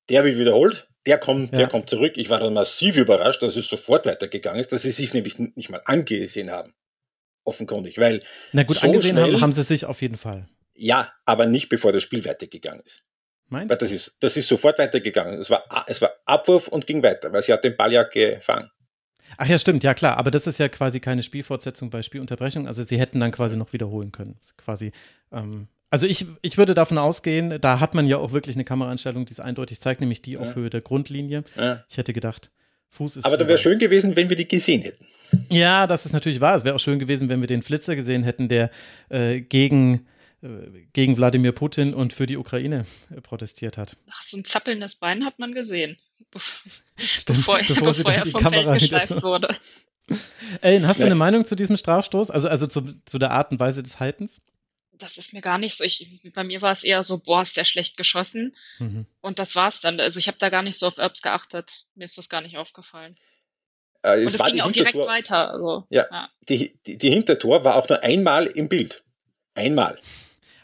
der 0.09 0.23
wird 0.23 0.37
wiederholt, 0.37 0.87
der 1.05 1.17
kommt, 1.17 1.51
ja. 1.51 1.59
der 1.59 1.67
kommt 1.67 1.89
zurück. 1.89 2.13
Ich 2.15 2.29
war 2.29 2.39
dann 2.39 2.53
massiv 2.53 2.97
überrascht, 2.97 3.41
dass 3.41 3.55
es 3.55 3.67
sofort 3.67 4.05
weitergegangen 4.05 4.59
ist, 4.59 4.71
dass 4.71 4.83
sie 4.83 4.91
sich 4.91 5.13
nämlich 5.13 5.39
nicht 5.39 5.69
mal 5.69 5.81
angesehen 5.85 6.51
haben. 6.51 6.73
Offenkundig, 7.43 7.97
weil. 7.97 8.21
Na 8.51 8.63
gut, 8.63 8.77
so 8.77 8.87
angesehen 8.87 9.17
schnell, 9.17 9.33
haben, 9.33 9.41
haben 9.41 9.51
sie 9.51 9.63
sich 9.63 9.85
auf 9.85 10.01
jeden 10.01 10.17
Fall. 10.17 10.47
Ja, 10.75 11.11
aber 11.25 11.47
nicht 11.47 11.69
bevor 11.69 11.91
das 11.91 12.03
Spiel 12.03 12.23
weitergegangen 12.23 12.81
ist. 12.85 13.03
Meinst 13.49 13.69
weil 13.69 13.77
das 13.77 13.91
ist, 13.91 14.17
das 14.21 14.37
ist 14.37 14.47
sofort 14.47 14.79
weitergegangen. 14.79 15.39
Es 15.39 15.49
war, 15.49 15.65
es 15.87 16.01
war 16.01 16.11
Abwurf 16.25 16.67
und 16.69 16.87
ging 16.87 17.03
weiter, 17.03 17.33
weil 17.33 17.41
sie 17.41 17.51
hat 17.51 17.63
den 17.63 17.75
Ball 17.75 17.91
ja 17.91 18.03
gefangen. 18.03 18.69
Ach 19.37 19.47
ja, 19.47 19.57
stimmt, 19.59 19.83
ja 19.83 19.93
klar, 19.93 20.17
aber 20.17 20.31
das 20.31 20.47
ist 20.47 20.57
ja 20.57 20.69
quasi 20.69 20.99
keine 20.99 21.23
Spielfortsetzung 21.23 21.89
bei 21.89 22.01
Spielunterbrechung. 22.01 22.67
Also 22.67 22.83
sie 22.83 22.99
hätten 22.99 23.19
dann 23.19 23.31
quasi 23.31 23.57
noch 23.57 23.73
wiederholen 23.73 24.11
können. 24.11 24.37
quasi, 24.57 24.91
ähm, 25.31 25.67
also 25.91 26.07
ich, 26.07 26.25
ich 26.41 26.57
würde 26.57 26.73
davon 26.73 26.97
ausgehen, 26.97 27.59
da 27.61 27.79
hat 27.79 27.93
man 27.93 28.07
ja 28.07 28.17
auch 28.17 28.31
wirklich 28.31 28.55
eine 28.55 28.63
Kameraeinstellung, 28.63 29.25
die 29.25 29.33
es 29.33 29.39
eindeutig 29.39 29.79
zeigt, 29.79 29.99
nämlich 29.99 30.21
die 30.21 30.31
ja. 30.33 30.39
auf 30.39 30.55
Höhe 30.55 30.69
der 30.69 30.81
Grundlinie. 30.81 31.43
Ja. 31.57 31.83
Ich 31.89 31.97
hätte 31.97 32.13
gedacht, 32.13 32.49
Fuß 32.89 33.17
ist. 33.17 33.25
Aber 33.25 33.37
da 33.37 33.47
wäre 33.47 33.57
schön 33.57 33.77
gewesen, 33.77 34.15
wenn 34.15 34.29
wir 34.29 34.35
die 34.35 34.47
gesehen 34.47 34.81
hätten. 34.81 35.05
Ja, 35.49 35.87
das 35.87 36.05
ist 36.05 36.13
natürlich 36.13 36.41
wahr. 36.41 36.55
Es 36.55 36.65
wäre 36.65 36.75
auch 36.75 36.79
schön 36.79 36.99
gewesen, 36.99 37.29
wenn 37.29 37.39
wir 37.39 37.47
den 37.47 37.61
Flitzer 37.61 37.95
gesehen 37.95 38.23
hätten, 38.23 38.49
der 38.49 38.69
äh, 39.09 39.41
gegen 39.41 40.07
äh, 40.41 40.47
gegen 40.91 41.15
Wladimir 41.17 41.51
Putin 41.51 41.93
und 41.93 42.13
für 42.13 42.25
die 42.25 42.37
Ukraine 42.37 42.85
äh, 43.15 43.21
protestiert 43.21 43.77
hat. 43.77 43.95
Ach, 44.09 44.23
so 44.23 44.37
ein 44.37 44.45
zappelndes 44.45 44.95
Bein 44.95 45.23
hat 45.23 45.39
man 45.39 45.53
gesehen, 45.53 45.97
Stimmt, 46.97 47.39
bevor, 47.39 47.59
bevor, 47.59 47.87
bevor 47.89 48.11
er 48.11 48.25
vom 48.25 48.41
Kamera 48.41 48.77
Feld 48.77 48.81
geschleift 48.81 49.23
wurde. 49.23 49.49
Ellen, 50.61 50.87
hast 50.87 51.01
du 51.01 51.05
eine 51.05 51.15
Meinung 51.15 51.45
zu 51.45 51.55
diesem 51.55 51.77
Strafstoß, 51.77 52.31
also, 52.31 52.49
also 52.49 52.67
zu, 52.67 52.93
zu 53.05 53.17
der 53.19 53.31
Art 53.31 53.51
und 53.51 53.59
Weise 53.59 53.83
des 53.83 53.99
Haltens? 53.99 54.41
Das 55.01 55.17
ist 55.17 55.33
mir 55.33 55.41
gar 55.41 55.57
nicht 55.57 55.75
so. 55.75 55.83
Ich, 55.83 56.21
bei 56.33 56.43
mir 56.43 56.61
war 56.61 56.71
es 56.71 56.83
eher 56.83 57.01
so, 57.03 57.17
boah, 57.17 57.41
ist 57.41 57.57
der 57.57 57.65
schlecht 57.65 57.97
geschossen. 57.97 58.55
Mhm. 58.79 59.05
Und 59.21 59.39
das 59.39 59.55
war's 59.55 59.81
dann. 59.81 59.99
Also 59.99 60.19
ich 60.19 60.27
habe 60.27 60.37
da 60.39 60.49
gar 60.49 60.61
nicht 60.61 60.77
so 60.77 60.87
auf 60.87 60.97
Erbs 60.97 61.21
geachtet. 61.21 61.87
Mir 61.95 62.05
ist 62.05 62.17
das 62.17 62.29
gar 62.29 62.41
nicht 62.41 62.57
aufgefallen. 62.57 63.15
Äh, 64.03 64.23
es 64.23 64.33
und 64.33 64.41
es 64.41 64.51
ging 64.51 64.61
auch 64.61 64.71
direkt 64.71 64.95
weiter. 64.95 65.51
Also, 65.51 65.85
ja, 65.89 66.05
ja. 66.11 66.29
Die, 66.49 66.79
die, 66.85 66.97
die 66.97 67.09
Hintertor 67.09 67.63
war 67.63 67.75
auch 67.75 67.89
nur 67.89 68.03
einmal 68.03 68.47
im 68.47 68.69
Bild. 68.69 69.03
Einmal. 69.55 69.99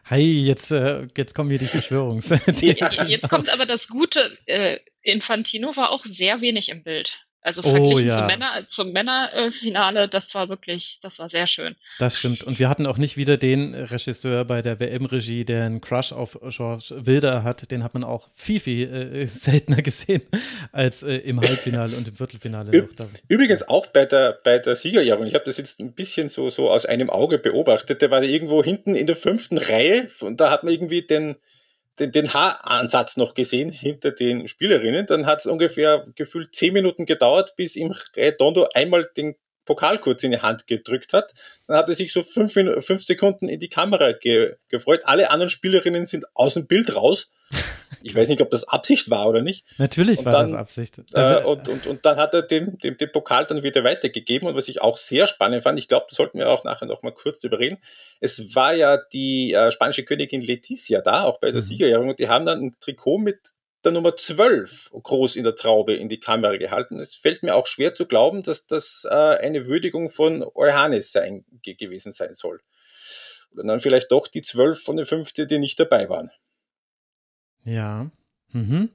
Hi, 0.05 0.45
jetzt, 0.45 0.71
äh, 0.71 1.05
jetzt 1.17 1.35
kommen 1.35 1.49
hier 1.49 1.59
die 1.59 1.67
Verschwörungs. 1.67 2.29
jetzt 2.61 3.29
kommt 3.29 3.51
aber 3.51 3.65
das 3.65 3.89
Gute, 3.89 4.37
äh, 4.45 4.79
Infantino 5.01 5.75
war 5.75 5.91
auch 5.91 6.05
sehr 6.05 6.39
wenig 6.39 6.69
im 6.69 6.83
Bild. 6.83 7.26
Also 7.41 7.61
verglichen 7.61 7.93
oh, 7.93 7.99
ja. 7.99 8.17
zum, 8.17 8.27
Männer, 8.27 8.67
zum 8.67 8.91
Männerfinale, 8.91 10.09
das 10.09 10.35
war 10.35 10.49
wirklich, 10.49 10.99
das 11.01 11.17
war 11.17 11.29
sehr 11.29 11.47
schön. 11.47 11.75
Das 11.97 12.17
stimmt. 12.17 12.43
Und 12.43 12.59
wir 12.59 12.67
hatten 12.67 12.85
auch 12.85 12.97
nicht 12.97 13.15
wieder 13.15 13.37
den 13.37 13.73
Regisseur 13.73 14.43
bei 14.43 14.61
der 14.61 14.79
WM-Regie, 14.79 15.45
der 15.45 15.65
einen 15.65 15.79
Crush 15.79 16.11
auf 16.11 16.37
George 16.49 17.05
Wilder 17.05 17.43
hat. 17.43 17.71
Den 17.71 17.83
hat 17.83 17.93
man 17.93 18.03
auch 18.03 18.27
viel, 18.33 18.59
viel 18.59 18.91
äh, 18.91 19.27
seltener 19.27 19.81
gesehen 19.81 20.23
als 20.73 21.03
äh, 21.03 21.15
im 21.17 21.39
Halbfinale 21.39 21.95
und 21.95 22.07
im 22.07 22.15
Viertelfinale. 22.15 22.71
Ü 22.75 22.87
Übrigens 23.29 23.67
auch 23.67 23.87
bei 23.87 24.05
der, 24.05 24.39
bei 24.43 24.59
der 24.59 24.75
Siegerjahrung. 24.75 25.25
Ich 25.25 25.33
habe 25.33 25.45
das 25.45 25.57
jetzt 25.57 25.79
ein 25.79 25.93
bisschen 25.93 26.27
so, 26.27 26.49
so 26.49 26.69
aus 26.69 26.85
einem 26.85 27.09
Auge 27.09 27.37
beobachtet. 27.37 28.01
Der 28.01 28.11
war 28.11 28.23
irgendwo 28.23 28.63
hinten 28.63 28.93
in 28.93 29.07
der 29.07 29.15
fünften 29.15 29.57
Reihe 29.57 30.07
und 30.19 30.41
da 30.41 30.51
hat 30.51 30.63
man 30.63 30.73
irgendwie 30.73 31.01
den, 31.03 31.35
den, 31.99 32.11
den 32.11 32.33
Haaransatz 32.33 33.17
noch 33.17 33.33
gesehen 33.33 33.69
hinter 33.69 34.11
den 34.11 34.47
Spielerinnen. 34.47 35.05
Dann 35.05 35.25
hat 35.25 35.39
es 35.39 35.45
ungefähr 35.45 36.05
gefühlt 36.15 36.53
zehn 36.53 36.73
Minuten 36.73 37.05
gedauert, 37.05 37.55
bis 37.55 37.75
ihm 37.75 37.93
Redondo 38.15 38.67
einmal 38.73 39.09
den 39.17 39.35
Pokal 39.65 39.99
kurz 39.99 40.23
in 40.23 40.31
die 40.31 40.41
Hand 40.41 40.65
gedrückt 40.65 41.13
hat. 41.13 41.33
Dann 41.67 41.77
hat 41.77 41.89
er 41.89 41.95
sich 41.95 42.13
so 42.13 42.23
fünf, 42.23 42.53
fünf 42.53 43.03
Sekunden 43.03 43.49
in 43.49 43.59
die 43.59 43.69
Kamera 43.69 44.13
ge 44.13 44.55
gefreut. 44.69 45.01
Alle 45.03 45.29
anderen 45.29 45.49
Spielerinnen 45.49 46.05
sind 46.05 46.25
aus 46.33 46.55
dem 46.55 46.67
Bild 46.67 46.95
raus. 46.95 47.29
Ich 48.07 48.15
weiß 48.15 48.29
nicht, 48.29 48.41
ob 48.41 48.49
das 48.49 48.67
Absicht 48.67 49.09
war 49.09 49.27
oder 49.27 49.41
nicht. 49.41 49.65
Natürlich 49.77 50.19
und 50.19 50.25
war 50.25 50.33
dann, 50.33 50.51
das 50.51 50.59
Absicht. 50.59 51.01
Äh, 51.13 51.43
und, 51.43 51.67
und, 51.69 51.87
und 51.87 52.05
dann 52.05 52.17
hat 52.17 52.33
er 52.33 52.41
den, 52.41 52.77
den, 52.79 52.97
den 52.97 53.11
Pokal 53.11 53.45
dann 53.45 53.63
wieder 53.63 53.83
weitergegeben. 53.83 54.47
Und 54.47 54.55
was 54.55 54.67
ich 54.67 54.81
auch 54.81 54.97
sehr 54.97 55.27
spannend 55.27 55.63
fand, 55.63 55.77
ich 55.77 55.87
glaube, 55.87 56.07
da 56.09 56.15
sollten 56.15 56.39
wir 56.39 56.49
auch 56.49 56.63
nachher 56.63 56.85
noch 56.85 57.03
mal 57.03 57.11
kurz 57.11 57.41
drüber 57.41 57.59
reden. 57.59 57.77
Es 58.19 58.55
war 58.55 58.73
ja 58.73 58.97
die 58.97 59.53
äh, 59.53 59.71
spanische 59.71 60.03
Königin 60.03 60.41
Letizia 60.41 61.01
da, 61.01 61.23
auch 61.23 61.39
bei 61.39 61.51
der 61.51 61.61
mhm. 61.61 61.65
Siegerehrung. 61.65 62.09
Und 62.09 62.19
die 62.19 62.29
haben 62.29 62.45
dann 62.45 62.61
ein 62.61 62.75
Trikot 62.79 63.17
mit 63.17 63.53
der 63.83 63.91
Nummer 63.91 64.15
12 64.15 64.91
groß 64.91 65.35
in 65.35 65.43
der 65.43 65.55
Traube 65.55 65.93
in 65.93 66.09
die 66.09 66.19
Kamera 66.19 66.57
gehalten. 66.57 66.99
Es 66.99 67.15
fällt 67.15 67.43
mir 67.43 67.55
auch 67.55 67.67
schwer 67.67 67.93
zu 67.93 68.05
glauben, 68.05 68.43
dass 68.43 68.67
das 68.67 69.07
äh, 69.09 69.13
eine 69.13 69.67
Würdigung 69.67 70.09
von 70.09 70.45
Euhanes 70.55 71.11
sein, 71.11 71.45
gewesen 71.63 72.11
sein 72.11 72.35
soll. 72.35 72.59
Oder 73.53 73.63
dann 73.63 73.81
vielleicht 73.81 74.11
doch 74.11 74.27
die 74.27 74.41
12 74.41 74.81
von 74.81 74.97
den 74.97 75.05
15, 75.05 75.47
die 75.47 75.59
nicht 75.59 75.79
dabei 75.79 76.09
waren. 76.09 76.31
Ja. 77.67 78.09
Mhm. 78.53 78.89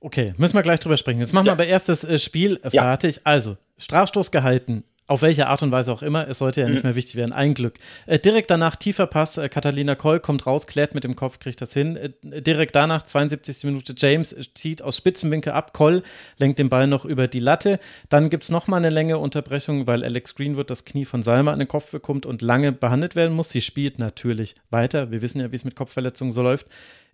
Okay, 0.00 0.34
müssen 0.36 0.54
wir 0.54 0.62
gleich 0.62 0.80
drüber 0.80 0.96
sprechen. 0.96 1.20
Jetzt 1.20 1.32
machen 1.32 1.46
ja. 1.46 1.50
wir 1.50 1.64
aber 1.64 1.66
erst 1.66 1.88
das 1.88 2.04
äh, 2.04 2.18
Spiel 2.18 2.58
ja. 2.72 2.82
fertig. 2.82 3.20
Also, 3.24 3.56
Strafstoß 3.78 4.30
gehalten. 4.30 4.84
Auf 5.08 5.20
welche 5.20 5.48
Art 5.48 5.62
und 5.62 5.72
Weise 5.72 5.92
auch 5.92 6.02
immer, 6.02 6.28
es 6.28 6.38
sollte 6.38 6.60
ja 6.60 6.68
nicht 6.68 6.84
mhm. 6.84 6.90
mehr 6.90 6.94
wichtig 6.94 7.16
werden. 7.16 7.32
Ein 7.32 7.54
Glück. 7.54 7.74
Äh, 8.06 8.20
direkt 8.20 8.50
danach 8.50 8.76
tiefer 8.76 9.06
Pass, 9.06 9.36
äh, 9.36 9.48
Catalina 9.48 9.96
Koll 9.96 10.20
kommt 10.20 10.46
raus, 10.46 10.68
klärt 10.68 10.94
mit 10.94 11.02
dem 11.02 11.16
Kopf, 11.16 11.40
kriegt 11.40 11.60
das 11.60 11.72
hin. 11.72 11.96
Äh, 11.96 12.40
direkt 12.40 12.76
danach, 12.76 13.02
72. 13.02 13.64
Minute, 13.64 13.94
James 13.96 14.34
zieht 14.54 14.80
aus 14.80 14.96
Spitzenwinkel 14.96 15.52
ab, 15.52 15.72
Koll 15.72 16.04
lenkt 16.38 16.60
den 16.60 16.68
Ball 16.68 16.86
noch 16.86 17.04
über 17.04 17.26
die 17.26 17.40
Latte. 17.40 17.80
Dann 18.08 18.30
gibt 18.30 18.44
es 18.44 18.50
nochmal 18.50 18.78
eine 18.78 18.90
Länge 18.90 19.18
Unterbrechung, 19.18 19.88
weil 19.88 20.04
Alex 20.04 20.36
Greenwood 20.36 20.70
das 20.70 20.84
Knie 20.84 21.04
von 21.04 21.24
Salma 21.24 21.52
an 21.52 21.58
den 21.58 21.68
Kopf 21.68 21.90
bekommt 21.90 22.24
und 22.24 22.40
lange 22.40 22.70
behandelt 22.70 23.16
werden 23.16 23.34
muss. 23.34 23.50
Sie 23.50 23.60
spielt 23.60 23.98
natürlich 23.98 24.54
weiter. 24.70 25.10
Wir 25.10 25.20
wissen 25.20 25.40
ja, 25.40 25.50
wie 25.50 25.56
es 25.56 25.64
mit 25.64 25.74
Kopfverletzungen 25.74 26.32
so 26.32 26.42
läuft. 26.42 26.68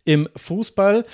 Im 0.09 0.27
Fußball. 0.35 1.05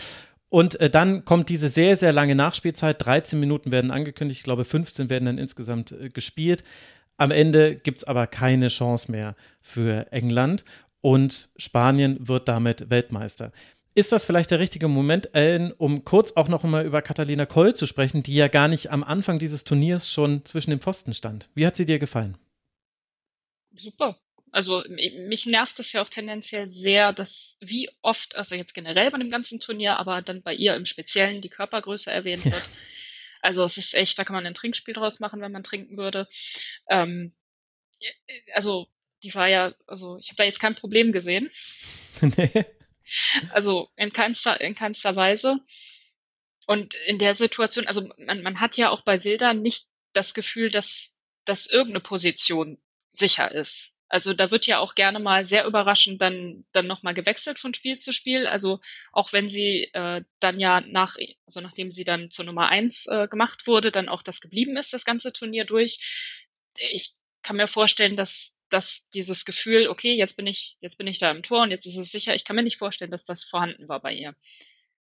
Und 0.51 0.78
äh, 0.80 0.88
dann 0.88 1.24
kommt 1.24 1.49
diese 1.49 1.68
sehr, 1.68 1.97
sehr 1.97 2.12
lange 2.12 2.36
Nachspielzeit. 2.36 3.05
13 3.05 3.40
Minuten 3.40 3.72
werden 3.72 3.90
angekündigt. 3.90 4.38
Ich 4.38 4.45
glaube, 4.45 4.64
15 4.64 5.11
werden 5.11 5.24
dann 5.24 5.38
insgesamt 5.38 5.90
äh, 5.90 6.11
gespielt. 6.11 6.62
Am 7.16 7.32
Ende 7.32 7.74
gibt 7.74 7.99
es 7.99 8.05
aber 8.05 8.28
keine 8.28 8.68
Chance 8.68 9.11
mehr 9.11 9.34
für 9.61 10.12
England 10.12 10.64
und 11.01 11.49
Spanien 11.57 12.28
wird 12.28 12.47
damit 12.47 12.88
Weltmeister. 12.88 13.51
Ist 13.97 14.12
das 14.12 14.24
vielleicht 14.24 14.53
der 14.53 14.61
richtige 14.61 14.86
Moment, 14.86 15.34
Ellen, 15.34 15.72
um 15.72 16.05
kurz 16.05 16.32
auch 16.36 16.47
noch 16.47 16.62
mal 16.62 16.86
über 16.86 17.03
Catalina 17.03 17.47
Koll 17.47 17.74
zu 17.74 17.86
sprechen, 17.86 18.22
die 18.22 18.34
ja 18.34 18.47
gar 18.47 18.68
nicht 18.68 18.92
am 18.92 19.03
Anfang 19.03 19.40
dieses 19.40 19.64
Turniers 19.64 20.09
schon 20.09 20.45
zwischen 20.45 20.70
den 20.70 20.78
Pfosten 20.78 21.14
stand? 21.14 21.51
Wie 21.55 21.66
hat 21.66 21.74
sie 21.74 21.86
dir 21.86 21.99
gefallen? 21.99 22.36
Super. 23.74 24.16
Also 24.55 24.84
mich 24.88 25.46
nervt 25.46 25.80
das 25.80 25.90
ja 25.90 26.00
auch 26.00 26.09
tendenziell 26.09 26.68
sehr, 26.68 27.12
dass 27.12 27.57
wie 27.61 27.90
oft, 28.02 28.36
also 28.36 28.55
jetzt 28.55 28.72
generell 28.72 29.11
bei 29.11 29.18
dem 29.18 29.28
ganzen 29.30 29.59
Turnier, 29.59 29.96
aber 29.98 30.22
dann 30.22 30.42
bei 30.42 30.55
ihr 30.55 30.76
im 30.76 30.86
Speziellen 30.86 31.40
die 31.40 31.48
Körpergröße 31.48 32.11
erwähnt 32.11 32.44
wird. 32.44 32.62
Also 33.42 33.62
es 33.62 33.76
ist 33.76 33.92
echt, 33.92 34.18
da 34.18 34.24
kann 34.24 34.32
man 34.32 34.46
ein 34.46 34.55
Trinkspiel 34.55 34.94
draus 34.94 35.20
machen, 35.20 35.42
wenn 35.42 35.52
man 35.52 35.62
trinken 35.62 35.98
würde. 35.98 36.26
Ähm, 36.88 37.34
also 38.55 38.88
die 39.22 39.34
war 39.34 39.48
ja, 39.48 39.74
also 39.86 40.16
ich 40.16 40.28
habe 40.28 40.36
da 40.36 40.44
jetzt 40.44 40.61
kein 40.61 40.74
Problem 40.74 41.12
gesehen. 41.12 41.50
nee. 42.22 42.64
Also 43.50 43.90
in 43.96 44.14
keinster, 44.14 44.59
in 44.62 44.74
keinster 44.74 45.14
Weise. 45.14 45.59
Und 46.66 46.94
in 47.07 47.18
der 47.18 47.34
Situation, 47.34 47.86
also 47.86 48.09
man, 48.16 48.42
man 48.42 48.61
hat 48.61 48.78
ja 48.78 48.88
auch 48.88 49.02
bei 49.02 49.24
Wilder 49.24 49.52
nicht 49.52 49.88
das 50.14 50.32
Gefühl, 50.32 50.70
dass, 50.70 51.18
dass 51.44 51.66
irgendeine 51.66 52.00
Position 52.00 52.78
sicher 53.12 53.52
ist. 53.52 53.93
Also 54.14 54.32
da 54.32 54.52
wird 54.52 54.66
ja 54.66 54.78
auch 54.78 54.94
gerne 54.94 55.18
mal 55.18 55.44
sehr 55.44 55.66
überraschend 55.66 56.22
dann, 56.22 56.64
dann 56.70 56.86
nochmal 56.86 57.14
gewechselt 57.14 57.58
von 57.58 57.74
Spiel 57.74 57.98
zu 57.98 58.12
Spiel. 58.12 58.46
Also 58.46 58.78
auch 59.10 59.32
wenn 59.32 59.48
sie 59.48 59.90
äh, 59.92 60.22
dann 60.38 60.60
ja 60.60 60.82
nach, 60.82 61.16
also 61.46 61.60
nachdem 61.60 61.90
sie 61.90 62.04
dann 62.04 62.30
zur 62.30 62.44
Nummer 62.44 62.68
eins 62.68 63.08
äh, 63.08 63.26
gemacht 63.26 63.66
wurde, 63.66 63.90
dann 63.90 64.08
auch 64.08 64.22
das 64.22 64.40
geblieben 64.40 64.76
ist, 64.76 64.92
das 64.92 65.04
ganze 65.04 65.32
Turnier 65.32 65.64
durch. 65.64 65.98
Ich 66.92 67.14
kann 67.42 67.56
mir 67.56 67.66
vorstellen, 67.66 68.16
dass, 68.16 68.56
dass 68.68 69.10
dieses 69.10 69.44
Gefühl, 69.44 69.88
okay, 69.88 70.12
jetzt 70.12 70.36
bin 70.36 70.46
ich, 70.46 70.76
jetzt 70.80 70.96
bin 70.96 71.08
ich 71.08 71.18
da 71.18 71.32
im 71.32 71.42
Tor 71.42 71.62
und 71.62 71.72
jetzt 71.72 71.86
ist 71.86 71.96
es 71.96 72.12
sicher, 72.12 72.36
ich 72.36 72.44
kann 72.44 72.54
mir 72.54 72.62
nicht 72.62 72.78
vorstellen, 72.78 73.10
dass 73.10 73.24
das 73.24 73.42
vorhanden 73.42 73.88
war 73.88 73.98
bei 73.98 74.12
ihr. 74.12 74.36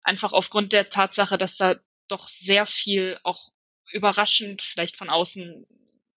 Einfach 0.04 0.32
aufgrund 0.32 0.72
der 0.72 0.88
Tatsache, 0.88 1.38
dass 1.38 1.58
da 1.58 1.76
doch 2.08 2.30
sehr 2.30 2.66
viel 2.66 3.20
auch 3.24 3.50
überraschend 3.92 4.62
vielleicht 4.62 4.96
von 4.96 5.10
außen 5.10 5.68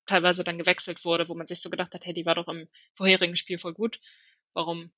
teilweise 0.06 0.44
dann 0.44 0.58
gewechselt 0.58 1.04
wurde, 1.04 1.28
wo 1.28 1.34
man 1.34 1.46
sich 1.46 1.60
so 1.60 1.70
gedacht 1.70 1.94
hat, 1.94 2.04
hey, 2.04 2.12
die 2.12 2.26
war 2.26 2.34
doch 2.34 2.48
im 2.48 2.68
vorherigen 2.94 3.36
Spiel 3.36 3.58
voll 3.58 3.74
gut. 3.74 4.00
Warum 4.52 4.92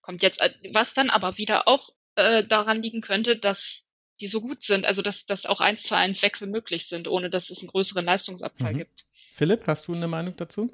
kommt 0.00 0.22
jetzt, 0.22 0.40
äh, 0.40 0.52
was 0.72 0.94
dann 0.94 1.10
aber 1.10 1.38
wieder 1.38 1.68
auch 1.68 1.90
äh, 2.16 2.44
daran 2.44 2.82
liegen 2.82 3.00
könnte, 3.00 3.36
dass 3.36 3.88
die 4.20 4.28
so 4.28 4.40
gut 4.40 4.62
sind, 4.62 4.84
also 4.84 5.02
dass, 5.02 5.26
dass 5.26 5.46
auch 5.46 5.60
eins 5.60 5.84
zu 5.84 5.96
eins 5.96 6.22
Wechsel 6.22 6.48
möglich 6.48 6.86
sind, 6.86 7.06
ohne 7.06 7.30
dass 7.30 7.50
es 7.50 7.60
einen 7.60 7.68
größeren 7.68 8.04
Leistungsabfall 8.04 8.74
mhm. 8.74 8.78
gibt. 8.78 9.06
Philipp, 9.32 9.66
hast 9.66 9.86
du 9.86 9.94
eine 9.94 10.08
Meinung 10.08 10.36
dazu? 10.36 10.70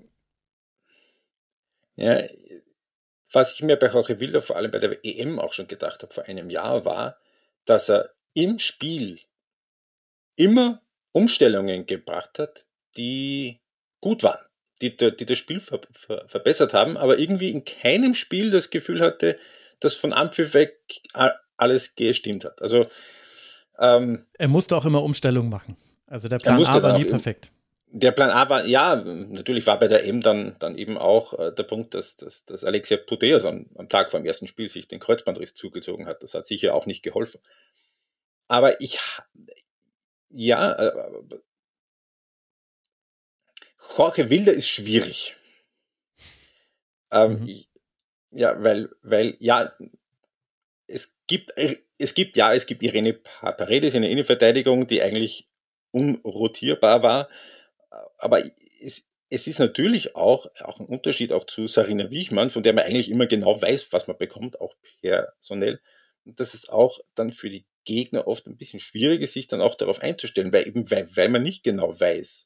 Ja, 1.97 2.23
was 3.31 3.55
ich 3.55 3.63
mir 3.63 3.77
bei 3.77 3.89
Jorge 3.89 4.21
Wilder 4.21 4.41
vor 4.41 4.57
allem 4.57 4.71
bei 4.71 4.79
der 4.79 5.05
EM 5.05 5.39
auch 5.39 5.53
schon 5.53 5.69
gedacht 5.69 6.03
habe 6.03 6.15
vor 6.15 6.25
einem 6.25 6.51
Jahr, 6.51 6.85
war, 6.85 7.19
dass 7.65 7.89
er 7.91 8.15
im 8.33 8.59
Spiel 8.59 9.21
immer 10.37 10.83
Umstellungen 11.13 11.87
gebracht 11.87 12.39
hat, 12.39 12.67
die 12.97 13.61
gut 14.01 14.23
waren, 14.23 14.45
die, 14.81 14.97
die 14.97 15.27
das 15.27 15.39
Spiel 15.39 15.61
ver, 15.61 15.81
ver, 15.93 16.25
verbessert 16.29 16.75
haben, 16.75 16.97
aber 16.97 17.19
irgendwie 17.19 17.51
in 17.51 17.65
keinem 17.65 18.15
Spiel 18.15 18.51
das 18.51 18.71
Gefühl 18.71 19.01
hatte, 19.01 19.37
dass 19.81 19.95
von 19.95 20.13
Anpfiff 20.13 20.55
weg 20.55 20.79
alles 21.57 21.95
gestimmt 21.95 22.45
hat. 22.45 22.61
Also 22.63 22.87
ähm, 23.79 24.27
er 24.39 24.49
musste 24.49 24.77
auch 24.77 24.85
immer 24.85 25.03
Umstellungen 25.03 25.51
machen. 25.51 25.77
Also 26.07 26.29
der 26.29 26.39
Plan 26.39 26.65
A 26.65 26.83
war 26.83 26.99
nie 26.99 27.05
perfekt. 27.05 27.51
Der 27.97 28.11
Plan 28.11 28.31
A 28.31 28.49
war, 28.49 28.65
ja, 28.67 28.97
natürlich 28.97 29.67
war 29.67 29.79
bei 29.79 29.87
der 29.87 30.05
M 30.05 30.21
dann, 30.21 30.57
dann 30.59 30.77
eben 30.77 30.99
auch 30.99 31.39
äh, 31.39 31.53
der 31.53 31.63
Punkt, 31.63 31.95
dass, 31.95 32.17
dass, 32.17 32.45
dass 32.45 32.65
Alexia 32.65 32.97
Puteas 32.97 33.45
am, 33.45 33.67
am 33.77 33.89
Tag 33.89 34.11
vor 34.11 34.21
dem 34.21 34.27
ersten 34.27 34.49
Spiel 34.49 34.69
sich 34.69 34.89
den 34.89 34.99
Kreuzbandriss 34.99 35.55
zugezogen 35.55 36.07
hat. 36.07 36.23
Das 36.23 36.35
hat 36.35 36.45
sicher 36.45 36.75
auch 36.75 36.87
nicht 36.87 37.03
geholfen. 37.03 37.41
Aber 38.49 38.81
ich, 38.81 38.99
ja, 40.29 40.73
äh, 40.73 40.93
Jorge 43.97 44.31
Wilder 44.31 44.53
ist 44.53 44.69
schwierig. 44.69 45.37
Ähm, 47.11 47.41
mhm. 47.41 47.49
ich, 47.49 47.69
ja, 48.31 48.63
weil, 48.63 48.91
weil, 49.03 49.37
ja, 49.39 49.73
es 50.87 51.17
gibt, 51.27 51.57
äh, 51.57 51.77
es 51.99 52.15
gibt, 52.15 52.37
ja, 52.37 52.53
es 52.53 52.67
gibt 52.67 52.83
Irene 52.83 53.15
Paredes 53.15 53.95
in 53.95 54.03
der 54.03 54.11
Innenverteidigung, 54.11 54.87
die 54.87 55.03
eigentlich 55.03 55.49
unrotierbar 55.93 57.03
war. 57.03 57.29
Aber 58.19 58.43
es, 58.81 59.07
es 59.31 59.47
ist 59.47 59.61
natürlich 59.61 60.17
auch, 60.17 60.47
auch 60.61 60.81
ein 60.81 60.87
Unterschied 60.87 61.33
auch 61.33 61.45
zu 61.45 61.67
Sarina 61.67 62.11
Wiechmann, 62.11 62.51
von 62.51 62.63
der 62.63 62.73
man 62.73 62.85
eigentlich 62.85 63.11
immer 63.11 63.27
genau 63.27 63.61
weiß, 63.61 63.93
was 63.93 64.09
man 64.09 64.19
bekommt, 64.19 64.61
auch 64.61 64.75
personell. 65.01 65.81
Und 66.25 66.41
das 66.41 66.55
ist 66.55 66.71
auch 66.71 66.99
dann 67.15 67.33
für 67.33 67.51
die 67.51 67.67
Gegner 67.85 68.27
oft 68.27 68.47
ein 68.47 68.57
bisschen 68.57 68.81
schwierig 68.81 69.27
sich 69.29 69.47
dann 69.47 69.61
auch 69.61 69.75
darauf 69.75 70.01
einzustellen, 70.01 70.53
weil 70.53 70.67
eben, 70.67 70.91
weil, 70.91 71.09
weil 71.17 71.29
man 71.29 71.43
nicht 71.43 71.63
genau 71.63 71.99
weiß, 71.99 72.45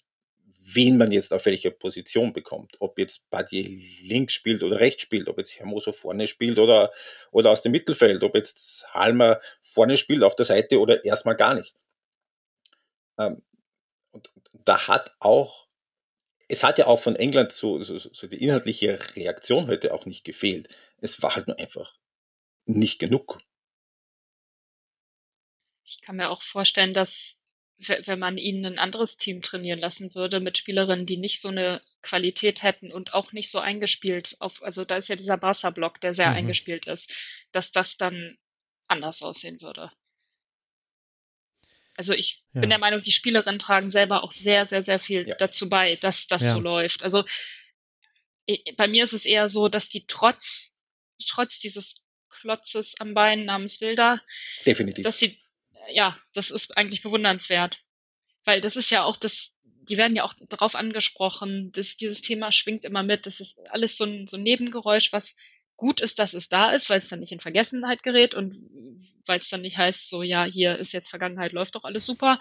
wen 0.74 0.98
man 0.98 1.12
jetzt 1.12 1.32
auf 1.32 1.46
welcher 1.46 1.70
Position 1.70 2.32
bekommt. 2.32 2.76
Ob 2.80 2.98
jetzt 2.98 3.28
Badier 3.30 3.64
links 4.02 4.34
spielt 4.34 4.62
oder 4.62 4.80
rechts 4.80 5.02
spielt, 5.02 5.28
ob 5.28 5.38
jetzt 5.38 5.58
Hermoso 5.58 5.92
vorne 5.92 6.26
spielt 6.26 6.58
oder, 6.58 6.92
oder 7.30 7.50
aus 7.50 7.62
dem 7.62 7.72
Mittelfeld, 7.72 8.22
ob 8.22 8.34
jetzt 8.34 8.86
Halmer 8.92 9.40
vorne 9.60 9.96
spielt 9.96 10.22
auf 10.22 10.36
der 10.36 10.44
Seite 10.44 10.78
oder 10.78 11.04
erstmal 11.04 11.36
gar 11.36 11.54
nicht. 11.54 11.76
Ähm, 13.18 13.42
und, 14.10 14.30
da 14.64 14.88
hat 14.88 15.16
auch, 15.20 15.68
es 16.48 16.62
hat 16.62 16.78
ja 16.78 16.86
auch 16.86 17.00
von 17.00 17.16
England 17.16 17.52
so, 17.52 17.82
so, 17.82 17.98
so 17.98 18.26
die 18.26 18.42
inhaltliche 18.42 18.98
Reaktion 19.16 19.68
heute 19.68 19.94
auch 19.94 20.04
nicht 20.04 20.24
gefehlt. 20.24 20.68
Es 21.00 21.22
war 21.22 21.34
halt 21.34 21.46
nur 21.46 21.58
einfach 21.58 21.96
nicht 22.66 22.98
genug. 22.98 23.38
Ich 25.84 26.02
kann 26.02 26.16
mir 26.16 26.28
auch 26.28 26.42
vorstellen, 26.42 26.92
dass 26.92 27.40
wenn 27.78 28.18
man 28.18 28.38
ihnen 28.38 28.66
ein 28.66 28.78
anderes 28.78 29.18
Team 29.18 29.40
trainieren 29.40 29.78
lassen 29.78 30.14
würde 30.14 30.40
mit 30.40 30.58
Spielerinnen, 30.58 31.06
die 31.06 31.16
nicht 31.16 31.40
so 31.40 31.48
eine 31.48 31.80
Qualität 32.02 32.62
hätten 32.62 32.92
und 32.92 33.14
auch 33.14 33.32
nicht 33.32 33.50
so 33.50 33.60
eingespielt 33.60 34.36
auf, 34.40 34.62
also 34.62 34.84
da 34.84 34.96
ist 34.96 35.08
ja 35.08 35.16
dieser 35.16 35.36
Barca-Block, 35.36 36.00
der 36.00 36.14
sehr 36.14 36.30
mhm. 36.30 36.36
eingespielt 36.36 36.86
ist, 36.86 37.12
dass 37.52 37.70
das 37.70 37.96
dann 37.96 38.36
anders 38.88 39.22
aussehen 39.22 39.60
würde. 39.60 39.92
Also 41.96 42.12
ich 42.14 42.44
ja. 42.52 42.60
bin 42.60 42.70
der 42.70 42.78
Meinung, 42.78 43.02
die 43.02 43.12
Spielerinnen 43.12 43.58
tragen 43.58 43.90
selber 43.90 44.22
auch 44.22 44.32
sehr, 44.32 44.66
sehr, 44.66 44.82
sehr 44.82 44.98
viel 44.98 45.28
ja. 45.28 45.36
dazu 45.36 45.68
bei, 45.68 45.96
dass 45.96 46.26
das 46.26 46.42
ja. 46.42 46.54
so 46.54 46.60
läuft. 46.60 47.02
Also 47.02 47.24
bei 48.76 48.88
mir 48.88 49.04
ist 49.04 49.12
es 49.12 49.24
eher 49.24 49.48
so, 49.48 49.68
dass 49.68 49.88
die 49.88 50.06
trotz, 50.06 50.76
trotz 51.26 51.60
dieses 51.60 52.04
Klotzes 52.30 52.94
am 53.00 53.14
Bein 53.14 53.44
namens 53.44 53.80
Wilder, 53.80 54.22
Definitiv. 54.64 55.04
dass 55.04 55.18
sie 55.18 55.40
ja, 55.90 56.16
das 56.34 56.50
ist 56.50 56.76
eigentlich 56.76 57.02
bewundernswert. 57.02 57.78
Weil 58.44 58.60
das 58.60 58.76
ist 58.76 58.90
ja 58.90 59.04
auch 59.04 59.16
das, 59.16 59.54
die 59.64 59.96
werden 59.96 60.16
ja 60.16 60.24
auch 60.24 60.34
darauf 60.48 60.74
angesprochen, 60.74 61.72
dass 61.72 61.96
dieses 61.96 62.22
Thema 62.22 62.52
schwingt 62.52 62.84
immer 62.84 63.02
mit. 63.02 63.26
Das 63.26 63.40
ist 63.40 63.70
alles 63.70 63.96
so 63.96 64.04
ein, 64.04 64.26
so 64.26 64.36
ein 64.36 64.42
Nebengeräusch, 64.42 65.12
was 65.12 65.36
gut 65.76 66.00
ist, 66.00 66.18
dass 66.18 66.34
es 66.34 66.48
da 66.48 66.70
ist, 66.72 66.90
weil 66.90 66.98
es 66.98 67.08
dann 67.08 67.20
nicht 67.20 67.32
in 67.32 67.40
Vergessenheit 67.40 68.02
gerät 68.02 68.34
und 68.34 68.68
weil 69.26 69.38
es 69.38 69.48
dann 69.48 69.60
nicht 69.60 69.78
heißt, 69.78 70.08
so 70.08 70.22
ja, 70.22 70.44
hier 70.44 70.78
ist 70.78 70.92
jetzt 70.92 71.08
Vergangenheit, 71.08 71.52
läuft 71.52 71.76
doch 71.76 71.84
alles 71.84 72.04
super. 72.04 72.40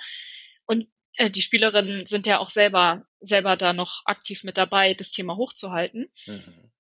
Und 0.66 0.88
äh, 1.14 1.30
die 1.30 1.42
Spielerinnen 1.42 2.06
sind 2.06 2.26
ja 2.26 2.40
auch 2.40 2.50
selber, 2.50 3.06
selber 3.20 3.56
da 3.56 3.74
noch 3.74 4.02
aktiv 4.06 4.44
mit 4.44 4.58
dabei, 4.58 4.94
das 4.94 5.12
Thema 5.12 5.36
hochzuhalten. 5.36 6.10
Mhm. 6.26 6.72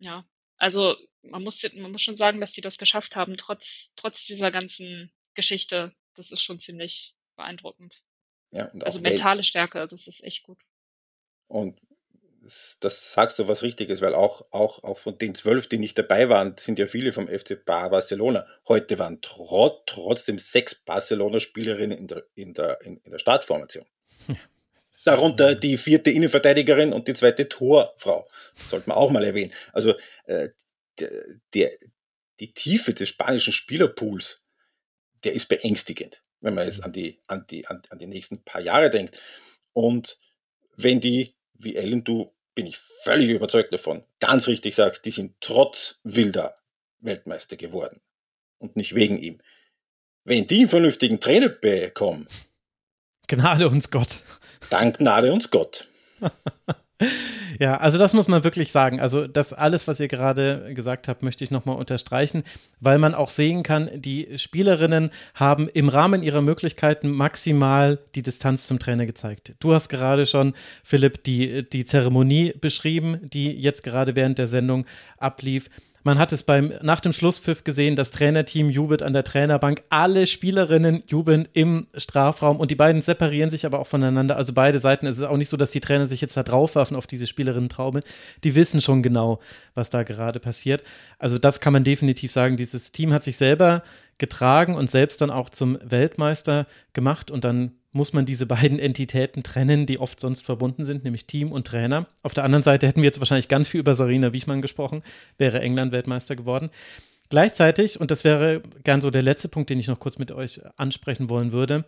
Ja, 0.00 0.26
also 0.58 0.96
man 1.22 1.42
muss, 1.42 1.62
man 1.74 1.92
muss 1.92 2.02
schon 2.02 2.16
sagen, 2.16 2.40
dass 2.40 2.52
die 2.52 2.62
das 2.62 2.78
geschafft 2.78 3.16
haben, 3.16 3.36
trotz, 3.36 3.92
trotz 3.96 4.26
dieser 4.26 4.50
ganzen 4.50 5.12
Geschichte. 5.34 5.94
Das 6.14 6.32
ist 6.32 6.42
schon 6.42 6.58
ziemlich 6.58 7.14
beeindruckend. 7.36 8.02
Ja, 8.50 8.70
also 8.82 9.00
mentale 9.00 9.44
Stärke, 9.44 9.86
das 9.86 10.06
ist 10.06 10.22
echt 10.24 10.42
gut. 10.42 10.60
Und 11.46 11.80
das 12.80 13.12
sagst 13.12 13.38
du 13.38 13.48
was 13.48 13.62
Richtiges, 13.62 14.00
weil 14.00 14.14
auch, 14.14 14.46
auch, 14.50 14.82
auch 14.82 14.98
von 14.98 15.18
den 15.18 15.34
zwölf, 15.34 15.68
die 15.68 15.78
nicht 15.78 15.98
dabei 15.98 16.28
waren, 16.28 16.56
sind 16.58 16.78
ja 16.78 16.86
viele 16.86 17.12
vom 17.12 17.28
FC 17.28 17.64
Barcelona. 17.64 18.46
Heute 18.66 18.98
waren 18.98 19.20
trot, 19.20 19.82
trotzdem 19.86 20.38
sechs 20.38 20.74
Barcelona-Spielerinnen 20.74 21.96
in 21.96 22.06
der, 22.06 22.24
in, 22.34 22.54
der, 22.54 22.80
in, 22.82 22.96
in 22.98 23.10
der 23.10 23.18
Startformation. 23.18 23.84
Darunter 25.04 25.54
die 25.54 25.76
vierte 25.76 26.10
Innenverteidigerin 26.10 26.92
und 26.92 27.08
die 27.08 27.14
zweite 27.14 27.48
Torfrau. 27.48 28.26
Das 28.56 28.70
sollte 28.70 28.88
man 28.88 28.98
auch 28.98 29.10
mal 29.10 29.24
erwähnen. 29.24 29.52
Also 29.72 29.94
äh, 30.24 30.50
der, 30.98 31.10
der, 31.54 31.70
die 32.38 32.52
Tiefe 32.52 32.94
des 32.94 33.08
spanischen 33.08 33.52
Spielerpools, 33.52 34.42
der 35.24 35.34
ist 35.34 35.48
beängstigend, 35.48 36.22
wenn 36.40 36.54
man 36.54 36.66
jetzt 36.66 36.84
an 36.84 36.92
die, 36.92 37.20
an 37.26 37.46
die, 37.48 37.66
an, 37.66 37.82
an 37.90 37.98
die 37.98 38.06
nächsten 38.06 38.42
paar 38.42 38.60
Jahre 38.60 38.90
denkt. 38.90 39.20
Und 39.72 40.18
wenn 40.76 41.00
die, 41.00 41.34
wie 41.54 41.76
Ellen, 41.76 42.04
du 42.04 42.32
bin 42.54 42.66
ich 42.66 42.78
völlig 43.04 43.30
überzeugt 43.30 43.72
davon, 43.72 44.04
ganz 44.18 44.48
richtig 44.48 44.74
sagst, 44.74 45.04
die 45.04 45.10
sind 45.10 45.34
trotz 45.40 46.00
Wilder 46.04 46.54
Weltmeister 46.98 47.56
geworden 47.56 48.00
und 48.58 48.76
nicht 48.76 48.94
wegen 48.94 49.18
ihm. 49.18 49.40
Wenn 50.24 50.46
die 50.46 50.58
einen 50.58 50.68
vernünftigen 50.68 51.20
Trainer 51.20 51.48
bekommen, 51.48 52.26
Gnade 53.28 53.68
uns 53.68 53.90
Gott. 53.90 54.22
Dank 54.70 54.98
Gnade 54.98 55.32
uns 55.32 55.50
Gott. 55.50 55.88
Ja, 57.60 57.76
also 57.76 57.98
das 57.98 58.14
muss 58.14 58.26
man 58.26 58.42
wirklich 58.42 58.72
sagen. 58.72 59.00
Also 59.00 59.26
das 59.26 59.52
alles, 59.52 59.86
was 59.86 60.00
ihr 60.00 60.08
gerade 60.08 60.72
gesagt 60.72 61.08
habt, 61.08 61.22
möchte 61.22 61.44
ich 61.44 61.50
nochmal 61.50 61.76
unterstreichen, 61.76 62.42
weil 62.80 62.98
man 62.98 63.14
auch 63.14 63.28
sehen 63.28 63.62
kann, 63.62 63.90
die 63.94 64.38
Spielerinnen 64.38 65.10
haben 65.34 65.68
im 65.68 65.90
Rahmen 65.90 66.22
ihrer 66.22 66.40
Möglichkeiten 66.40 67.10
maximal 67.10 67.98
die 68.14 68.22
Distanz 68.22 68.66
zum 68.66 68.78
Trainer 68.78 69.04
gezeigt. 69.04 69.52
Du 69.60 69.74
hast 69.74 69.90
gerade 69.90 70.24
schon, 70.24 70.54
Philipp, 70.82 71.22
die, 71.24 71.68
die 71.68 71.84
Zeremonie 71.84 72.54
beschrieben, 72.58 73.20
die 73.22 73.52
jetzt 73.52 73.82
gerade 73.82 74.16
während 74.16 74.38
der 74.38 74.46
Sendung 74.46 74.86
ablief. 75.18 75.68
Man 76.02 76.18
hat 76.18 76.32
es 76.32 76.44
beim, 76.44 76.72
nach 76.80 77.00
dem 77.00 77.12
Schlusspfiff 77.12 77.62
gesehen, 77.62 77.94
das 77.94 78.10
Trainerteam 78.10 78.70
jubelt 78.70 79.02
an 79.02 79.12
der 79.12 79.22
Trainerbank, 79.22 79.82
alle 79.90 80.26
Spielerinnen 80.26 81.02
jubeln 81.06 81.46
im 81.52 81.88
Strafraum 81.94 82.58
und 82.58 82.70
die 82.70 82.74
beiden 82.74 83.02
separieren 83.02 83.50
sich 83.50 83.66
aber 83.66 83.80
auch 83.80 83.86
voneinander. 83.86 84.36
Also 84.36 84.54
beide 84.54 84.80
Seiten, 84.80 85.06
es 85.06 85.18
ist 85.18 85.24
auch 85.24 85.36
nicht 85.36 85.50
so, 85.50 85.58
dass 85.58 85.72
die 85.72 85.80
Trainer 85.80 86.06
sich 86.06 86.22
jetzt 86.22 86.36
da 86.36 86.42
draufwerfen 86.42 86.96
auf 86.96 87.06
diese 87.06 87.26
Spielerinnen-Traube. 87.26 88.02
Die 88.44 88.54
wissen 88.54 88.80
schon 88.80 89.02
genau, 89.02 89.40
was 89.74 89.90
da 89.90 90.02
gerade 90.02 90.40
passiert. 90.40 90.82
Also 91.18 91.38
das 91.38 91.60
kann 91.60 91.74
man 91.74 91.84
definitiv 91.84 92.32
sagen. 92.32 92.56
Dieses 92.56 92.92
Team 92.92 93.12
hat 93.12 93.22
sich 93.22 93.36
selber 93.36 93.82
getragen 94.16 94.74
und 94.76 94.90
selbst 94.90 95.20
dann 95.20 95.30
auch 95.30 95.50
zum 95.50 95.78
Weltmeister 95.82 96.66
gemacht 96.94 97.30
und 97.30 97.44
dann 97.44 97.72
muss 97.92 98.12
man 98.12 98.26
diese 98.26 98.46
beiden 98.46 98.78
Entitäten 98.78 99.42
trennen, 99.42 99.86
die 99.86 99.98
oft 99.98 100.20
sonst 100.20 100.42
verbunden 100.42 100.84
sind, 100.84 101.04
nämlich 101.04 101.26
Team 101.26 101.50
und 101.52 101.66
Trainer. 101.66 102.06
Auf 102.22 102.34
der 102.34 102.44
anderen 102.44 102.62
Seite 102.62 102.86
hätten 102.86 103.02
wir 103.02 103.06
jetzt 103.06 103.20
wahrscheinlich 103.20 103.48
ganz 103.48 103.68
viel 103.68 103.80
über 103.80 103.94
Sarina 103.94 104.32
Wiechmann 104.32 104.62
gesprochen, 104.62 105.02
wäre 105.38 105.60
England 105.60 105.92
Weltmeister 105.92 106.36
geworden. 106.36 106.70
Gleichzeitig, 107.30 108.00
und 108.00 108.10
das 108.10 108.24
wäre 108.24 108.62
gern 108.84 109.00
so 109.00 109.10
der 109.10 109.22
letzte 109.22 109.48
Punkt, 109.48 109.70
den 109.70 109.78
ich 109.78 109.86
noch 109.86 110.00
kurz 110.00 110.18
mit 110.18 110.32
euch 110.32 110.60
ansprechen 110.76 111.28
wollen 111.28 111.52
würde, 111.52 111.84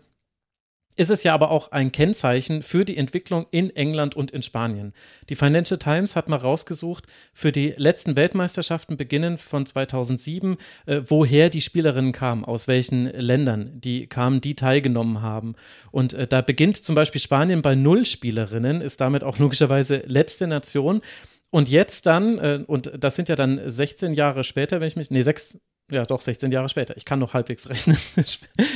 ist 0.97 1.11
es 1.11 1.22
ja 1.22 1.34
aber 1.34 1.51
auch 1.51 1.72
ein 1.72 1.93
Kennzeichen 1.93 2.62
für 2.62 2.84
die 2.84 2.97
Entwicklung 2.97 3.47
in 3.51 3.74
England 3.74 4.14
und 4.14 4.30
in 4.30 4.43
Spanien. 4.43 4.93
Die 5.28 5.34
Financial 5.34 5.78
Times 5.78 6.16
hat 6.16 6.28
mal 6.28 6.36
rausgesucht 6.36 7.07
für 7.32 7.53
die 7.53 7.74
letzten 7.76 8.16
Weltmeisterschaften 8.16 8.97
beginnen 8.97 9.38
von 9.38 9.66
2007, 9.66 10.57
äh, 10.86 11.01
woher 11.07 11.49
die 11.49 11.61
Spielerinnen 11.61 12.12
kamen, 12.12 12.45
aus 12.45 12.68
welchen 12.68 13.07
Ländern 13.07 13.70
die 13.80 14.07
kamen, 14.07 14.40
die 14.40 14.55
teilgenommen 14.55 15.22
haben. 15.22 15.55
Und 15.90 16.14
äh, 16.14 16.26
da 16.26 16.40
beginnt 16.43 16.76
zum 16.76 16.95
Beispiel 16.95 17.20
Spanien 17.20 17.62
bei 17.62 17.74
null 17.74 18.05
Spielerinnen, 18.05 18.80
ist 18.80 19.01
damit 19.01 19.24
auch 19.24 19.38
logischerweise 19.43 20.03
letzte 20.07 20.47
Nation. 20.47 21.03
Und 21.51 21.68
jetzt 21.68 22.07
dann, 22.07 22.38
äh, 22.38 22.64
und 22.66 22.93
das 22.99 23.14
sind 23.14 23.28
ja 23.28 23.36
dann 23.36 23.61
16 23.64 24.14
Jahre 24.14 24.43
später, 24.43 24.80
wenn 24.80 24.88
ich 24.88 24.97
mich, 24.97 25.11
nee, 25.11 25.22
sechs, 25.22 25.59
ja 25.93 26.07
doch 26.07 26.20
16 26.20 26.53
Jahre 26.53 26.68
später, 26.68 26.97
ich 26.97 27.05
kann 27.05 27.18
noch 27.18 27.34
halbwegs 27.34 27.68
rechnen, 27.68 27.97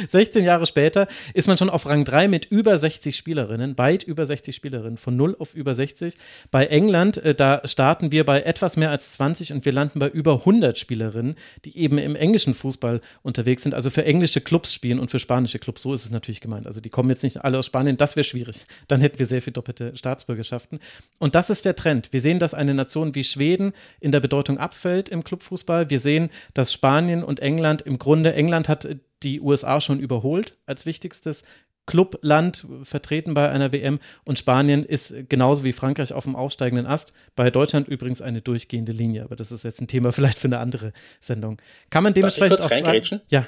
16 0.09 0.45
Jahre 0.45 0.67
später 0.67 1.07
ist 1.35 1.49
man 1.49 1.57
schon 1.57 1.71
auf 1.71 1.87
Rang 1.87 2.05
3 2.05 2.29
mit 2.29 2.47
über 2.47 2.77
60 2.77 3.17
Spielerinnen, 3.17 3.77
weit 3.79 4.03
über 4.03 4.27
60 4.27 4.55
Spielerinnen, 4.55 4.97
von 4.97 5.17
0 5.17 5.37
auf 5.39 5.55
über 5.55 5.75
60. 5.75 6.15
Bei 6.51 6.67
England, 6.67 7.19
äh, 7.19 7.35
da 7.35 7.61
starten 7.65 8.13
wir 8.13 8.25
bei 8.25 8.43
etwas 8.43 8.77
mehr 8.77 8.91
als 8.91 9.13
20 9.15 9.53
und 9.53 9.65
wir 9.65 9.73
landen 9.73 9.99
bei 9.99 10.09
über 10.09 10.41
100 10.41 10.79
Spielerinnen, 10.79 11.37
die 11.65 11.77
eben 11.79 11.99
im 11.99 12.17
englischen 12.17 12.55
Fußball 12.55 13.01
unterwegs 13.23 13.63
sind, 13.63 13.75
also 13.75 13.91
für 13.91 14.05
englische 14.05 14.41
Clubs 14.41 14.73
spielen 14.73 14.99
und 14.99 15.11
für 15.11 15.19
spanische 15.19 15.59
Clubs, 15.59 15.83
so 15.83 15.95
ist 15.95 16.05
es 16.05 16.11
natürlich 16.11 16.41
gemeint. 16.41 16.67
Also 16.67 16.81
die 16.81 16.91
kommen 16.91 17.11
jetzt 17.11 17.23
nicht 17.23 17.45
alle 17.45 17.59
aus 17.59 17.67
Spanien, 17.67 17.97
das 17.97 18.17
wäre 18.17 18.25
schwierig. 18.25 18.67
Dann 18.89 19.01
hätten 19.01 19.19
wir 19.19 19.27
sehr 19.27 19.43
viel 19.43 19.53
doppelte 19.53 19.97
Staatsbürgerschaften. 19.97 20.81
Und 21.19 21.35
das 21.35 21.51
ist 21.51 21.65
der 21.65 21.77
Trend. 21.77 22.13
Wir 22.13 22.21
sehen, 22.21 22.39
dass 22.39 22.55
eine 22.55 22.75
Nation 22.75 23.15
wie 23.15 23.25
Schweden 23.25 23.73
in 24.01 24.13
der 24.13 24.21
Bedeutung 24.21 24.59
abfällt 24.59 25.09
im 25.09 25.25
Clubfußball. 25.25 25.91
Wir 25.91 26.01
sehen, 26.01 26.31
dass 26.55 26.73
Spanien 26.73 27.06
Spanien 27.07 27.23
und 27.23 27.39
England 27.41 27.83
im 27.83 27.99
Grunde, 27.99 28.35
England 28.35 28.69
hat 28.69 28.89
die 29.23 29.41
USA 29.41 29.81
schon 29.81 30.01
überholt 30.01 30.57
als 30.67 30.87
wichtigstes 30.87 31.45
Clubland 31.87 32.67
vertreten 32.83 33.33
bei 33.33 33.49
einer 33.49 33.73
WM 33.73 34.01
und 34.25 34.41
Spanien 34.41 34.85
ist 34.85 35.29
genauso 35.29 35.63
wie 35.63 35.73
Frankreich 35.73 36.13
auf 36.13 36.25
dem 36.25 36.35
aufsteigenden 36.35 36.85
Ast. 36.85 37.13
Bei 37.37 37.49
Deutschland 37.49 37.87
übrigens 37.87 38.23
eine 38.23 38.43
durchgehende 38.43 38.91
Linie, 38.91 39.23
aber 39.23 39.37
das 39.37 39.53
ist 39.53 39.63
jetzt 39.63 39.81
ein 39.81 39.87
Thema 39.87 40.11
vielleicht 40.13 40.41
für 40.41 40.49
eine 40.49 40.59
andere 40.59 40.93
Sendung. 41.21 41.63
Kann 41.91 42.03
man 42.03 42.13
dementsprechend 42.13 42.59
Darf 42.59 42.73
ich 42.73 42.85
kurz 42.85 43.13
auch 43.13 43.21
Ja. 43.29 43.47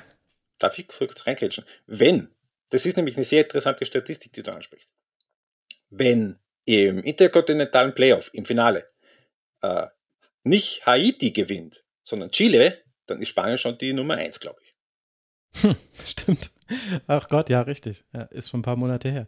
Darf 0.61 0.79
ich 0.79 0.87
kurz 0.87 1.27
reingrätschen? 1.27 1.65
Wenn, 1.89 2.29
das 2.71 2.87
ist 2.87 2.97
nämlich 2.97 3.17
eine 3.17 3.25
sehr 3.25 3.43
interessante 3.43 3.85
Statistik, 3.85 4.33
die 4.35 4.45
du 4.45 4.55
ansprichst. 4.55 4.89
Wenn 5.91 6.39
im 6.65 7.03
interkontinentalen 7.03 7.93
Playoff, 7.93 8.31
im 8.35 8.45
Finale, 8.45 8.89
äh, 9.63 9.87
nicht 10.45 10.87
Haiti 10.87 11.33
gewinnt, 11.33 11.83
sondern 12.05 12.31
Chile, 12.31 12.85
dann 13.09 13.21
ist 13.21 13.29
Spanien 13.29 13.59
schon 13.59 13.79
die 13.79 13.93
Nummer 13.93 14.15
eins, 14.15 14.41
glaube 14.41 14.61
ich. 14.63 15.63
Hm, 15.63 15.77
stimmt. 16.05 16.51
Ach 17.07 17.29
Gott, 17.29 17.49
ja, 17.49 17.63
richtig. 17.63 18.05
Ja, 18.13 18.23
ist 18.23 18.51
schon 18.51 18.61
ein 18.61 18.65
paar 18.65 18.77
Monate 18.77 19.11
her. 19.11 19.27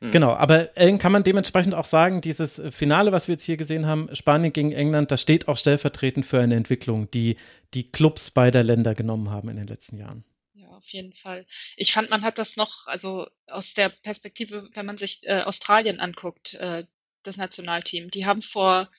Hm. 0.00 0.10
Genau, 0.10 0.32
aber 0.34 0.76
äh, 0.76 0.98
kann 0.98 1.12
man 1.12 1.22
dementsprechend 1.22 1.74
auch 1.74 1.84
sagen, 1.84 2.20
dieses 2.20 2.60
Finale, 2.70 3.12
was 3.12 3.28
wir 3.28 3.34
jetzt 3.34 3.44
hier 3.44 3.56
gesehen 3.56 3.86
haben, 3.86 4.08
Spanien 4.14 4.52
gegen 4.52 4.72
England, 4.72 5.12
das 5.12 5.22
steht 5.22 5.46
auch 5.46 5.56
stellvertretend 5.56 6.26
für 6.26 6.40
eine 6.40 6.56
Entwicklung, 6.56 7.08
die 7.12 7.36
die 7.72 7.90
Clubs 7.90 8.32
beider 8.32 8.64
Länder 8.64 8.96
genommen 8.96 9.30
haben 9.30 9.48
in 9.48 9.56
den 9.56 9.68
letzten 9.68 9.98
Jahren. 9.98 10.24
Ja, 10.54 10.68
auf 10.70 10.88
jeden 10.88 11.12
Fall. 11.12 11.46
Ich 11.76 11.92
fand, 11.92 12.10
man 12.10 12.22
hat 12.22 12.38
das 12.38 12.56
noch, 12.56 12.88
also 12.88 13.28
aus 13.46 13.74
der 13.74 13.90
Perspektive, 13.90 14.68
wenn 14.72 14.86
man 14.86 14.98
sich 14.98 15.20
äh, 15.22 15.42
Australien 15.42 16.00
anguckt, 16.00 16.54
äh, 16.54 16.84
das 17.22 17.36
Nationalteam, 17.36 18.10
die 18.10 18.26
haben 18.26 18.42
vor 18.42 18.90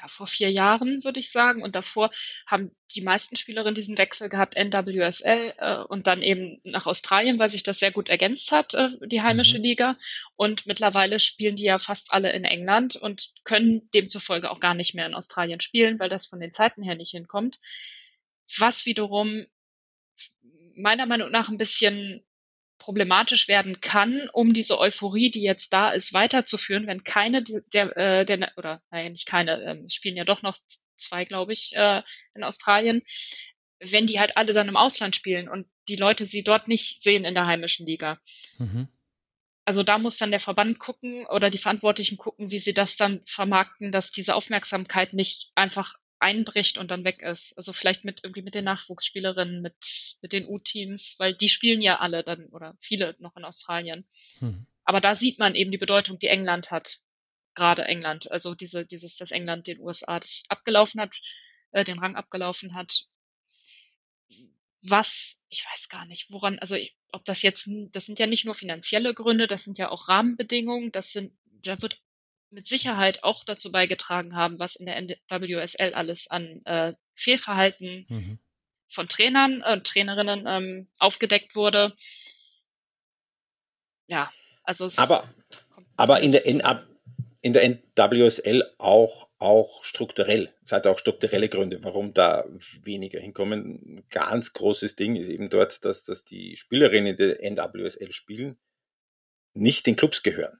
ja, 0.00 0.08
vor 0.08 0.26
vier 0.26 0.50
Jahren, 0.50 1.02
würde 1.04 1.20
ich 1.20 1.30
sagen. 1.30 1.62
Und 1.62 1.74
davor 1.74 2.10
haben 2.46 2.70
die 2.94 3.00
meisten 3.00 3.36
Spielerinnen 3.36 3.74
diesen 3.74 3.98
Wechsel 3.98 4.28
gehabt, 4.28 4.56
NWSL 4.56 5.54
äh, 5.58 5.76
und 5.78 6.06
dann 6.06 6.22
eben 6.22 6.60
nach 6.64 6.86
Australien, 6.86 7.38
weil 7.38 7.50
sich 7.50 7.62
das 7.62 7.78
sehr 7.78 7.90
gut 7.90 8.08
ergänzt 8.08 8.52
hat, 8.52 8.74
äh, 8.74 8.90
die 9.06 9.22
heimische 9.22 9.58
mhm. 9.58 9.64
Liga. 9.64 9.96
Und 10.36 10.66
mittlerweile 10.66 11.18
spielen 11.18 11.56
die 11.56 11.64
ja 11.64 11.78
fast 11.78 12.12
alle 12.12 12.32
in 12.32 12.44
England 12.44 12.96
und 12.96 13.32
können 13.44 13.88
demzufolge 13.92 14.50
auch 14.50 14.60
gar 14.60 14.74
nicht 14.74 14.94
mehr 14.94 15.06
in 15.06 15.14
Australien 15.14 15.60
spielen, 15.60 15.98
weil 15.98 16.08
das 16.08 16.26
von 16.26 16.40
den 16.40 16.52
Zeiten 16.52 16.82
her 16.82 16.94
nicht 16.94 17.10
hinkommt. 17.10 17.58
Was 18.58 18.86
wiederum 18.86 19.46
meiner 20.74 21.06
Meinung 21.06 21.30
nach 21.30 21.48
ein 21.48 21.58
bisschen 21.58 22.24
problematisch 22.88 23.48
werden 23.48 23.82
kann, 23.82 24.30
um 24.32 24.54
diese 24.54 24.78
Euphorie, 24.78 25.30
die 25.30 25.42
jetzt 25.42 25.74
da 25.74 25.90
ist, 25.90 26.14
weiterzuführen, 26.14 26.86
wenn 26.86 27.04
keine 27.04 27.44
der, 27.44 27.94
äh, 27.98 28.24
der 28.24 28.50
oder 28.56 28.80
naja, 28.90 29.10
nicht 29.10 29.26
keine, 29.26 29.62
äh, 29.62 29.90
spielen 29.90 30.16
ja 30.16 30.24
doch 30.24 30.40
noch 30.40 30.56
zwei, 30.96 31.26
glaube 31.26 31.52
ich, 31.52 31.72
äh, 31.76 32.00
in 32.34 32.44
Australien, 32.44 33.02
wenn 33.78 34.06
die 34.06 34.18
halt 34.18 34.38
alle 34.38 34.54
dann 34.54 34.68
im 34.68 34.78
Ausland 34.78 35.14
spielen 35.14 35.50
und 35.50 35.66
die 35.86 35.96
Leute 35.96 36.24
sie 36.24 36.42
dort 36.42 36.66
nicht 36.66 37.02
sehen 37.02 37.26
in 37.26 37.34
der 37.34 37.46
heimischen 37.46 37.84
Liga. 37.84 38.18
Mhm. 38.56 38.88
Also 39.66 39.82
da 39.82 39.98
muss 39.98 40.16
dann 40.16 40.30
der 40.30 40.40
Verband 40.40 40.78
gucken 40.78 41.26
oder 41.26 41.50
die 41.50 41.58
Verantwortlichen 41.58 42.16
gucken, 42.16 42.50
wie 42.50 42.58
sie 42.58 42.72
das 42.72 42.96
dann 42.96 43.20
vermarkten, 43.26 43.92
dass 43.92 44.12
diese 44.12 44.34
Aufmerksamkeit 44.34 45.12
nicht 45.12 45.52
einfach 45.56 45.96
einbricht 46.20 46.78
und 46.78 46.90
dann 46.90 47.04
weg 47.04 47.22
ist. 47.22 47.56
Also 47.56 47.72
vielleicht 47.72 48.04
mit 48.04 48.20
irgendwie 48.22 48.42
mit 48.42 48.54
den 48.54 48.64
Nachwuchsspielerinnen, 48.64 49.62
mit, 49.62 50.16
mit 50.22 50.32
den 50.32 50.46
U-Teams, 50.46 51.14
weil 51.18 51.34
die 51.34 51.48
spielen 51.48 51.80
ja 51.80 52.00
alle 52.00 52.22
dann 52.24 52.46
oder 52.46 52.76
viele 52.80 53.16
noch 53.18 53.36
in 53.36 53.44
Australien. 53.44 54.06
Hm. 54.40 54.66
Aber 54.84 55.00
da 55.00 55.14
sieht 55.14 55.38
man 55.38 55.54
eben 55.54 55.70
die 55.70 55.78
Bedeutung, 55.78 56.18
die 56.18 56.28
England 56.28 56.70
hat. 56.70 57.00
Gerade 57.54 57.84
England. 57.84 58.30
Also 58.30 58.54
diese, 58.54 58.86
dieses, 58.86 59.16
dass 59.16 59.32
England 59.32 59.66
den 59.66 59.80
USA 59.80 60.20
das 60.20 60.44
abgelaufen 60.48 61.00
hat, 61.00 61.16
äh, 61.72 61.84
den 61.84 61.98
Rang 61.98 62.16
abgelaufen 62.16 62.74
hat. 62.74 63.06
Was, 64.82 65.42
ich 65.48 65.64
weiß 65.64 65.88
gar 65.88 66.06
nicht, 66.06 66.30
woran, 66.30 66.58
also 66.60 66.76
ich, 66.76 66.96
ob 67.12 67.24
das 67.24 67.42
jetzt, 67.42 67.68
das 67.90 68.06
sind 68.06 68.18
ja 68.18 68.26
nicht 68.26 68.44
nur 68.44 68.54
finanzielle 68.54 69.12
Gründe, 69.12 69.46
das 69.46 69.64
sind 69.64 69.76
ja 69.76 69.90
auch 69.90 70.08
Rahmenbedingungen, 70.08 70.92
das 70.92 71.12
sind, 71.12 71.36
da 71.62 71.82
wird 71.82 72.00
mit 72.50 72.66
Sicherheit 72.66 73.24
auch 73.24 73.44
dazu 73.44 73.70
beigetragen 73.70 74.36
haben, 74.36 74.58
was 74.58 74.76
in 74.76 74.86
der 74.86 74.96
NWSL 74.96 75.94
alles 75.94 76.30
an 76.30 76.62
äh, 76.64 76.94
Fehlverhalten 77.14 78.06
mhm. 78.08 78.38
von 78.88 79.08
Trainern 79.08 79.62
und 79.62 79.64
äh, 79.64 79.80
Trainerinnen 79.82 80.46
ähm, 80.46 80.88
aufgedeckt 80.98 81.56
wurde. 81.56 81.94
Ja, 84.06 84.30
also 84.62 84.86
es 84.86 84.98
aber, 84.98 85.28
aber 85.96 86.20
in 86.20 86.32
der, 86.32 86.46
in, 86.46 86.62
in 87.42 87.52
der 87.52 87.78
NWSL 87.96 88.74
auch, 88.78 89.28
auch 89.38 89.84
strukturell. 89.84 90.54
Es 90.64 90.72
hat 90.72 90.86
auch 90.86 90.98
strukturelle 90.98 91.48
Gründe, 91.48 91.84
warum 91.84 92.14
da 92.14 92.46
weniger 92.82 93.20
hinkommen. 93.20 93.98
Ein 93.98 94.04
ganz 94.10 94.52
großes 94.54 94.96
Ding 94.96 95.16
ist 95.16 95.28
eben 95.28 95.50
dort, 95.50 95.84
dass, 95.84 96.04
dass 96.04 96.24
die 96.24 96.56
Spielerinnen 96.56 97.16
der 97.16 97.42
NWSL 97.42 98.12
spielen, 98.12 98.58
nicht 99.52 99.86
den 99.86 99.96
Clubs 99.96 100.22
gehören 100.22 100.58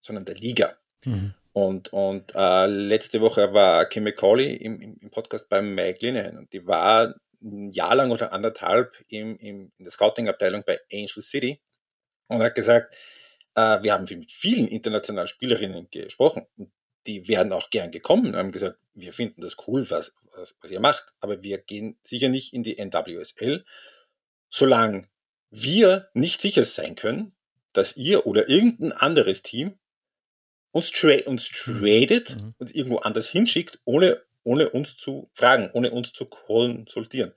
sondern 0.00 0.24
der 0.24 0.36
Liga. 0.36 0.78
Mhm. 1.04 1.34
Und, 1.52 1.92
und 1.92 2.32
äh, 2.34 2.66
letzte 2.66 3.20
Woche 3.20 3.52
war 3.52 3.86
Kim 3.86 4.04
McCauley 4.04 4.54
im, 4.56 4.80
im, 4.80 5.10
Podcast 5.10 5.48
beim 5.48 5.74
Mike 5.74 6.04
Linehan 6.04 6.38
und 6.38 6.52
die 6.52 6.66
war 6.66 7.14
ein 7.42 7.70
Jahr 7.70 7.94
lang 7.96 8.10
oder 8.10 8.32
anderthalb 8.32 8.96
im, 9.08 9.36
im, 9.38 9.72
in 9.76 9.84
der 9.84 9.90
Scouting-Abteilung 9.90 10.62
bei 10.64 10.78
Angel 10.92 11.22
City 11.22 11.60
und 12.28 12.42
hat 12.42 12.54
gesagt, 12.54 12.96
äh, 13.54 13.82
wir 13.82 13.92
haben 13.92 14.04
mit 14.08 14.30
vielen 14.30 14.68
internationalen 14.68 15.28
Spielerinnen 15.28 15.88
gesprochen 15.90 16.46
die 17.08 17.26
wären 17.26 17.52
auch 17.52 17.70
gern 17.70 17.90
gekommen 17.90 18.26
und 18.26 18.36
haben 18.36 18.52
gesagt, 18.52 18.78
wir 18.92 19.12
finden 19.12 19.40
das 19.40 19.56
cool, 19.66 19.90
was, 19.90 20.14
was, 20.36 20.56
was 20.60 20.70
ihr 20.70 20.80
macht, 20.80 21.14
aber 21.20 21.42
wir 21.42 21.58
gehen 21.58 21.98
sicher 22.02 22.28
nicht 22.28 22.52
in 22.52 22.62
die 22.62 22.78
NWSL, 22.78 23.64
solange 24.50 25.08
wir 25.50 26.10
nicht 26.12 26.42
sicher 26.42 26.64
sein 26.64 26.94
können, 26.94 27.34
dass 27.72 27.96
ihr 27.96 28.26
oder 28.26 28.48
irgendein 28.48 28.92
anderes 28.92 29.42
Team 29.42 29.78
uns, 30.72 30.90
tra 30.90 31.16
uns 31.26 31.48
tradet 31.48 32.36
mhm. 32.36 32.54
und 32.58 32.74
irgendwo 32.74 32.98
anders 32.98 33.28
hinschickt, 33.28 33.80
ohne, 33.84 34.20
ohne 34.44 34.70
uns 34.70 34.96
zu 34.96 35.30
fragen, 35.34 35.70
ohne 35.72 35.90
uns 35.90 36.12
zu 36.12 36.26
konsultieren. 36.26 37.32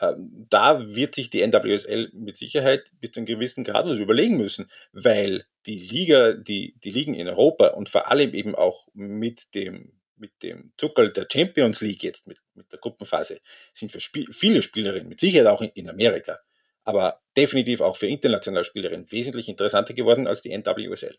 Ähm, 0.00 0.46
da 0.50 0.94
wird 0.94 1.14
sich 1.14 1.30
die 1.30 1.46
NWSL 1.46 2.10
mit 2.14 2.36
Sicherheit 2.36 2.90
bis 3.00 3.12
zu 3.12 3.20
einem 3.20 3.26
gewissen 3.26 3.64
Grad 3.64 3.86
was 3.86 3.98
überlegen 3.98 4.36
müssen, 4.36 4.70
weil 4.92 5.44
die 5.66 5.78
Liga, 5.78 6.32
die, 6.32 6.74
die 6.82 6.90
Ligen 6.90 7.14
in 7.14 7.28
Europa 7.28 7.68
und 7.68 7.88
vor 7.88 8.10
allem 8.10 8.34
eben 8.34 8.54
auch 8.54 8.88
mit 8.94 9.54
dem, 9.54 10.00
mit 10.16 10.42
dem 10.42 10.72
Zuckerl 10.76 11.12
der 11.12 11.28
Champions 11.30 11.82
League 11.82 12.02
jetzt, 12.02 12.26
mit, 12.26 12.40
mit 12.54 12.72
der 12.72 12.78
Gruppenphase, 12.78 13.40
sind 13.72 13.92
für 13.92 14.00
Spiel, 14.00 14.26
viele 14.32 14.62
Spielerinnen, 14.62 15.08
mit 15.08 15.20
Sicherheit 15.20 15.46
auch 15.46 15.62
in, 15.62 15.70
in 15.74 15.88
Amerika, 15.88 16.38
aber 16.84 17.20
definitiv 17.36 17.80
auch 17.80 17.96
für 17.96 18.06
internationale 18.06 18.64
Spielerinnen 18.64 19.10
wesentlich 19.12 19.48
interessanter 19.48 19.94
geworden 19.94 20.26
als 20.26 20.40
die 20.40 20.56
NWSL. 20.56 21.16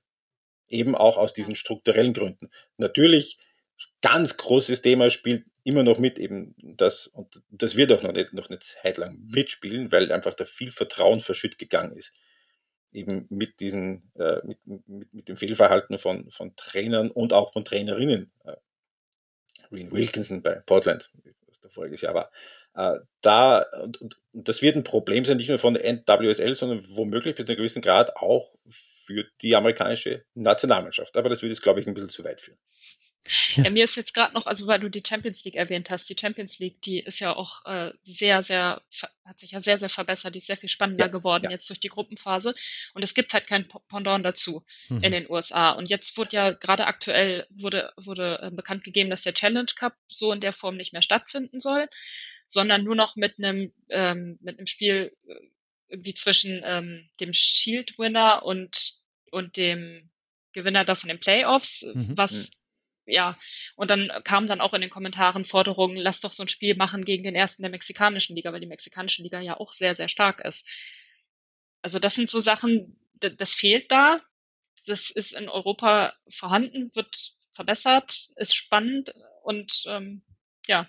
Eben 0.74 0.96
auch 0.96 1.18
aus 1.18 1.34
diesen 1.34 1.56
strukturellen 1.56 2.14
Gründen. 2.14 2.50
Natürlich, 2.78 3.38
ganz 4.02 4.38
großes 4.38 4.82
Thema 4.82 5.10
spielt 5.10 5.46
immer 5.64 5.84
noch 5.84 5.98
mit, 5.98 6.20
eben 6.20 6.56
das, 6.62 7.08
und 7.08 7.42
das 7.50 7.78
wird 7.78 7.92
auch 7.92 8.04
noch 8.04 8.14
nicht, 8.14 8.34
noch 8.34 8.50
eine 8.50 8.60
Zeit 8.60 8.98
lang 8.98 9.18
mitspielen, 9.28 9.92
weil 9.92 10.12
einfach 10.12 10.34
da 10.34 10.46
viel 10.46 10.72
Vertrauen 10.72 11.22
verschütt 11.22 11.58
gegangen 11.58 11.94
ist. 11.94 12.14
Eben 12.92 13.26
mit 13.30 13.60
diesen, 13.60 14.12
äh, 14.16 14.42
mit, 14.44 14.60
mit, 14.66 15.14
mit 15.14 15.30
dem 15.30 15.38
Fehlverhalten 15.38 15.98
von, 15.98 16.30
von 16.32 16.56
Trainern 16.56 17.10
und 17.12 17.34
auch 17.34 17.54
von 17.54 17.66
Trainerinnen. 17.66 18.32
Äh, 18.44 18.56
Reen 19.72 19.92
Wilkinson 19.92 20.42
bei 20.42 20.56
Portland, 20.56 21.12
was 21.48 21.60
da 21.60 21.70
voriges 21.70 22.02
Jahr 22.02 22.14
war. 22.14 22.32
Äh, 22.76 23.00
da, 23.22 23.66
und, 23.82 24.02
und 24.02 24.20
das 24.34 24.62
wird 24.62 24.76
ein 24.76 24.84
Problem 24.84 25.26
sein, 25.26 25.38
nicht 25.38 25.50
nur 25.50 25.60
von 25.60 25.76
der 25.76 25.86
NWSL, 25.86 26.56
sondern 26.56 26.86
womöglich 26.90 27.36
bis 27.36 27.46
zu 27.46 27.52
einem 27.52 27.58
gewissen 27.58 27.82
Grad 27.82 28.16
auch 28.18 28.56
für 29.06 29.26
die 29.42 29.56
amerikanische 29.56 30.26
Nationalmannschaft. 30.34 31.18
Aber 31.18 31.30
das 31.30 31.42
würde 31.42 31.54
jetzt, 31.54 31.62
glaube 31.62 31.82
ich, 31.82 31.88
ein 31.88 31.94
bisschen 31.94 32.10
zu 32.10 32.24
weit 32.24 32.42
führen. 32.42 32.58
Ja. 33.56 33.64
ja, 33.64 33.70
mir 33.70 33.86
ist 33.86 33.96
jetzt 33.96 34.14
gerade 34.14 34.34
noch, 34.34 34.48
also 34.48 34.68
weil 34.68 34.82
du 34.82 34.90
die 34.90 35.04
Champions 35.06 35.46
League 35.46 35.56
erwähnt 35.56 35.90
hast, 35.90 36.10
die 36.10 36.16
Champions 36.20 36.60
League, 36.60 36.82
die 36.82 37.00
ist 37.00 37.20
ja 37.20 37.34
auch 37.34 37.66
äh, 37.66 37.94
sehr, 38.04 38.44
sehr, 38.44 38.82
hat 39.24 39.40
sich 39.40 39.52
ja 39.52 39.62
sehr, 39.62 39.78
sehr 39.78 39.90
verbessert, 39.90 40.36
die 40.36 40.40
ist 40.40 40.48
sehr 40.48 40.58
viel 40.58 40.68
spannender 40.68 41.06
ja, 41.06 41.12
geworden 41.12 41.46
ja. 41.46 41.52
jetzt 41.52 41.70
durch 41.70 41.80
die 41.80 41.88
Gruppenphase. 41.88 42.54
Und 42.94 43.02
es 43.04 43.14
gibt 43.14 43.34
halt 43.34 43.48
kein 43.48 43.66
Pendant 43.88 44.26
dazu 44.26 44.66
mhm. 44.90 45.04
in 45.04 45.12
den 45.14 45.30
USA. 45.30 45.72
Und 45.72 45.90
jetzt 45.90 46.18
wurde 46.18 46.36
ja 46.36 46.52
gerade 46.52 46.86
aktuell 46.86 47.48
wurde, 47.50 47.94
wurde 47.96 48.40
äh, 48.42 48.52
bekannt 48.52 48.84
gegeben, 48.84 49.10
dass 49.10 49.24
der 49.24 49.34
Challenge 49.34 49.72
Cup 49.74 49.96
so 50.08 50.34
in 50.34 50.42
der 50.42 50.54
Form 50.54 50.76
nicht 50.76 50.92
mehr 50.92 51.02
stattfinden 51.02 51.62
soll, 51.62 51.88
sondern 52.48 52.84
nur 52.84 52.96
noch 52.96 53.16
mit 53.16 53.38
einem, 53.38 53.72
ähm, 53.90 54.38
mit 54.42 54.58
einem 54.58 54.68
Spiel 54.68 55.16
äh, 55.28 55.34
irgendwie 55.94 56.14
zwischen 56.14 56.62
ähm, 56.66 57.10
dem 57.20 57.34
Shield-Winner 57.34 58.44
und, 58.44 58.96
und 59.32 59.58
dem 59.58 60.10
Gewinner 60.52 60.84
da 60.84 60.96
von 60.96 61.08
den 61.08 61.20
Playoffs, 61.20 61.84
mhm. 61.84 62.18
was 62.18 62.52
ja, 63.06 63.38
und 63.76 63.92
dann 63.92 64.10
kamen 64.24 64.48
dann 64.48 64.62
auch 64.62 64.74
in 64.74 64.82
den 64.82 64.90
Kommentaren 64.90 65.44
Forderungen, 65.46 65.98
lass 65.98 66.22
doch 66.22 66.32
so 66.32 66.44
ein 66.44 66.48
Spiel 66.48 66.76
machen 66.76 67.04
gegen 67.04 67.24
den 67.24 67.36
ersten 67.36 67.62
der 67.62 67.72
mexikanischen 67.72 68.36
Liga, 68.36 68.54
weil 68.54 68.62
die 68.62 68.66
mexikanische 68.66 69.24
Liga 69.24 69.42
ja 69.42 69.60
auch 69.60 69.74
sehr, 69.74 69.94
sehr 69.94 70.08
stark 70.08 70.40
ist. 70.40 70.70
Also 71.82 72.00
das 72.00 72.16
sind 72.16 72.30
so 72.30 72.40
Sachen, 72.40 72.98
das 73.20 73.54
fehlt 73.54 73.92
da. 73.92 74.22
Das 74.86 75.12
ist 75.12 75.34
in 75.34 75.50
Europa 75.50 76.14
vorhanden, 76.30 76.96
wird 76.96 77.34
verbessert, 77.52 78.30
ist 78.38 78.56
spannend 78.56 79.14
und 79.44 79.84
ähm, 79.88 80.24
ja, 80.68 80.88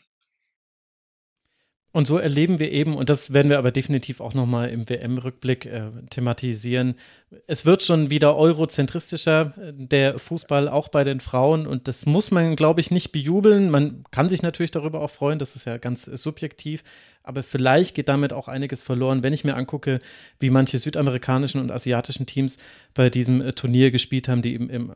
und 1.94 2.08
so 2.08 2.18
erleben 2.18 2.58
wir 2.58 2.72
eben, 2.72 2.96
und 2.96 3.08
das 3.08 3.32
werden 3.32 3.50
wir 3.50 3.58
aber 3.58 3.70
definitiv 3.70 4.20
auch 4.20 4.34
nochmal 4.34 4.68
im 4.70 4.88
WM-Rückblick 4.88 5.64
äh, 5.66 5.90
thematisieren, 6.10 6.96
es 7.46 7.66
wird 7.66 7.84
schon 7.84 8.10
wieder 8.10 8.36
eurozentristischer, 8.36 9.54
äh, 9.56 9.72
der 9.72 10.18
Fußball 10.18 10.68
auch 10.68 10.88
bei 10.88 11.04
den 11.04 11.20
Frauen. 11.20 11.68
Und 11.68 11.86
das 11.86 12.04
muss 12.04 12.32
man, 12.32 12.56
glaube 12.56 12.80
ich, 12.80 12.90
nicht 12.90 13.12
bejubeln. 13.12 13.70
Man 13.70 14.02
kann 14.10 14.28
sich 14.28 14.42
natürlich 14.42 14.72
darüber 14.72 15.02
auch 15.02 15.10
freuen, 15.10 15.38
das 15.38 15.54
ist 15.54 15.66
ja 15.66 15.78
ganz 15.78 16.08
äh, 16.08 16.16
subjektiv. 16.16 16.82
Aber 17.22 17.44
vielleicht 17.44 17.94
geht 17.94 18.08
damit 18.08 18.32
auch 18.32 18.48
einiges 18.48 18.82
verloren, 18.82 19.22
wenn 19.22 19.32
ich 19.32 19.44
mir 19.44 19.54
angucke, 19.54 20.00
wie 20.40 20.50
manche 20.50 20.78
südamerikanischen 20.78 21.60
und 21.60 21.70
asiatischen 21.70 22.26
Teams 22.26 22.58
bei 22.94 23.08
diesem 23.08 23.40
äh, 23.40 23.52
Turnier 23.52 23.92
gespielt 23.92 24.26
haben, 24.28 24.42
die 24.42 24.54
eben 24.54 24.68
im 24.68 24.92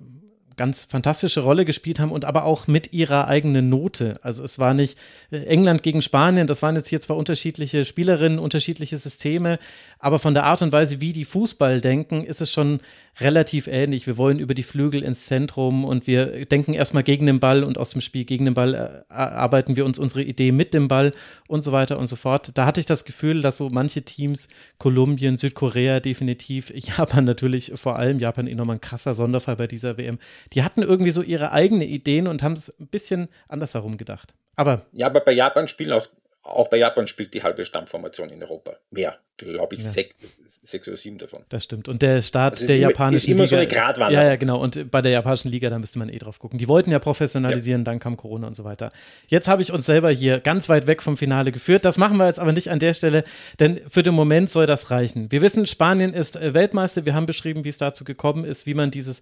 ganz 0.59 0.83
fantastische 0.83 1.41
Rolle 1.41 1.65
gespielt 1.65 1.99
haben 1.99 2.13
und 2.13 2.27
aber 2.27 2.45
auch 2.45 2.67
mit 2.67 2.93
ihrer 2.93 3.29
eigenen 3.29 3.71
Note. 3.71 4.21
Also 4.23 4.45
es 4.45 4.59
war 4.59 4.75
nicht 4.75 4.99
äh, 5.31 5.39
England 5.45 5.83
gegen 5.83 6.03
Spanien, 6.03 6.47
das 6.47 6.61
waren 6.61 6.77
jetzt 6.77 6.89
hier 6.89 7.01
zwar 7.01 7.17
unterschiedliche 7.17 7.87
Spielerinnen, 7.87 8.39
unterschiedliche 8.39 8.99
Systeme, 8.99 9.59
aber 9.99 10.19
von 10.19 10.35
der 10.35 10.45
Art 10.45 10.61
und 10.61 10.73
Weise, 10.73 11.01
wie 11.01 11.15
die 11.15 11.25
Fußball 11.25 11.81
denken, 11.81 12.23
ist 12.25 12.43
es 12.43 12.53
schon 12.53 12.81
relativ 13.21 13.67
ähnlich. 13.67 14.07
Wir 14.07 14.17
wollen 14.17 14.39
über 14.39 14.55
die 14.55 14.63
Flügel 14.63 15.03
ins 15.03 15.27
Zentrum 15.27 15.85
und 15.85 16.07
wir 16.07 16.47
denken 16.47 16.73
erstmal 16.73 17.03
gegen 17.03 17.27
den 17.27 17.41
Ball 17.41 17.65
und 17.65 17.79
aus 17.79 17.91
dem 17.91 18.01
Spiel 18.01 18.25
gegen 18.25 18.45
den 18.45 18.55
Ball 18.55 18.75
äh, 18.75 19.13
arbeiten 19.13 19.77
wir 19.77 19.85
uns 19.85 19.99
unsere 19.99 20.23
Idee 20.23 20.53
mit 20.53 20.75
dem 20.75 20.89
Ball 20.89 21.13
und 21.49 21.63
so 21.63 21.73
weiter 21.73 21.99
und 21.99 22.07
so 22.07 22.17
fort. 22.17 22.53
Da 22.55 22.67
hatte 22.67 22.81
ich 22.81 22.87
das 22.87 23.05
Gefühl, 23.05 23.43
dass 23.43 23.57
so 23.57 23.69
manche 23.71 24.03
Teams, 24.03 24.49
Kolumbien, 24.79 25.37
Südkorea 25.37 26.01
definitiv, 26.01 26.71
Japan 26.75 27.25
natürlich 27.25 27.73
vor 27.75 27.99
allem, 27.99 28.19
Japan 28.19 28.47
eh 28.47 28.55
nochmal 28.55 28.77
ein 28.77 28.81
krasser 28.81 29.15
Sonderfall 29.15 29.57
bei 29.57 29.67
dieser 29.67 29.99
WM, 29.99 30.19
die 30.53 30.63
hatten 30.63 30.83
irgendwie 30.83 31.11
so 31.11 31.23
ihre 31.23 31.53
eigenen 31.53 31.89
Ideen 31.89 32.27
und 32.27 32.43
haben 32.43 32.55
es 32.55 32.71
ein 32.79 32.87
bisschen 32.87 33.29
anders 33.49 33.75
herum 33.75 33.97
gedacht. 33.97 34.35
Aber 34.57 34.87
ja, 34.93 35.07
aber 35.07 35.21
bei 35.21 35.33
Japan 35.33 35.69
spielen 35.69 35.93
auch 35.93 36.09
auch 36.49 36.69
bei 36.69 36.77
Japan 36.77 37.07
spielt 37.07 37.35
die 37.35 37.43
halbe 37.43 37.65
Stammformation 37.65 38.31
in 38.31 38.43
Europa. 38.43 38.77
Mehr, 38.91 39.19
glaube 39.37 39.75
ich, 39.75 39.83
ja. 39.83 39.89
sechs, 39.89 40.15
sechs, 40.63 40.89
oder 40.89 40.97
sieben 40.97 41.19
davon. 41.19 41.45
Das 41.49 41.65
stimmt. 41.65 41.89
Und 41.89 42.03
der 42.03 42.21
Start 42.21 42.55
also 42.55 42.67
der 42.67 42.77
immer, 42.77 42.91
japanischen 42.91 43.17
ist 43.17 43.29
immer 43.29 43.45
Liga, 43.45 43.49
so 43.49 43.57
eine 43.57 43.67
Gratwanderung. 43.67 44.25
Ja, 44.25 44.31
ja, 44.31 44.37
genau. 44.37 44.59
Und 44.61 44.91
bei 44.91 45.03
der 45.03 45.13
japanischen 45.13 45.51
Liga, 45.51 45.71
da 45.71 45.79
müsste 45.79 45.99
man 45.99 46.09
eh 46.09 46.19
drauf 46.19 46.39
gucken. 46.39 46.59
Die 46.59 46.69
wollten 46.69 46.91
ja 46.91 46.99
professionalisieren, 46.99 47.83
ja. 47.83 47.85
dann 47.85 47.99
kam 47.99 48.17
Corona 48.17 48.47
und 48.47 48.57
so 48.57 48.65
weiter. 48.65 48.93
Jetzt 49.27 49.49
habe 49.49 49.63
ich 49.63 49.73
uns 49.73 49.87
selber 49.87 50.11
hier 50.11 50.41
ganz 50.41 50.69
weit 50.69 50.87
weg 50.87 51.03
vom 51.03 51.17
Finale 51.17 51.53
geführt. 51.53 51.85
Das 51.85 51.99
machen 51.99 52.17
wir 52.17 52.27
jetzt 52.27 52.39
aber 52.39 52.53
nicht 52.53 52.71
an 52.71 52.79
der 52.79 52.95
Stelle, 52.95 53.25
denn 53.61 53.81
für 53.89 54.03
den 54.03 54.15
Moment 54.15 54.51
soll 54.51 54.67
das 54.67 54.91
reichen. 54.91 55.31
Wir 55.31 55.43
wissen, 55.43 55.67
Spanien 55.67 56.13
ist 56.13 56.37
äh, 56.37 56.55
Weltmeister. 56.55 57.05
Wir 57.05 57.15
haben 57.15 57.27
beschrieben, 57.27 57.65
wie 57.65 57.71
es 57.71 57.79
dazu 57.79 58.05
gekommen 58.05 58.45
ist, 58.45 58.67
wie 58.67 58.75
man 58.75 58.91
dieses 58.91 59.21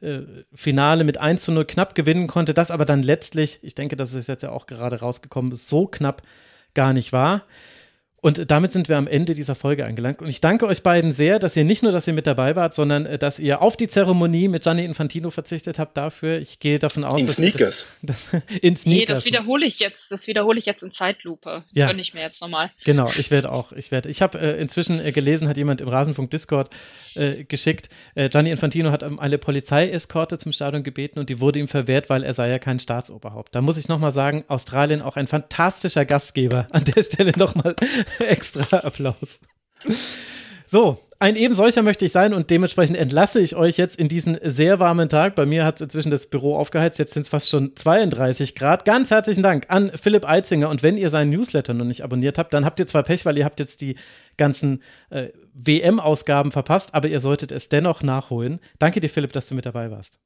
äh, 0.00 0.20
Finale 0.52 1.04
mit 1.04 1.16
1 1.16 1.42
zu 1.42 1.52
0 1.52 1.64
knapp 1.64 1.94
gewinnen 1.94 2.26
konnte, 2.26 2.52
das 2.52 2.70
aber 2.70 2.84
dann 2.84 3.02
letztlich, 3.02 3.60
ich 3.62 3.74
denke, 3.74 3.96
das 3.96 4.12
ist 4.12 4.26
jetzt 4.26 4.42
ja 4.42 4.50
auch 4.50 4.66
gerade 4.66 5.00
rausgekommen, 5.00 5.54
so 5.54 5.86
knapp 5.86 6.22
gar 6.76 6.92
nicht 6.92 7.12
wahr. 7.12 7.42
Und 8.22 8.50
damit 8.50 8.72
sind 8.72 8.88
wir 8.88 8.96
am 8.96 9.06
Ende 9.06 9.34
dieser 9.34 9.54
Folge 9.54 9.84
angelangt. 9.84 10.20
Und 10.20 10.28
ich 10.28 10.40
danke 10.40 10.66
euch 10.66 10.82
beiden 10.82 11.12
sehr, 11.12 11.38
dass 11.38 11.54
ihr 11.54 11.64
nicht 11.64 11.82
nur, 11.82 11.92
dass 11.92 12.06
ihr 12.06 12.12
mit 12.12 12.26
dabei 12.26 12.56
wart, 12.56 12.74
sondern 12.74 13.06
äh, 13.06 13.18
dass 13.18 13.38
ihr 13.38 13.62
auf 13.62 13.76
die 13.76 13.88
Zeremonie 13.88 14.48
mit 14.48 14.62
Gianni 14.62 14.84
Infantino 14.84 15.30
verzichtet 15.30 15.78
habt 15.78 15.96
dafür. 15.96 16.38
Ich 16.38 16.58
gehe 16.58 16.78
davon 16.78 17.04
aus, 17.04 17.20
in 17.20 17.26
dass 17.26 17.36
Sneakers. 17.36 17.86
Das, 18.02 18.30
das, 18.30 18.42
in 18.62 18.74
Sneakers. 18.74 18.84
Nee, 18.84 19.04
das 19.04 19.24
wiederhole 19.26 19.66
ich 19.66 19.78
jetzt. 19.80 20.10
Das 20.10 20.26
wiederhole 20.26 20.58
ich 20.58 20.66
jetzt 20.66 20.82
in 20.82 20.90
Zeitlupe. 20.90 21.64
Das 21.72 21.80
ja. 21.80 21.86
gönne 21.88 22.00
ich 22.00 22.14
mir 22.14 22.20
jetzt 22.20 22.40
nochmal. 22.40 22.70
Genau, 22.84 23.08
ich 23.16 23.30
werde 23.30 23.52
auch. 23.52 23.72
Ich 23.72 23.92
werde. 23.92 24.08
Ich 24.08 24.22
habe 24.22 24.38
äh, 24.38 24.60
inzwischen 24.60 24.98
äh, 24.98 25.12
gelesen, 25.12 25.46
hat 25.46 25.56
jemand 25.56 25.80
im 25.80 25.88
Rasenfunk 25.88 26.30
Discord 26.30 26.70
äh, 27.14 27.44
geschickt. 27.44 27.90
Äh, 28.14 28.28
Gianni 28.28 28.50
Infantino 28.50 28.90
hat 28.90 29.02
um 29.02 29.18
eine 29.18 29.38
Polizeieskorte 29.38 30.38
zum 30.38 30.52
Stadion 30.52 30.82
gebeten 30.82 31.18
und 31.18 31.28
die 31.28 31.40
wurde 31.40 31.58
ihm 31.58 31.68
verwehrt, 31.68 32.10
weil 32.10 32.22
er 32.24 32.34
sei 32.34 32.48
ja 32.48 32.58
kein 32.58 32.80
Staatsoberhaupt. 32.80 33.54
Da 33.54 33.60
muss 33.60 33.76
ich 33.76 33.88
nochmal 33.88 34.10
sagen, 34.10 34.44
Australien 34.48 35.02
auch 35.02 35.16
ein 35.16 35.26
fantastischer 35.26 36.04
Gastgeber. 36.04 36.66
An 36.70 36.84
der 36.84 37.02
Stelle 37.02 37.32
nochmal 37.36 37.76
extra 38.18 38.78
Applaus. 38.78 39.40
So, 40.66 40.98
ein 41.18 41.36
eben 41.36 41.54
solcher 41.54 41.82
möchte 41.82 42.04
ich 42.04 42.12
sein 42.12 42.34
und 42.34 42.50
dementsprechend 42.50 42.96
entlasse 42.96 43.40
ich 43.40 43.56
euch 43.56 43.78
jetzt 43.78 43.98
in 43.98 44.08
diesen 44.08 44.38
sehr 44.42 44.80
warmen 44.80 45.08
Tag. 45.08 45.34
Bei 45.34 45.46
mir 45.46 45.64
hat 45.64 45.76
es 45.76 45.80
inzwischen 45.80 46.10
das 46.10 46.26
Büro 46.26 46.56
aufgeheizt, 46.56 46.98
jetzt 46.98 47.14
sind 47.14 47.22
es 47.22 47.28
fast 47.28 47.48
schon 47.48 47.74
32 47.74 48.54
Grad. 48.54 48.84
Ganz 48.84 49.10
herzlichen 49.10 49.42
Dank 49.42 49.66
an 49.68 49.90
Philipp 49.94 50.28
Eitzinger 50.28 50.68
und 50.68 50.82
wenn 50.82 50.98
ihr 50.98 51.08
seinen 51.08 51.30
Newsletter 51.30 51.72
noch 51.72 51.86
nicht 51.86 52.02
abonniert 52.02 52.36
habt, 52.36 52.52
dann 52.52 52.64
habt 52.64 52.80
ihr 52.80 52.86
zwar 52.86 53.02
Pech, 53.04 53.24
weil 53.24 53.38
ihr 53.38 53.44
habt 53.44 53.60
jetzt 53.60 53.80
die 53.80 53.96
ganzen 54.36 54.82
äh, 55.10 55.28
WM-Ausgaben 55.54 56.52
verpasst, 56.52 56.94
aber 56.94 57.08
ihr 57.08 57.20
solltet 57.20 57.50
es 57.50 57.68
dennoch 57.70 58.02
nachholen. 58.02 58.60
Danke 58.78 59.00
dir, 59.00 59.08
Philipp, 59.08 59.32
dass 59.32 59.46
du 59.46 59.54
mit 59.54 59.64
dabei 59.64 59.90
warst. 59.90 60.18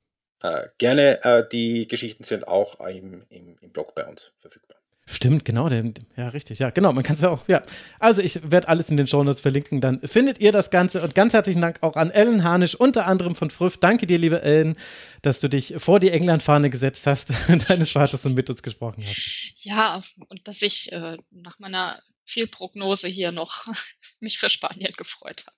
Äh, 0.42 0.68
gerne, 0.78 1.22
äh, 1.22 1.44
die 1.52 1.86
Geschichten 1.86 2.24
sind 2.24 2.48
auch 2.48 2.80
im, 2.88 3.24
im, 3.28 3.58
im 3.60 3.70
Blog 3.70 3.94
bei 3.94 4.06
uns 4.06 4.32
verfügbar. 4.40 4.79
Stimmt, 5.12 5.44
genau, 5.44 5.68
den, 5.68 5.94
ja, 6.16 6.28
richtig, 6.28 6.60
ja, 6.60 6.70
genau, 6.70 6.92
man 6.92 7.02
kann 7.02 7.16
es 7.16 7.22
ja 7.22 7.30
auch, 7.30 7.48
ja. 7.48 7.62
Also 7.98 8.22
ich 8.22 8.48
werde 8.48 8.68
alles 8.68 8.90
in 8.90 8.96
den 8.96 9.08
Shownotes 9.08 9.40
verlinken, 9.40 9.80
dann 9.80 10.00
findet 10.02 10.38
ihr 10.38 10.52
das 10.52 10.70
Ganze 10.70 11.02
und 11.02 11.16
ganz 11.16 11.32
herzlichen 11.32 11.60
Dank 11.60 11.78
auch 11.82 11.96
an 11.96 12.12
Ellen 12.12 12.44
Harnisch, 12.44 12.76
unter 12.76 13.08
anderem 13.08 13.34
von 13.34 13.50
Früff. 13.50 13.76
Danke 13.76 14.06
dir, 14.06 14.18
liebe 14.18 14.40
Ellen, 14.42 14.76
dass 15.22 15.40
du 15.40 15.48
dich 15.48 15.74
vor 15.78 15.98
die 15.98 16.10
England-Fahne 16.10 16.70
gesetzt 16.70 17.08
hast, 17.08 17.32
deines 17.68 17.90
Vaters 17.90 18.24
und 18.24 18.34
mit 18.34 18.48
uns 18.50 18.62
gesprochen 18.62 19.04
hast. 19.04 19.52
Ja, 19.56 20.00
und 20.28 20.46
dass 20.46 20.62
ich 20.62 20.92
äh, 20.92 21.18
nach 21.32 21.58
meiner 21.58 22.00
Fehlprognose 22.24 23.08
hier 23.08 23.32
noch 23.32 23.66
mich 24.20 24.38
für 24.38 24.48
Spanien 24.48 24.92
gefreut 24.96 25.42
habe. 25.44 25.56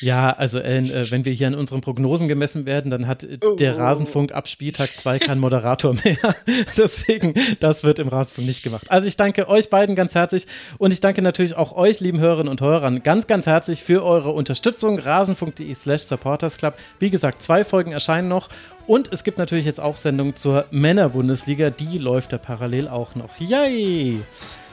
Ja, 0.00 0.30
also 0.30 0.58
Ellen, 0.58 0.90
äh, 0.90 1.10
wenn 1.10 1.24
wir 1.24 1.32
hier 1.32 1.46
an 1.46 1.54
unseren 1.54 1.80
Prognosen 1.80 2.28
gemessen 2.28 2.66
werden, 2.66 2.90
dann 2.90 3.06
hat 3.06 3.26
oh. 3.42 3.54
der 3.54 3.78
Rasenfunk 3.78 4.32
ab 4.32 4.48
Spieltag 4.48 4.96
2 4.96 5.18
keinen 5.20 5.40
Moderator 5.40 5.94
mehr. 5.94 6.16
Deswegen, 6.76 7.34
das 7.60 7.82
wird 7.82 7.98
im 7.98 8.08
Rasenfunk 8.08 8.46
nicht 8.46 8.62
gemacht. 8.62 8.90
Also 8.90 9.08
ich 9.08 9.16
danke 9.16 9.48
euch 9.48 9.70
beiden 9.70 9.94
ganz 9.94 10.14
herzlich 10.14 10.46
und 10.78 10.92
ich 10.92 11.00
danke 11.00 11.22
natürlich 11.22 11.56
auch 11.56 11.74
euch, 11.76 12.00
lieben 12.00 12.20
Hörerinnen 12.20 12.50
und 12.50 12.60
Hörern, 12.60 13.02
ganz, 13.02 13.26
ganz 13.26 13.46
herzlich 13.46 13.82
für 13.82 14.04
eure 14.04 14.30
Unterstützung. 14.30 14.98
Rasenfunk.de 14.98 15.74
slash 15.74 16.02
supportersclub. 16.02 16.74
Wie 16.98 17.10
gesagt, 17.10 17.42
zwei 17.42 17.64
Folgen 17.64 17.92
erscheinen 17.92 18.28
noch 18.28 18.48
und 18.86 19.12
es 19.12 19.24
gibt 19.24 19.38
natürlich 19.38 19.64
jetzt 19.64 19.80
auch 19.80 19.96
Sendungen 19.96 20.36
zur 20.36 20.66
Männerbundesliga. 20.70 21.70
Die 21.70 21.98
läuft 21.98 22.32
da 22.32 22.38
parallel 22.38 22.88
auch 22.88 23.14
noch. 23.14 23.38
Yay! 23.38 24.20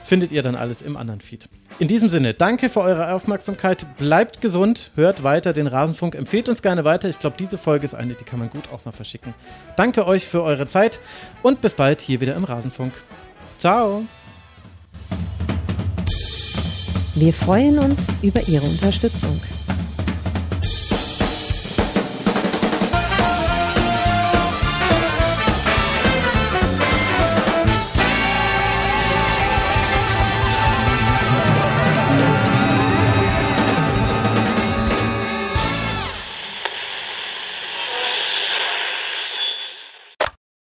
Findet 0.08 0.32
ihr 0.32 0.42
dann 0.42 0.56
alles 0.56 0.80
im 0.82 0.96
anderen 0.96 1.20
Feed. 1.20 1.48
In 1.78 1.86
diesem 1.86 2.08
Sinne, 2.08 2.34
danke 2.34 2.70
für 2.70 2.80
eure 2.80 3.12
Aufmerksamkeit. 3.12 3.86
Bleibt 3.98 4.40
gesund, 4.40 4.90
hört 4.96 5.22
weiter 5.22 5.52
den 5.52 5.66
Rasenfunk, 5.66 6.14
empfehlt 6.14 6.48
uns 6.48 6.62
gerne 6.62 6.84
weiter. 6.84 7.08
Ich 7.08 7.18
glaube, 7.18 7.36
diese 7.38 7.58
Folge 7.58 7.84
ist 7.84 7.94
eine, 7.94 8.14
die 8.14 8.24
kann 8.24 8.38
man 8.38 8.50
gut 8.50 8.64
auch 8.72 8.84
mal 8.84 8.92
verschicken. 8.92 9.34
Danke 9.76 10.06
euch 10.06 10.26
für 10.26 10.42
eure 10.42 10.66
Zeit 10.66 10.98
und 11.42 11.60
bis 11.60 11.74
bald 11.74 12.00
hier 12.00 12.20
wieder 12.20 12.34
im 12.34 12.44
Rasenfunk. 12.44 12.92
Ciao. 13.58 14.02
Wir 17.14 17.34
freuen 17.34 17.78
uns 17.78 18.06
über 18.22 18.40
Ihre 18.48 18.64
Unterstützung. 18.64 19.40